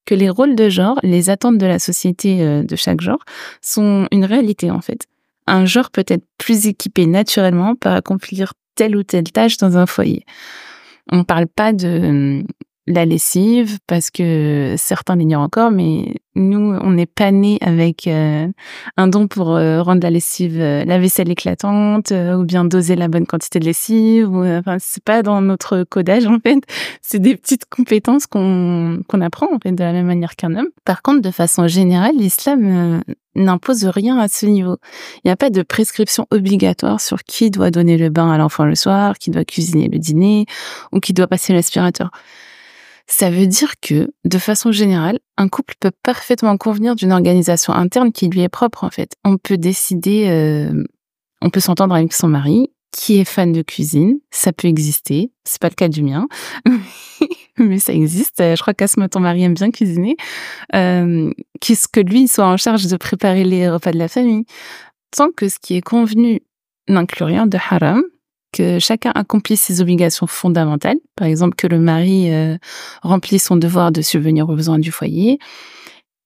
[0.07, 3.25] que les rôles de genre, les attentes de la société euh, de chaque genre
[3.63, 5.07] sont une réalité en fait.
[5.47, 9.87] Un genre peut être plus équipé naturellement pour accomplir telle ou telle tâche dans un
[9.87, 10.25] foyer.
[11.11, 12.45] On ne parle pas de
[12.91, 18.47] la lessive parce que certains l'ignorent encore, mais nous, on n'est pas nés avec euh,
[18.97, 23.09] un don pour euh, rendre la lessive, euh, la vaisselle éclatante, ou bien doser la
[23.09, 24.29] bonne quantité de lessive.
[24.29, 26.61] Ou, enfin, c'est pas dans notre codage en fait.
[27.03, 30.69] C'est des petites compétences qu'on qu'on apprend en fait de la même manière qu'un homme.
[30.85, 33.03] Par contre, de façon générale, l'islam
[33.35, 34.77] n'impose rien à ce niveau.
[35.17, 38.65] Il n'y a pas de prescription obligatoire sur qui doit donner le bain à l'enfant
[38.65, 40.47] le soir, qui doit cuisiner le dîner,
[40.93, 42.11] ou qui doit passer l'aspirateur.
[43.13, 48.13] Ça veut dire que, de façon générale, un couple peut parfaitement convenir d'une organisation interne
[48.13, 49.15] qui lui est propre, en fait.
[49.25, 50.85] On peut décider, euh,
[51.43, 55.33] on peut s'entendre avec son mari, qui est fan de cuisine, ça peut exister.
[55.45, 56.29] C'est pas le cas du mien,
[57.59, 58.39] mais ça existe.
[58.39, 60.17] Je crois qu'Asma, ton mari aime bien cuisiner.
[60.77, 64.45] Euh, Qu'est-ce que lui soit en charge de préparer les repas de la famille?
[65.11, 66.43] Tant que ce qui est convenu
[66.89, 68.03] n'inclut rien de haram,
[68.53, 72.57] que chacun accomplisse ses obligations fondamentales, par exemple que le mari euh,
[73.03, 75.39] remplisse son devoir de subvenir aux besoins du foyer,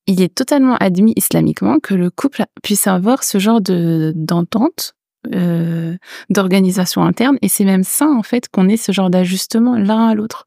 [0.06, 4.94] il est totalement admis islamiquement que le couple puisse avoir ce genre de d'entente,
[5.34, 5.96] euh,
[6.30, 10.14] d'organisation interne, et c'est même sain en fait qu'on ait ce genre d'ajustement l'un à
[10.14, 10.44] l'autre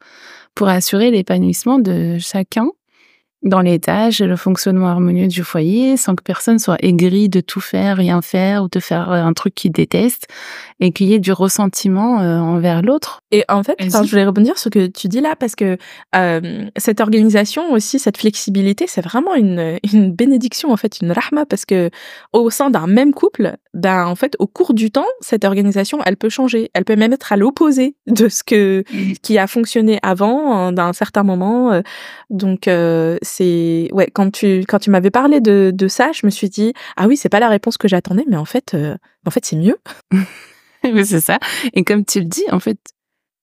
[0.53, 2.69] pour assurer l'épanouissement de chacun
[3.43, 7.39] dans les tâches et le fonctionnement harmonieux du foyer sans que personne soit aigri de
[7.39, 10.27] tout faire, rien faire ou de faire euh, un truc qu'il déteste
[10.79, 13.21] et qu'il y ait du ressentiment euh, envers l'autre.
[13.31, 15.77] Et en fait, je voulais rebondir sur ce que tu dis là parce que
[16.15, 21.45] euh, cette organisation aussi, cette flexibilité, c'est vraiment une, une bénédiction en fait, une rahma
[21.45, 21.91] parce que
[22.33, 26.17] au sein d'un même couple, ben en fait, au cours du temps, cette organisation, elle
[26.17, 29.13] peut changer, elle peut même être à l'opposé de ce que mmh.
[29.21, 31.81] qui a fonctionné avant d'un certain moment.
[32.31, 32.67] Donc
[33.43, 37.07] ouais quand tu quand tu m'avais parlé de, de ça, je me suis dit ah
[37.07, 38.95] oui c'est pas la réponse que j'attendais, mais en fait euh,
[39.25, 39.77] en fait c'est mieux.
[41.03, 41.39] c'est ça.
[41.73, 42.79] Et comme tu le dis, en fait,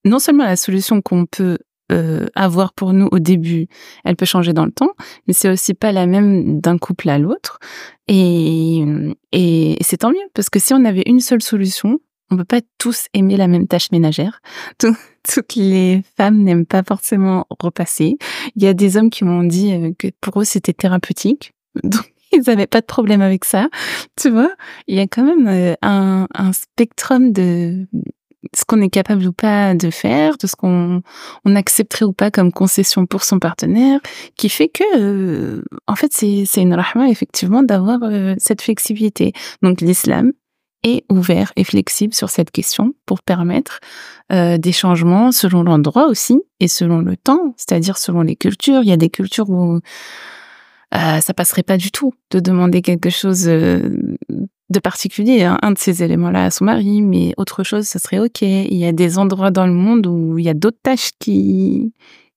[0.04, 1.58] non seulement la solution qu'on peut
[1.92, 3.68] euh, avoir pour nous au début,
[4.04, 4.92] elle peut changer dans le temps,
[5.26, 7.58] mais c'est aussi pas la même d'un couple à l'autre.
[8.08, 8.84] Et,
[9.32, 11.98] et c'est tant mieux, parce que si on avait une seule solution,
[12.30, 14.40] on peut pas tous aimer la même tâche ménagère.
[14.78, 18.18] toutes les femmes n'aiment pas forcément repasser.
[18.56, 21.52] Il y a des hommes qui m'ont dit euh, que pour eux c'était thérapeutique.
[21.82, 23.68] Donc ils n'avaient pas de problème avec ça.
[24.16, 24.50] Tu vois,
[24.88, 27.86] il y a quand même euh, un, un spectrum de
[28.54, 31.02] ce qu'on est capable ou pas de faire, de ce qu'on
[31.46, 34.00] on accepterait ou pas comme concession pour son partenaire,
[34.36, 38.00] qui fait que, euh, en fait, c'est une rahma effectivement d'avoir
[38.36, 39.32] cette flexibilité.
[39.62, 40.32] Donc l'islam
[40.84, 43.80] est ouvert et flexible sur cette question pour permettre
[44.32, 48.82] euh, des changements selon l'endroit aussi et selon le temps, c'est-à-dire selon les cultures.
[48.82, 49.80] Il y a des cultures où
[50.94, 53.98] euh, ça passerait pas du tout de demander quelque chose euh,
[54.70, 58.18] de particulier, hein, un de ces éléments-là à son mari, mais autre chose, ça serait
[58.18, 58.42] ok.
[58.42, 61.92] Il y a des endroits dans le monde où il y a d'autres tâches qui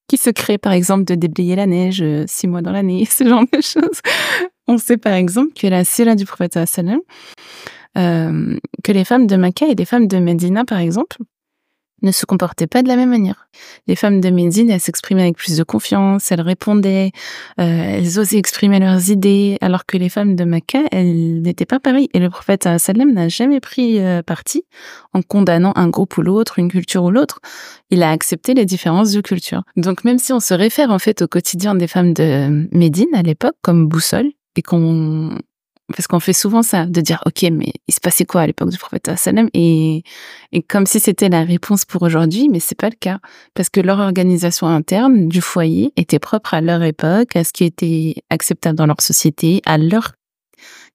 [0.07, 3.27] qui se créent, par exemple de déblayer la neige euh, six mois dans l'année, ce
[3.27, 3.99] genre de choses.
[4.67, 6.99] On sait par exemple que la sira du prophète sallam
[7.97, 11.17] euh, que les femmes de Makkah et les femmes de Médina, par exemple,
[12.03, 13.47] ne se comportaient pas de la même manière.
[13.87, 17.11] Les femmes de Médine, elles s'exprimaient avec plus de confiance, elles répondaient,
[17.59, 17.63] euh,
[17.97, 22.09] elles osaient exprimer leurs idées, alors que les femmes de Makkah, elles n'étaient pas pareilles.
[22.13, 24.63] Et le prophète sallam n'a jamais pris euh, parti
[25.13, 27.39] en condamnant un groupe ou l'autre, une culture ou l'autre.
[27.89, 29.63] Il a accepté les différences de culture.
[29.75, 33.23] Donc même si on se réfère en fait au quotidien des femmes de Médine à
[33.23, 35.37] l'époque comme boussole, et qu'on
[35.95, 38.69] parce qu'on fait souvent ça, de dire ok, mais il se passait quoi à l'époque
[38.69, 39.49] du prophète sallam?
[39.53, 40.03] Et
[40.51, 43.19] et comme si c'était la réponse pour aujourd'hui, mais c'est pas le cas.
[43.53, 47.63] Parce que leur organisation interne du foyer était propre à leur époque, à ce qui
[47.63, 50.13] était acceptable dans leur société, à leur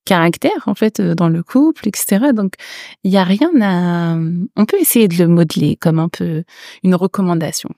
[0.04, 2.32] caractère en fait dans le couple, etc.
[2.34, 2.54] Donc
[3.04, 4.16] il y a rien à,
[4.56, 6.44] on peut essayer de le modeler comme un peu
[6.82, 7.70] une recommandation,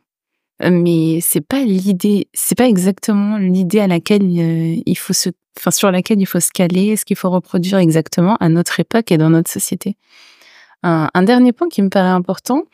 [0.61, 5.71] mais c'est pas l'idée, c'est pas exactement l'idée à laquelle euh, il faut se, enfin
[5.71, 9.19] sur laquelle il faut se caler, ce qu'il faut reproduire exactement à notre époque et
[9.19, 9.97] dans notre société.
[10.87, 12.65] Un, dernier point qui me paraît important,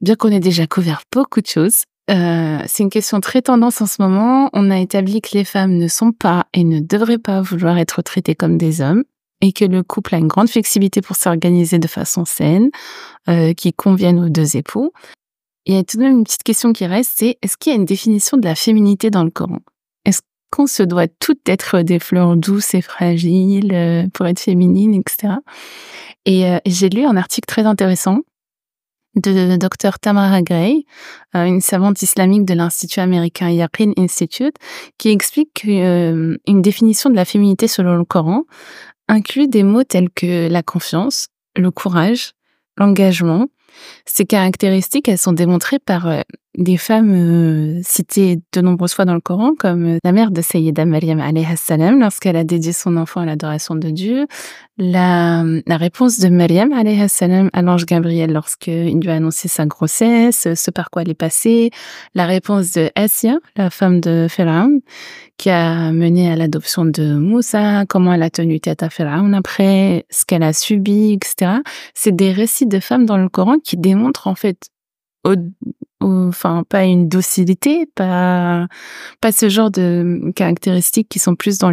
[0.00, 3.86] bien qu'on ait déjà couvert beaucoup de choses, euh, c'est une question très tendance en
[3.86, 4.50] ce moment.
[4.54, 8.02] On a établi que les femmes ne sont pas et ne devraient pas vouloir être
[8.02, 9.04] traitées comme des hommes
[9.40, 12.70] et que le couple a une grande flexibilité pour s'organiser de façon saine,
[13.28, 14.92] euh, qui convienne aux deux époux.
[15.68, 17.76] Il y a tout de même une petite question qui reste, c'est est-ce qu'il y
[17.76, 19.58] a une définition de la féminité dans le Coran?
[20.06, 24.94] Est-ce qu'on se doit toutes être des fleurs douces et fragiles euh, pour être féminine,
[24.94, 25.34] etc.
[26.24, 28.20] Et euh, j'ai lu un article très intéressant
[29.14, 30.86] de Dr Tamara Gray,
[31.36, 34.56] euh, une savante islamique de l'Institut américain Yaqin Institute,
[34.96, 38.44] qui explique qu'une définition de la féminité selon le Coran
[39.06, 42.32] inclut des mots tels que la confiance, le courage,
[42.78, 43.48] l'engagement.
[44.04, 46.22] Ces caractéristiques, elles sont démontrées par euh,
[46.58, 50.42] des femmes euh, citées de nombreuses fois dans le Coran, comme euh, la mère de
[50.42, 51.22] Sayyida Maryam
[51.56, 54.26] salam lorsqu'elle a dédié son enfant à l'adoration de Dieu,
[54.76, 56.70] la, la réponse de Maryam
[57.08, 61.14] salam à l'ange Gabriel lorsqu'il lui a annoncé sa grossesse, ce par quoi elle est
[61.14, 61.70] passée,
[62.16, 64.80] la réponse de Assia, la femme de Pharaon,
[65.36, 70.06] qui a mené à l'adoption de Moussa, comment elle a tenu tête à Pharaon après,
[70.10, 71.60] ce qu'elle a subi, etc.
[71.94, 74.70] C'est des récits de femmes dans le Coran qui démontrent en fait
[76.00, 78.66] enfin pas une docilité, pas
[79.20, 81.70] pas ce genre de caractéristiques qui sont plus dans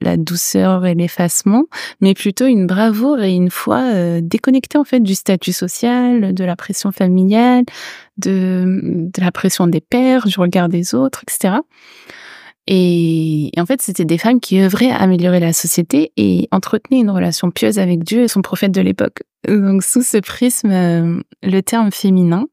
[0.00, 1.64] la douceur et l'effacement,
[2.00, 6.44] mais plutôt une bravoure et une foi euh, déconnectée en fait du statut social, de
[6.44, 7.64] la pression familiale,
[8.18, 11.56] de, la pression des pères, du regard des autres, etc.
[12.66, 17.10] Et, en fait, c'était des femmes qui œuvraient à améliorer la société et entretenaient une
[17.10, 19.22] relation pieuse avec Dieu et son prophète de l'époque.
[19.46, 22.46] Donc, sous ce prisme, euh, le terme féminin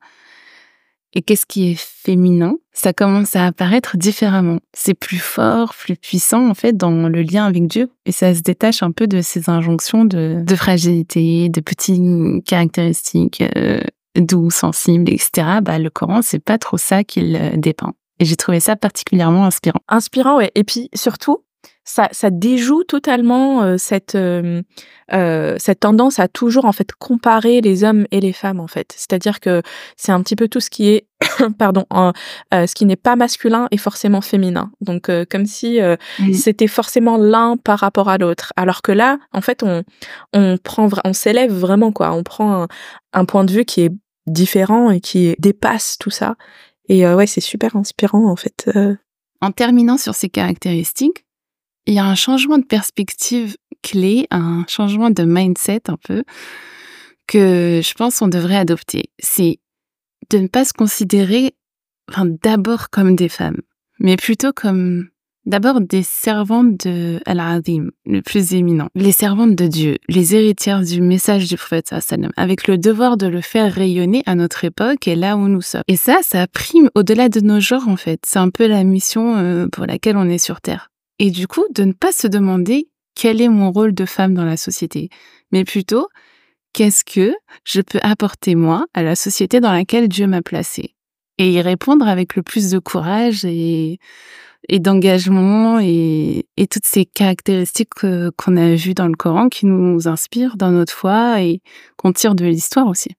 [1.14, 4.60] et qu'est-ce qui est féminin, ça commence à apparaître différemment.
[4.74, 8.42] C'est plus fort, plus puissant en fait dans le lien avec Dieu et ça se
[8.42, 13.82] détache un peu de ces injonctions de, fragilité, de petites caractéristiques euh,
[14.16, 15.60] doux, sensibles, etc.
[15.62, 17.94] Bah, le Coran, c'est pas trop ça qu'il euh, dépeint.
[18.20, 19.80] Et j'ai trouvé ça particulièrement inspirant.
[19.88, 20.52] Inspirant, ouais.
[20.56, 21.44] Et puis surtout,
[21.84, 24.62] ça, ça déjoue totalement euh, cette euh,
[25.14, 28.94] euh, cette tendance à toujours en fait comparer les hommes et les femmes en fait.
[28.96, 29.62] C'est-à-dire que
[29.98, 31.08] c'est un petit peu tout ce qui est
[31.58, 31.86] pardon
[32.52, 34.72] ce qui n'est pas masculin est forcément féminin.
[34.80, 35.80] Donc comme si
[36.34, 38.54] c'était forcément l'un par rapport à l'autre.
[38.56, 39.84] Alors que là, en fait, on
[40.34, 42.14] on prend on s'élève vraiment quoi.
[42.14, 42.68] On prend un,
[43.14, 43.92] un point de vue qui est
[44.28, 46.36] différent et qui dépasse tout ça.
[46.88, 48.70] Et ouais, c'est super inspirant en fait.
[49.42, 51.26] En terminant sur ces caractéristiques,
[51.86, 56.24] il y a un changement de perspective clé, un changement de mindset un peu
[57.28, 59.10] que je pense on devrait adopter.
[59.20, 59.60] C'est
[60.30, 61.56] de ne pas se considérer
[62.44, 63.62] d'abord comme des femmes,
[64.00, 65.08] mais plutôt comme
[65.46, 71.02] d'abord des servantes de Al-Azim, le plus éminent, les servantes de Dieu, les héritières du
[71.02, 75.16] message du prophète sallam, avec le devoir de le faire rayonner à notre époque et
[75.16, 75.84] là où nous sommes.
[75.88, 78.20] Et ça, ça prime au-delà de nos genres en fait.
[78.26, 80.91] C'est un peu la mission euh, pour laquelle on est sur Terre.
[81.24, 84.44] Et du coup, de ne pas se demander quel est mon rôle de femme dans
[84.44, 85.10] la société,
[85.52, 86.08] mais plutôt
[86.74, 90.96] qu'est-ce que je peux apporter moi à la société dans laquelle Dieu m'a placée?
[91.38, 94.00] Et y répondre avec le plus de courage et,
[94.68, 100.72] d'engagement et, toutes ces caractéristiques qu'on a vues dans le Coran qui nous inspirent dans
[100.72, 101.62] notre foi et
[101.98, 103.12] qu'on tire de l'histoire aussi.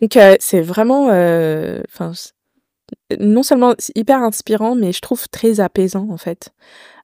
[0.00, 1.80] Donc euh, c'est vraiment, euh,
[3.18, 6.50] non seulement hyper inspirant, mais je trouve très apaisant en fait,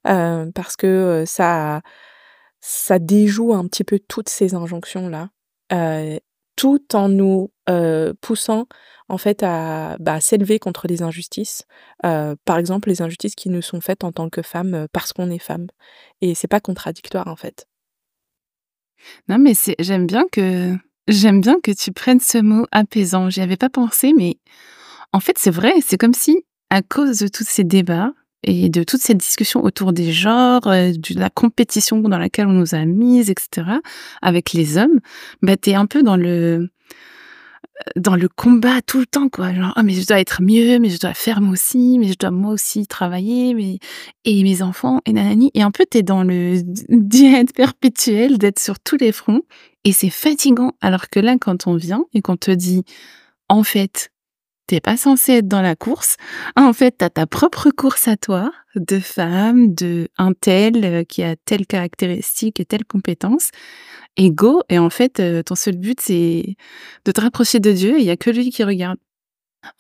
[0.07, 1.83] euh, parce que euh, ça
[2.61, 5.31] ça déjoue un petit peu toutes ces injonctions là,
[5.73, 6.19] euh,
[6.57, 7.51] tout en nous
[8.21, 8.67] poussant
[9.09, 11.65] en fait à bah, s'élever contre les injustices,
[12.03, 15.39] par exemple les injustices qui nous sont faites en tant que femmes parce qu'on est
[15.39, 15.67] femme,
[16.21, 17.67] et c'est pas contradictoire en fait.
[19.29, 20.77] Non mais j'aime bien que
[21.09, 23.31] j'aime bien que tu prennes ce mot apaisant.
[23.31, 24.39] J'y avais pas pensé, mais
[25.15, 28.13] en fait, c'est vrai, c'est comme si, à cause de tous ces débats
[28.43, 32.53] et de toute cette discussion autour des genres, euh, de la compétition dans laquelle on
[32.53, 33.79] nous a mises, etc.,
[34.23, 34.99] avec les hommes,
[35.41, 36.69] bah, t'es un peu dans le,
[37.95, 39.55] dans le combat tout le temps, quoi.
[39.55, 42.19] Genre, oh, mais je dois être mieux, mais je dois faire moi aussi, mais je
[42.19, 43.79] dois moi aussi travailler, mais,
[44.25, 45.53] et mes enfants, et nanani.
[45.55, 49.43] Et en fait, t'es dans le diète perpétuel d'être sur tous les fronts,
[49.85, 50.73] et c'est fatigant.
[50.81, 52.83] Alors que là, quand on vient et qu'on te dit,
[53.49, 54.11] en fait,
[54.67, 56.17] t'es pas censé être dans la course.
[56.57, 61.23] En fait, t'as ta propre course à toi, de femme, de un tel euh, qui
[61.23, 63.51] a telle caractéristique et telle compétence.
[64.17, 64.63] Et go.
[64.69, 66.57] Et en fait, euh, ton seul but, c'est
[67.05, 68.99] de te rapprocher de Dieu il y a que lui qui regarde.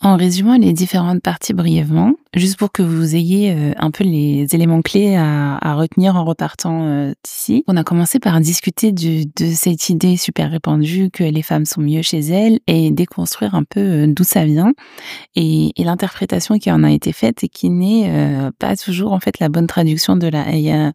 [0.00, 4.46] En résumant les différentes parties brièvement, juste pour que vous ayez euh, un peu les
[4.54, 9.24] éléments clés à, retenir en repartant euh, d'ici, on a commencé par discuter de
[9.54, 13.80] cette idée super répandue que les femmes sont mieux chez elles et déconstruire un peu
[13.80, 14.72] euh, d'où ça vient
[15.34, 18.10] et, l'interprétation qui en a été faite et qui n'est
[18.58, 20.92] pas toujours en fait la bonne traduction de la ayah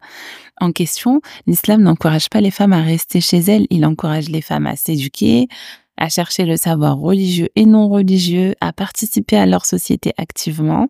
[0.60, 1.20] en question.
[1.46, 5.46] L'islam n'encourage pas les femmes à rester chez elles, il encourage les femmes à s'éduquer,
[6.00, 10.88] à chercher le savoir religieux et non religieux, à participer à leur société activement.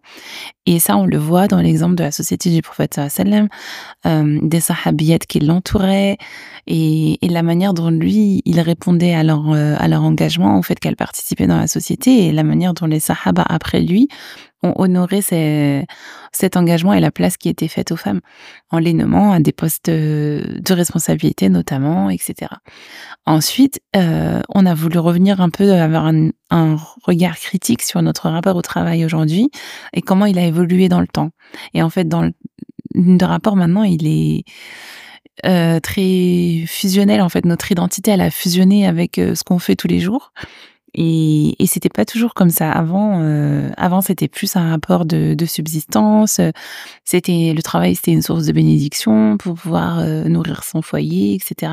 [0.66, 3.48] Et ça, on le voit dans l'exemple de la société du prophète sallam,
[4.06, 6.16] euh, des sahabiyettes qui l'entouraient
[6.72, 10.78] et, la manière dont lui, il répondait à leur, euh, à leur engagement, au fait
[10.78, 14.08] qu'elle participait dans la société et la manière dont les sahaba après lui
[14.62, 18.20] ont honoré cet engagement et la place qui était faite aux femmes
[18.70, 22.52] en les nommant à des postes de responsabilité notamment, etc.
[23.26, 28.54] Ensuite, euh, on a voulu revenir un peu, avoir un, regard critique sur notre rapport
[28.54, 29.50] au travail aujourd'hui
[29.92, 31.30] et comment il a évolué dans le temps.
[31.74, 32.30] Et en fait, dans
[32.94, 34.44] le rapport maintenant, il est
[35.44, 37.20] euh, très fusionnel.
[37.20, 40.32] En fait, notre identité, elle a fusionné avec euh, ce qu'on fait tous les jours.
[40.92, 42.70] Et, et c'était pas toujours comme ça.
[42.72, 46.40] Avant, euh, avant c'était plus un rapport de, de subsistance.
[47.04, 51.72] C'était le travail, c'était une source de bénédiction pour pouvoir nourrir son foyer, etc.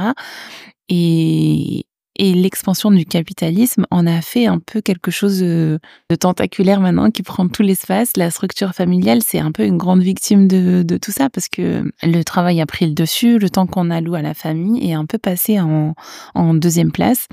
[0.89, 1.85] Et,
[2.17, 5.79] et l'expansion du capitalisme en a fait un peu quelque chose de,
[6.19, 8.11] tentaculaire maintenant qui prend tout l'espace.
[8.17, 12.23] La structure familiale, c'est un peu une grande victime de, tout ça parce que le
[12.23, 15.17] travail a pris le dessus, le temps qu'on alloue à la famille est un peu
[15.17, 17.27] passé en deuxième place.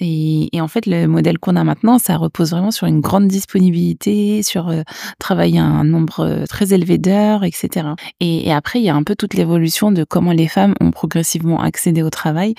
[0.00, 3.28] Et, et, en fait, le modèle qu'on a maintenant, ça repose vraiment sur une grande
[3.28, 4.82] disponibilité, sur euh,
[5.18, 7.88] travailler un nombre euh, très élevé d'heures, etc.
[8.20, 10.90] Et, et, après, il y a un peu toute l'évolution de comment les femmes ont
[10.90, 12.54] progressivement accédé au travail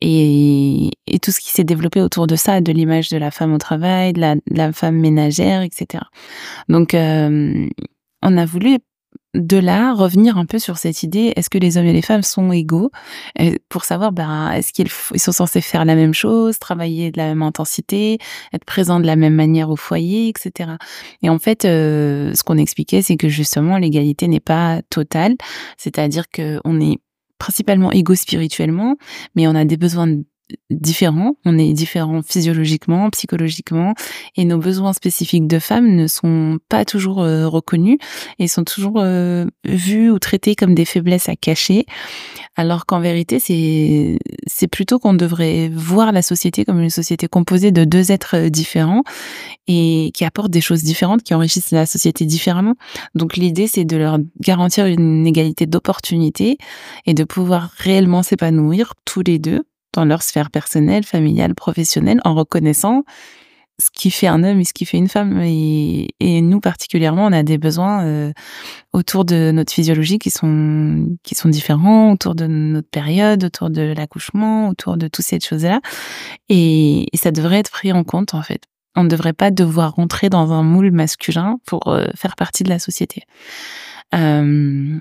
[0.00, 3.52] et, et tout ce qui s'est développé autour de ça, de l'image de la femme
[3.52, 6.04] au travail, de la, de la femme ménagère, etc.
[6.68, 7.68] Donc, euh,
[8.22, 8.78] on a voulu
[9.38, 12.22] de là, revenir un peu sur cette idée, est-ce que les hommes et les femmes
[12.22, 12.90] sont égaux?
[13.68, 17.42] Pour savoir, ben, est-ce qu'ils sont censés faire la même chose, travailler de la même
[17.42, 18.18] intensité,
[18.52, 20.72] être présents de la même manière au foyer, etc.
[21.22, 25.36] Et en fait, euh, ce qu'on expliquait, c'est que justement, l'égalité n'est pas totale,
[25.76, 26.98] c'est-à-dire qu'on est
[27.38, 28.96] principalement égaux spirituellement,
[29.36, 30.08] mais on a des besoins
[30.70, 33.94] différents, on est différents physiologiquement, psychologiquement,
[34.36, 37.98] et nos besoins spécifiques de femmes ne sont pas toujours euh, reconnus
[38.38, 41.86] et sont toujours euh, vus ou traités comme des faiblesses à cacher,
[42.56, 47.70] alors qu'en vérité, c'est c'est plutôt qu'on devrait voir la société comme une société composée
[47.70, 49.02] de deux êtres euh, différents
[49.66, 52.74] et qui apportent des choses différentes, qui enrichissent la société différemment.
[53.14, 56.58] Donc l'idée, c'est de leur garantir une égalité d'opportunités
[57.06, 59.62] et de pouvoir réellement s'épanouir tous les deux
[59.92, 63.04] dans leur sphère personnelle, familiale, professionnelle, en reconnaissant
[63.80, 65.40] ce qui fait un homme et ce qui fait une femme.
[65.42, 68.32] Et, nous particulièrement, on a des besoins euh,
[68.92, 73.94] autour de notre physiologie qui sont qui sont différents, autour de notre période, autour de
[73.96, 75.80] l'accouchement, autour de toutes ces choses-là.
[76.48, 78.62] Et, et, ça devrait être pris en compte en fait.
[78.96, 82.68] On ne devrait pas devoir rentrer dans un moule masculin pour euh, faire partie de
[82.68, 83.22] la société.
[84.14, 84.98] Euh,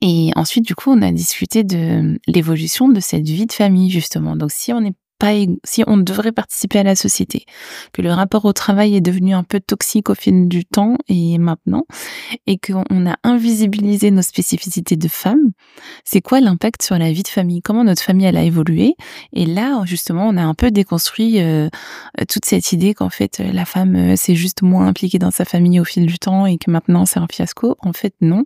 [0.00, 4.36] et ensuite, du coup, on a discuté de l'évolution de cette vie de famille, justement.
[4.36, 5.32] Donc, si on est pas,
[5.64, 7.44] si on devrait participer à la société,
[7.92, 11.38] que le rapport au travail est devenu un peu toxique au fil du temps et
[11.38, 11.86] maintenant,
[12.46, 15.50] et qu'on a invisibilisé nos spécificités de femmes,
[16.04, 17.62] c'est quoi l'impact sur la vie de famille?
[17.62, 18.94] Comment notre famille elle a évolué?
[19.32, 21.68] Et là, justement, on a un peu déconstruit euh,
[22.28, 25.80] toute cette idée qu'en fait la femme euh, c'est juste moins impliquée dans sa famille
[25.80, 27.76] au fil du temps et que maintenant c'est un fiasco.
[27.80, 28.44] En fait, non,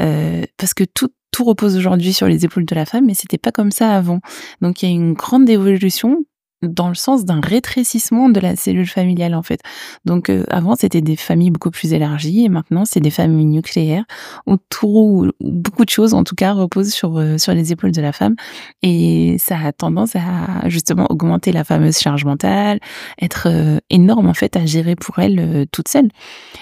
[0.00, 3.38] euh, parce que tout tout repose aujourd'hui sur les épaules de la femme, mais c'était
[3.38, 4.20] pas comme ça avant.
[4.60, 6.24] Donc il y a une grande évolution
[6.62, 9.60] dans le sens d'un rétrécissement de la cellule familiale en fait.
[10.04, 14.04] Donc euh, avant c'était des familles beaucoup plus élargies et maintenant c'est des familles nucléaires
[14.46, 18.00] où tout beaucoup de choses en tout cas reposent sur euh, sur les épaules de
[18.00, 18.36] la femme
[18.82, 22.78] et ça a tendance à justement augmenter la fameuse charge mentale,
[23.20, 26.08] être euh, énorme en fait à gérer pour elle toute seule.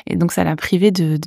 [0.07, 1.19] Et donc ça l'a privée de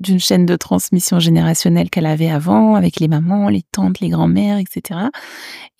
[0.00, 4.58] d'une chaîne de transmission générationnelle qu'elle avait avant, avec les mamans, les tantes, les grands-mères,
[4.58, 5.00] etc.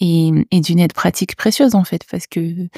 [0.00, 2.68] Et, d'une aide pratique précieuse, en fait, parce que euh,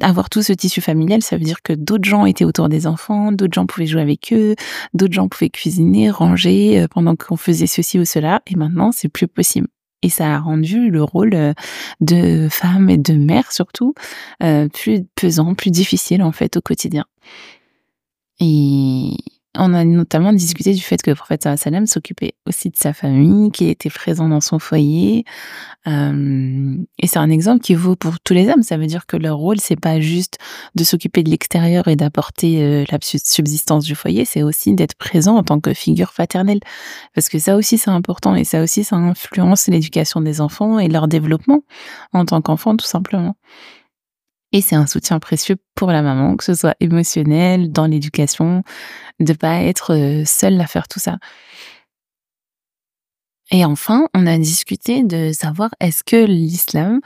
[0.00, 3.32] avoir tout ce tissu familial, ça veut dire que d'autres gens étaient autour des enfants,
[3.32, 4.54] d'autres gens pouvaient jouer avec eux,
[4.94, 8.40] d'autres gens pouvaient cuisiner, ranger, euh, pendant qu'on faisait ceci ou cela.
[8.46, 9.66] Et maintenant, c'est plus possible.
[10.02, 11.52] Et ça a rendu le rôle euh,
[12.00, 13.94] de femme et de mère surtout
[14.72, 17.04] plus pesant, plus difficile en fait au quotidien.
[18.40, 19.16] Et
[19.56, 23.50] on a notamment discuté du fait que le prophète Salam s'occupait aussi de sa famille,
[23.50, 25.24] qu'il était présent dans son foyer.
[25.88, 28.62] Euh, et c'est un exemple qui vaut pour tous les hommes.
[28.62, 30.38] Ça veut dire que leur rôle, c'est pas juste
[30.76, 35.36] de s'occuper de l'extérieur et d'apporter euh, la subsistance du foyer, c'est aussi d'être présent
[35.36, 36.60] en tant que figure paternelle.
[37.14, 40.88] Parce que ça aussi, c'est important et ça aussi, ça influence l'éducation des enfants et
[40.88, 41.64] leur développement
[42.12, 43.34] en tant qu'enfant, tout simplement.
[44.52, 48.62] Et c'est un soutien précieux pour la maman, que ce soit émotionnel, dans l'éducation,
[49.20, 51.18] de pas être euh, seule à faire tout ça.
[53.52, 57.00] Et enfin, on a discuté de savoir est-ce que l'islam,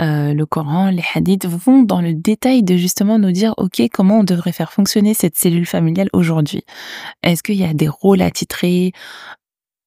[0.00, 4.20] euh, le Coran, les hadiths vont dans le détail de justement nous dire, OK, comment
[4.20, 6.64] on devrait faire fonctionner cette cellule familiale aujourd'hui?
[7.22, 8.92] Est-ce qu'il y a des rôles à titrer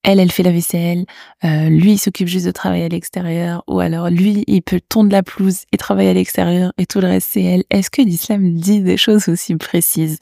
[0.06, 1.06] elle, elle fait la vaisselle,
[1.44, 5.11] euh, lui, il s'occupe juste de travailler à l'extérieur, ou alors lui, il peut tondre
[5.11, 7.64] la pelouse et travailler à l'extérieur, et tout le reste, c'est elle.
[7.72, 10.19] Est-ce que l'islam dit des choses aussi précises?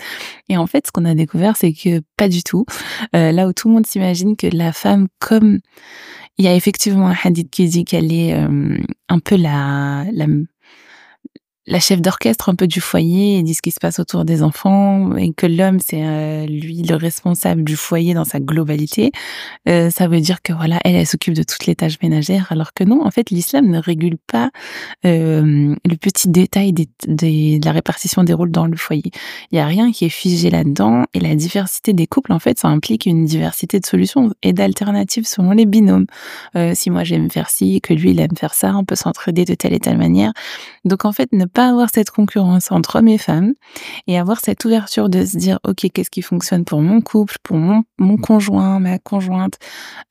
[0.47, 2.65] Et en fait, ce qu'on a découvert, c'est que pas du tout.
[3.15, 5.59] Euh, là où tout le monde s'imagine que la femme, comme
[6.37, 8.77] il y a effectivement un hadith qui dit qu'elle est euh,
[9.09, 10.27] un peu la, la
[11.65, 15.15] la chef d'orchestre un peu du foyer dit ce qui se passe autour des enfants
[15.15, 19.11] et que l'homme c'est euh, lui le responsable du foyer dans sa globalité,
[19.69, 22.73] euh, ça veut dire que voilà elle elle s'occupe de toutes les tâches ménagères alors
[22.73, 24.51] que non en fait l'islam ne régule pas
[25.05, 29.11] euh, le petit détail des, des, de la répartition des rôles dans le foyer.
[29.51, 32.59] Il y a rien qui est figé là-dedans et la diversité des couples en fait
[32.59, 36.07] ça implique une diversité de solutions et d'alternatives selon les binômes.
[36.57, 39.45] Euh, si moi j'aime faire ci que lui il aime faire ça, on peut s'entraider
[39.45, 40.33] de telle et telle manière.
[40.85, 43.53] Donc en fait ne pas avoir cette concurrence entre hommes et femmes
[44.07, 47.57] et avoir cette ouverture de se dire ok qu'est-ce qui fonctionne pour mon couple, pour
[47.57, 49.57] mon, mon conjoint, ma conjointe,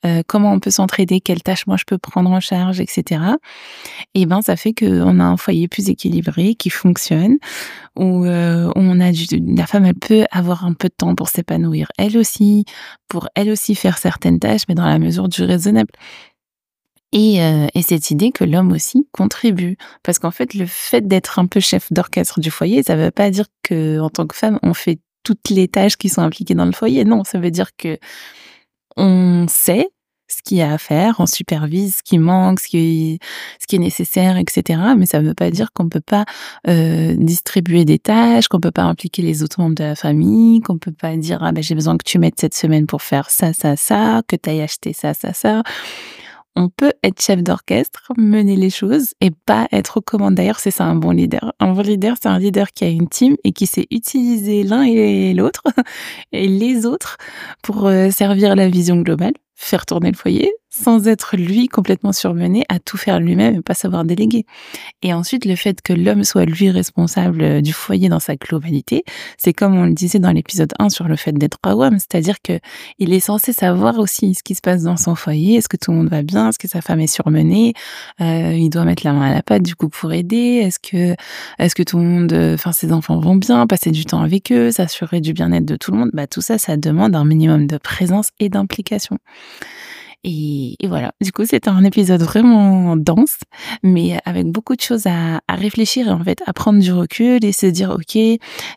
[0.05, 3.21] euh, comment on peut s'entraider, quelles tâches moi je peux prendre en charge, etc.
[4.15, 7.37] Et ben ça fait qu'on a un foyer plus équilibré qui fonctionne
[7.95, 9.25] où, euh, on a du,
[9.55, 12.65] la femme elle peut avoir un peu de temps pour s'épanouir elle aussi,
[13.07, 15.91] pour elle aussi faire certaines tâches mais dans la mesure du raisonnable.
[17.13, 19.77] Et, euh, et, cette idée que l'homme aussi contribue.
[20.01, 23.11] Parce qu'en fait, le fait d'être un peu chef d'orchestre du foyer, ça ne veut
[23.11, 26.55] pas dire que en tant que femme, on fait toutes les tâches qui sont impliquées
[26.55, 27.05] dans le foyer.
[27.05, 27.99] Non, ça veut dire que
[28.97, 29.87] on sait
[30.27, 33.19] ce qu'il y a à faire, on supervise ce qui manque, ce qui,
[33.71, 34.79] est nécessaire, etc.
[34.97, 36.25] Mais ça ne veut pas dire qu'on ne peut pas
[36.67, 40.61] euh, distribuer des tâches, qu'on ne peut pas impliquer les autres membres de la famille,
[40.61, 43.03] qu'on ne peut pas dire ah ben j'ai besoin que tu mettes cette semaine pour
[43.03, 45.61] faire ça, ça, ça, que tu ailles acheter ça, ça, ça
[46.55, 50.35] on peut être chef d'orchestre, mener les choses et pas être aux commandes.
[50.35, 51.53] D'ailleurs, c'est ça un bon leader.
[51.59, 54.83] Un bon leader, c'est un leader qui a une team et qui sait utiliser l'un
[54.83, 55.63] et l'autre
[56.31, 57.17] et les autres
[57.63, 62.65] pour euh, servir la vision globale, faire tourner le foyer, sans être lui complètement surmené
[62.67, 64.45] à tout faire lui-même et pas savoir déléguer.
[65.03, 69.03] Et ensuite, le fait que l'homme soit lui responsable euh, du foyer dans sa globalité,
[69.37, 72.59] c'est comme on le disait dans l'épisode 1 sur le fait d'être awam, c'est-à-dire que
[72.97, 75.91] il est censé savoir aussi ce qui se passe dans son foyer, est-ce que tout
[75.91, 77.73] le monde va bien, est-ce que sa femme est surmenée,
[78.21, 81.15] euh, il doit mettre la main à la pâte du coup pour aider, est-ce que
[81.59, 84.51] est-ce que tout le monde, euh, enfin ses enfants vont bien, passer du temps avec
[84.51, 87.67] eux, s'assurer du bien-être de tout le monde, bah tout ça, ça demande un minimum
[87.67, 89.19] de présence et d'implication.
[90.25, 93.39] Et, voilà, du coup, c'était un épisode vraiment dense,
[93.83, 97.43] mais avec beaucoup de choses à, à, réfléchir et en fait à prendre du recul
[97.43, 98.17] et se dire, OK,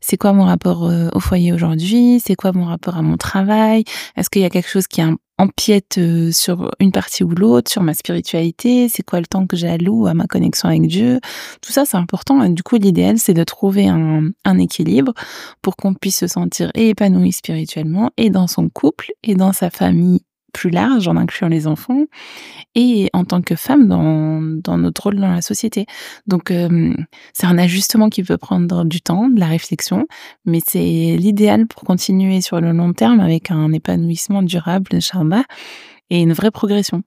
[0.00, 2.20] c'est quoi mon rapport euh, au foyer aujourd'hui?
[2.24, 3.84] C'est quoi mon rapport à mon travail?
[4.16, 5.02] Est-ce qu'il y a quelque chose qui
[5.38, 9.56] empiète euh, sur une partie ou l'autre, sur ma spiritualité, c'est quoi le temps que
[9.56, 11.20] j'alloue à ma connexion avec Dieu?
[11.60, 12.42] Tout ça, c'est important.
[12.42, 15.12] Et du coup, l'idéal, c'est de trouver un, un équilibre
[15.62, 20.22] pour qu'on puisse se sentir épanoui spirituellement et dans son couple et dans sa famille
[20.52, 22.04] plus large en incluant les enfants
[22.74, 25.86] et en tant que femme dans, dans notre rôle dans la société.
[26.26, 26.94] Donc euh,
[27.32, 30.06] c'est un ajustement qui peut prendre du temps, de la réflexion,
[30.44, 35.44] mais c'est l'idéal pour continuer sur le long terme avec un épanouissement durable, Sharma,
[36.10, 37.02] et une vraie progression.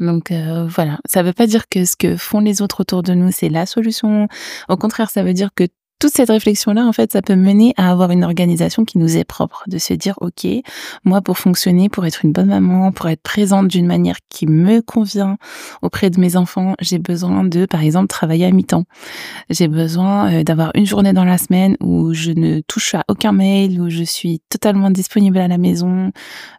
[0.00, 3.02] Donc euh, voilà, ça ne veut pas dire que ce que font les autres autour
[3.02, 4.28] de nous, c'est la solution.
[4.68, 5.64] Au contraire, ça veut dire que
[5.98, 9.24] toute cette réflexion-là, en fait, ça peut mener à avoir une organisation qui nous est
[9.24, 10.46] propre, de se dire, OK,
[11.04, 14.82] moi, pour fonctionner, pour être une bonne maman, pour être présente d'une manière qui me
[14.82, 15.36] convient
[15.82, 18.84] auprès de mes enfants, j'ai besoin de, par exemple, travailler à mi-temps.
[19.50, 23.32] J'ai besoin euh, d'avoir une journée dans la semaine où je ne touche à aucun
[23.32, 26.10] mail, où je suis totalement disponible à la maison.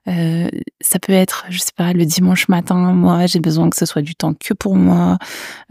[0.07, 0.49] Euh,
[0.81, 4.01] ça peut être, je sais pas, le dimanche matin, moi, j'ai besoin que ce soit
[4.01, 5.17] du temps que pour moi.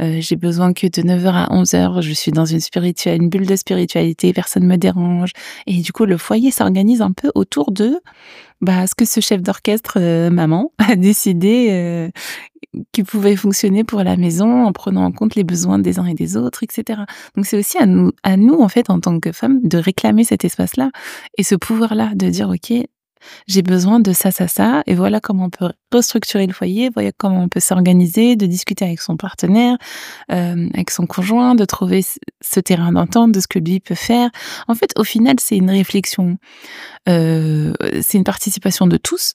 [0.00, 3.46] Euh, j'ai besoin que de 9h à 11h, je suis dans une spirituelle, une bulle
[3.46, 5.30] de spiritualité, personne me dérange.
[5.66, 8.00] Et du coup, le foyer s'organise un peu autour de
[8.60, 12.08] bah, ce que ce chef d'orchestre, euh, maman, a décidé euh,
[12.92, 16.14] qui pouvait fonctionner pour la maison en prenant en compte les besoins des uns et
[16.14, 17.02] des autres, etc.
[17.36, 20.24] Donc c'est aussi à nous, à nous, en fait, en tant que femmes, de réclamer
[20.24, 20.90] cet espace-là
[21.38, 22.72] et ce pouvoir-là, de dire, OK,
[23.46, 27.10] j'ai besoin de ça, ça, ça, et voilà comment on peut restructurer le foyer, voilà
[27.16, 29.76] comment on peut s'organiser, de discuter avec son partenaire,
[30.32, 32.04] euh, avec son conjoint, de trouver
[32.40, 34.30] ce terrain d'entente, de ce que lui peut faire.
[34.68, 36.36] En fait, au final, c'est une réflexion,
[37.08, 37.72] euh,
[38.02, 39.34] c'est une participation de tous,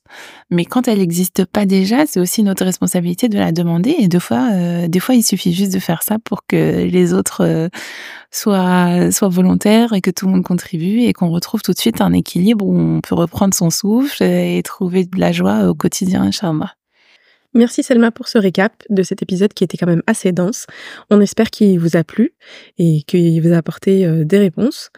[0.50, 4.20] mais quand elle n'existe pas déjà, c'est aussi notre responsabilité de la demander, et deux
[4.20, 7.70] fois, euh, des fois, il suffit juste de faire ça pour que les autres
[8.32, 12.02] soient, soient volontaires et que tout le monde contribue et qu'on retrouve tout de suite
[12.02, 16.32] un équilibre où on peut reprendre son souffle et trouver de la joie au quotidien,
[17.56, 20.68] Merci Selma pour ce récap de cet épisode qui était quand même assez dense.
[21.10, 22.34] On espère qu'il vous a plu
[22.78, 24.92] et qu'il vous a apporté euh, des réponses.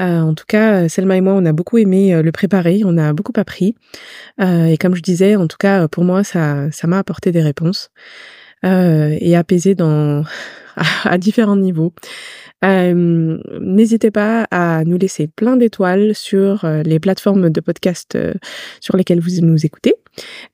[0.00, 2.96] Euh, en tout cas, Selma et moi, on a beaucoup aimé euh, le préparer, on
[2.96, 3.74] a beaucoup appris.
[4.40, 7.90] et comme je disais, en tout cas, pour moi, ça, m'a apporté des réponses
[8.62, 9.76] et apaisé
[11.04, 11.92] à différents niveaux.
[12.62, 18.16] N'hésitez pas à nous laisser plein d'étoiles sur les plateformes de podcast
[18.80, 19.94] sur lesquelles vous nous écoutez.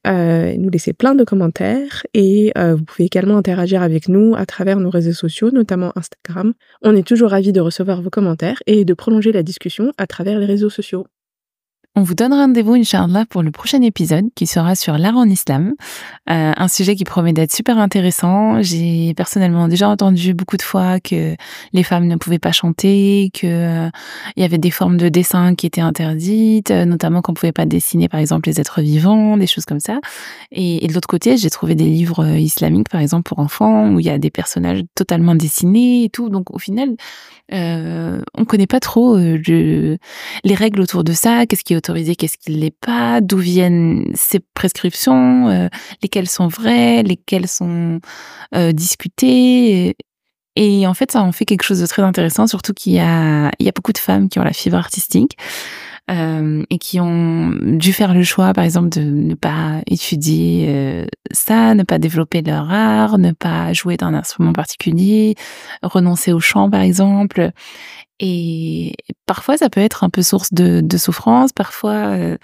[0.06, 4.46] Euh, nous laisser plein de commentaires et euh, vous pouvez également interagir avec nous à
[4.46, 6.54] travers nos réseaux sociaux, notamment Instagram.
[6.82, 10.38] On est toujours ravis de recevoir vos commentaires et de prolonger la discussion à travers
[10.38, 11.06] les réseaux sociaux.
[11.96, 15.74] On vous donne rendez-vous, Inch'Allah, pour le prochain épisode qui sera sur l'art en islam.
[16.28, 18.60] Euh, un sujet qui promet d'être super intéressant.
[18.62, 21.36] J'ai personnellement déjà entendu beaucoup de fois que
[21.72, 23.90] les femmes ne pouvaient pas chanter, que euh,
[24.34, 27.64] il y avait des formes de dessin qui étaient interdites, euh, notamment qu'on pouvait pas
[27.64, 30.00] dessiner, par exemple, les êtres vivants, des choses comme ça.
[30.50, 34.06] Et, de l'autre côté, j'ai trouvé des livres islamiques, par exemple, pour enfants, où il
[34.06, 36.28] y a des personnages totalement dessinés et tout.
[36.28, 36.96] Donc, au final,
[37.52, 39.98] euh, on connaît pas trop les
[40.44, 45.48] règles autour de ça, qu'est-ce qui est qu'est-ce qui l'est pas, d'où viennent ces prescriptions,
[45.48, 45.68] euh,
[46.02, 48.00] lesquelles sont vraies, lesquelles sont
[48.54, 49.96] euh, discutées.
[50.56, 53.50] Et en fait, ça en fait quelque chose de très intéressant, surtout qu'il y a,
[53.58, 55.36] il y a beaucoup de femmes qui ont la fibre artistique.
[56.10, 61.06] Euh, et qui ont dû faire le choix, par exemple, de ne pas étudier euh,
[61.30, 65.34] ça, ne pas développer leur art, ne pas jouer d'un instrument particulier,
[65.82, 67.52] renoncer au chant, par exemple.
[68.20, 68.94] Et
[69.26, 71.52] parfois, ça peut être un peu source de, souffrance.
[71.52, 72.36] Parfois,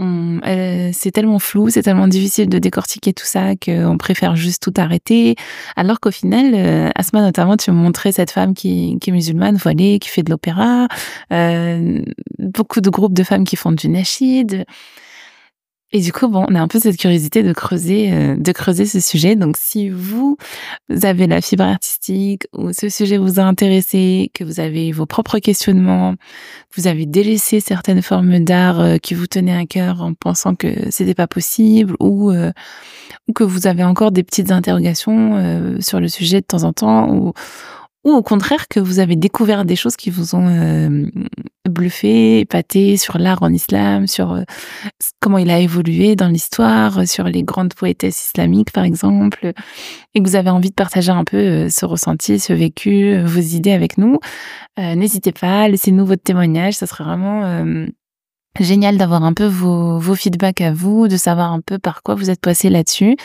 [0.00, 4.72] euh, c'est tellement flou, c'est tellement difficile de décortiquer tout ça qu'on préfère juste tout
[4.80, 5.36] arrêter.
[5.76, 10.08] Alors qu'au final, Asma notamment, tu me montrais cette femme qui, est musulmane, voilée, qui
[10.08, 10.88] fait de l'opéra.
[12.38, 14.64] Beaucoup de groupes de femmes qui font du nashid.
[15.94, 18.86] Et du coup, bon, on a un peu cette curiosité de creuser, euh, de creuser
[18.86, 19.36] ce sujet.
[19.36, 20.38] Donc, si vous
[21.02, 25.38] avez la fibre artistique ou ce sujet vous a intéressé, que vous avez vos propres
[25.38, 26.14] questionnements,
[26.74, 30.90] vous avez délaissé certaines formes d'art euh, qui vous tenaient à cœur en pensant que
[30.90, 32.52] c'était pas possible ou, euh,
[33.28, 35.12] ou que vous avez encore des petites interrogations
[35.80, 37.32] sur le sujet de temps en temps ou,
[38.04, 41.06] ou au contraire que vous avez découvert des choses qui vous ont euh,
[41.68, 44.42] bluffé, épaté sur l'art en islam, sur euh,
[45.20, 49.52] comment il a évolué dans l'histoire, sur les grandes poétesses islamiques par exemple,
[50.14, 53.40] et que vous avez envie de partager un peu euh, ce ressenti, ce vécu, vos
[53.40, 54.18] idées avec nous,
[54.78, 57.64] n'hésitez pas, laissez-nous votre témoignage, ça serait vraiment
[58.58, 62.14] génial d'avoir un peu vos, vos feedbacks à vous, de savoir un peu par quoi
[62.14, 63.16] vous êtes passé là-dessus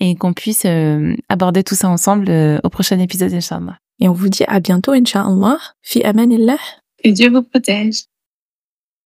[0.00, 0.66] et qu'on puisse
[1.28, 2.30] aborder tout ça ensemble
[2.62, 3.78] au prochain épisode, Inch'Allah.
[4.00, 5.58] Et on vous dit à bientôt, Inch'Allah.
[5.82, 6.58] Fi amanillah.
[7.02, 8.04] Que Dieu vous protège.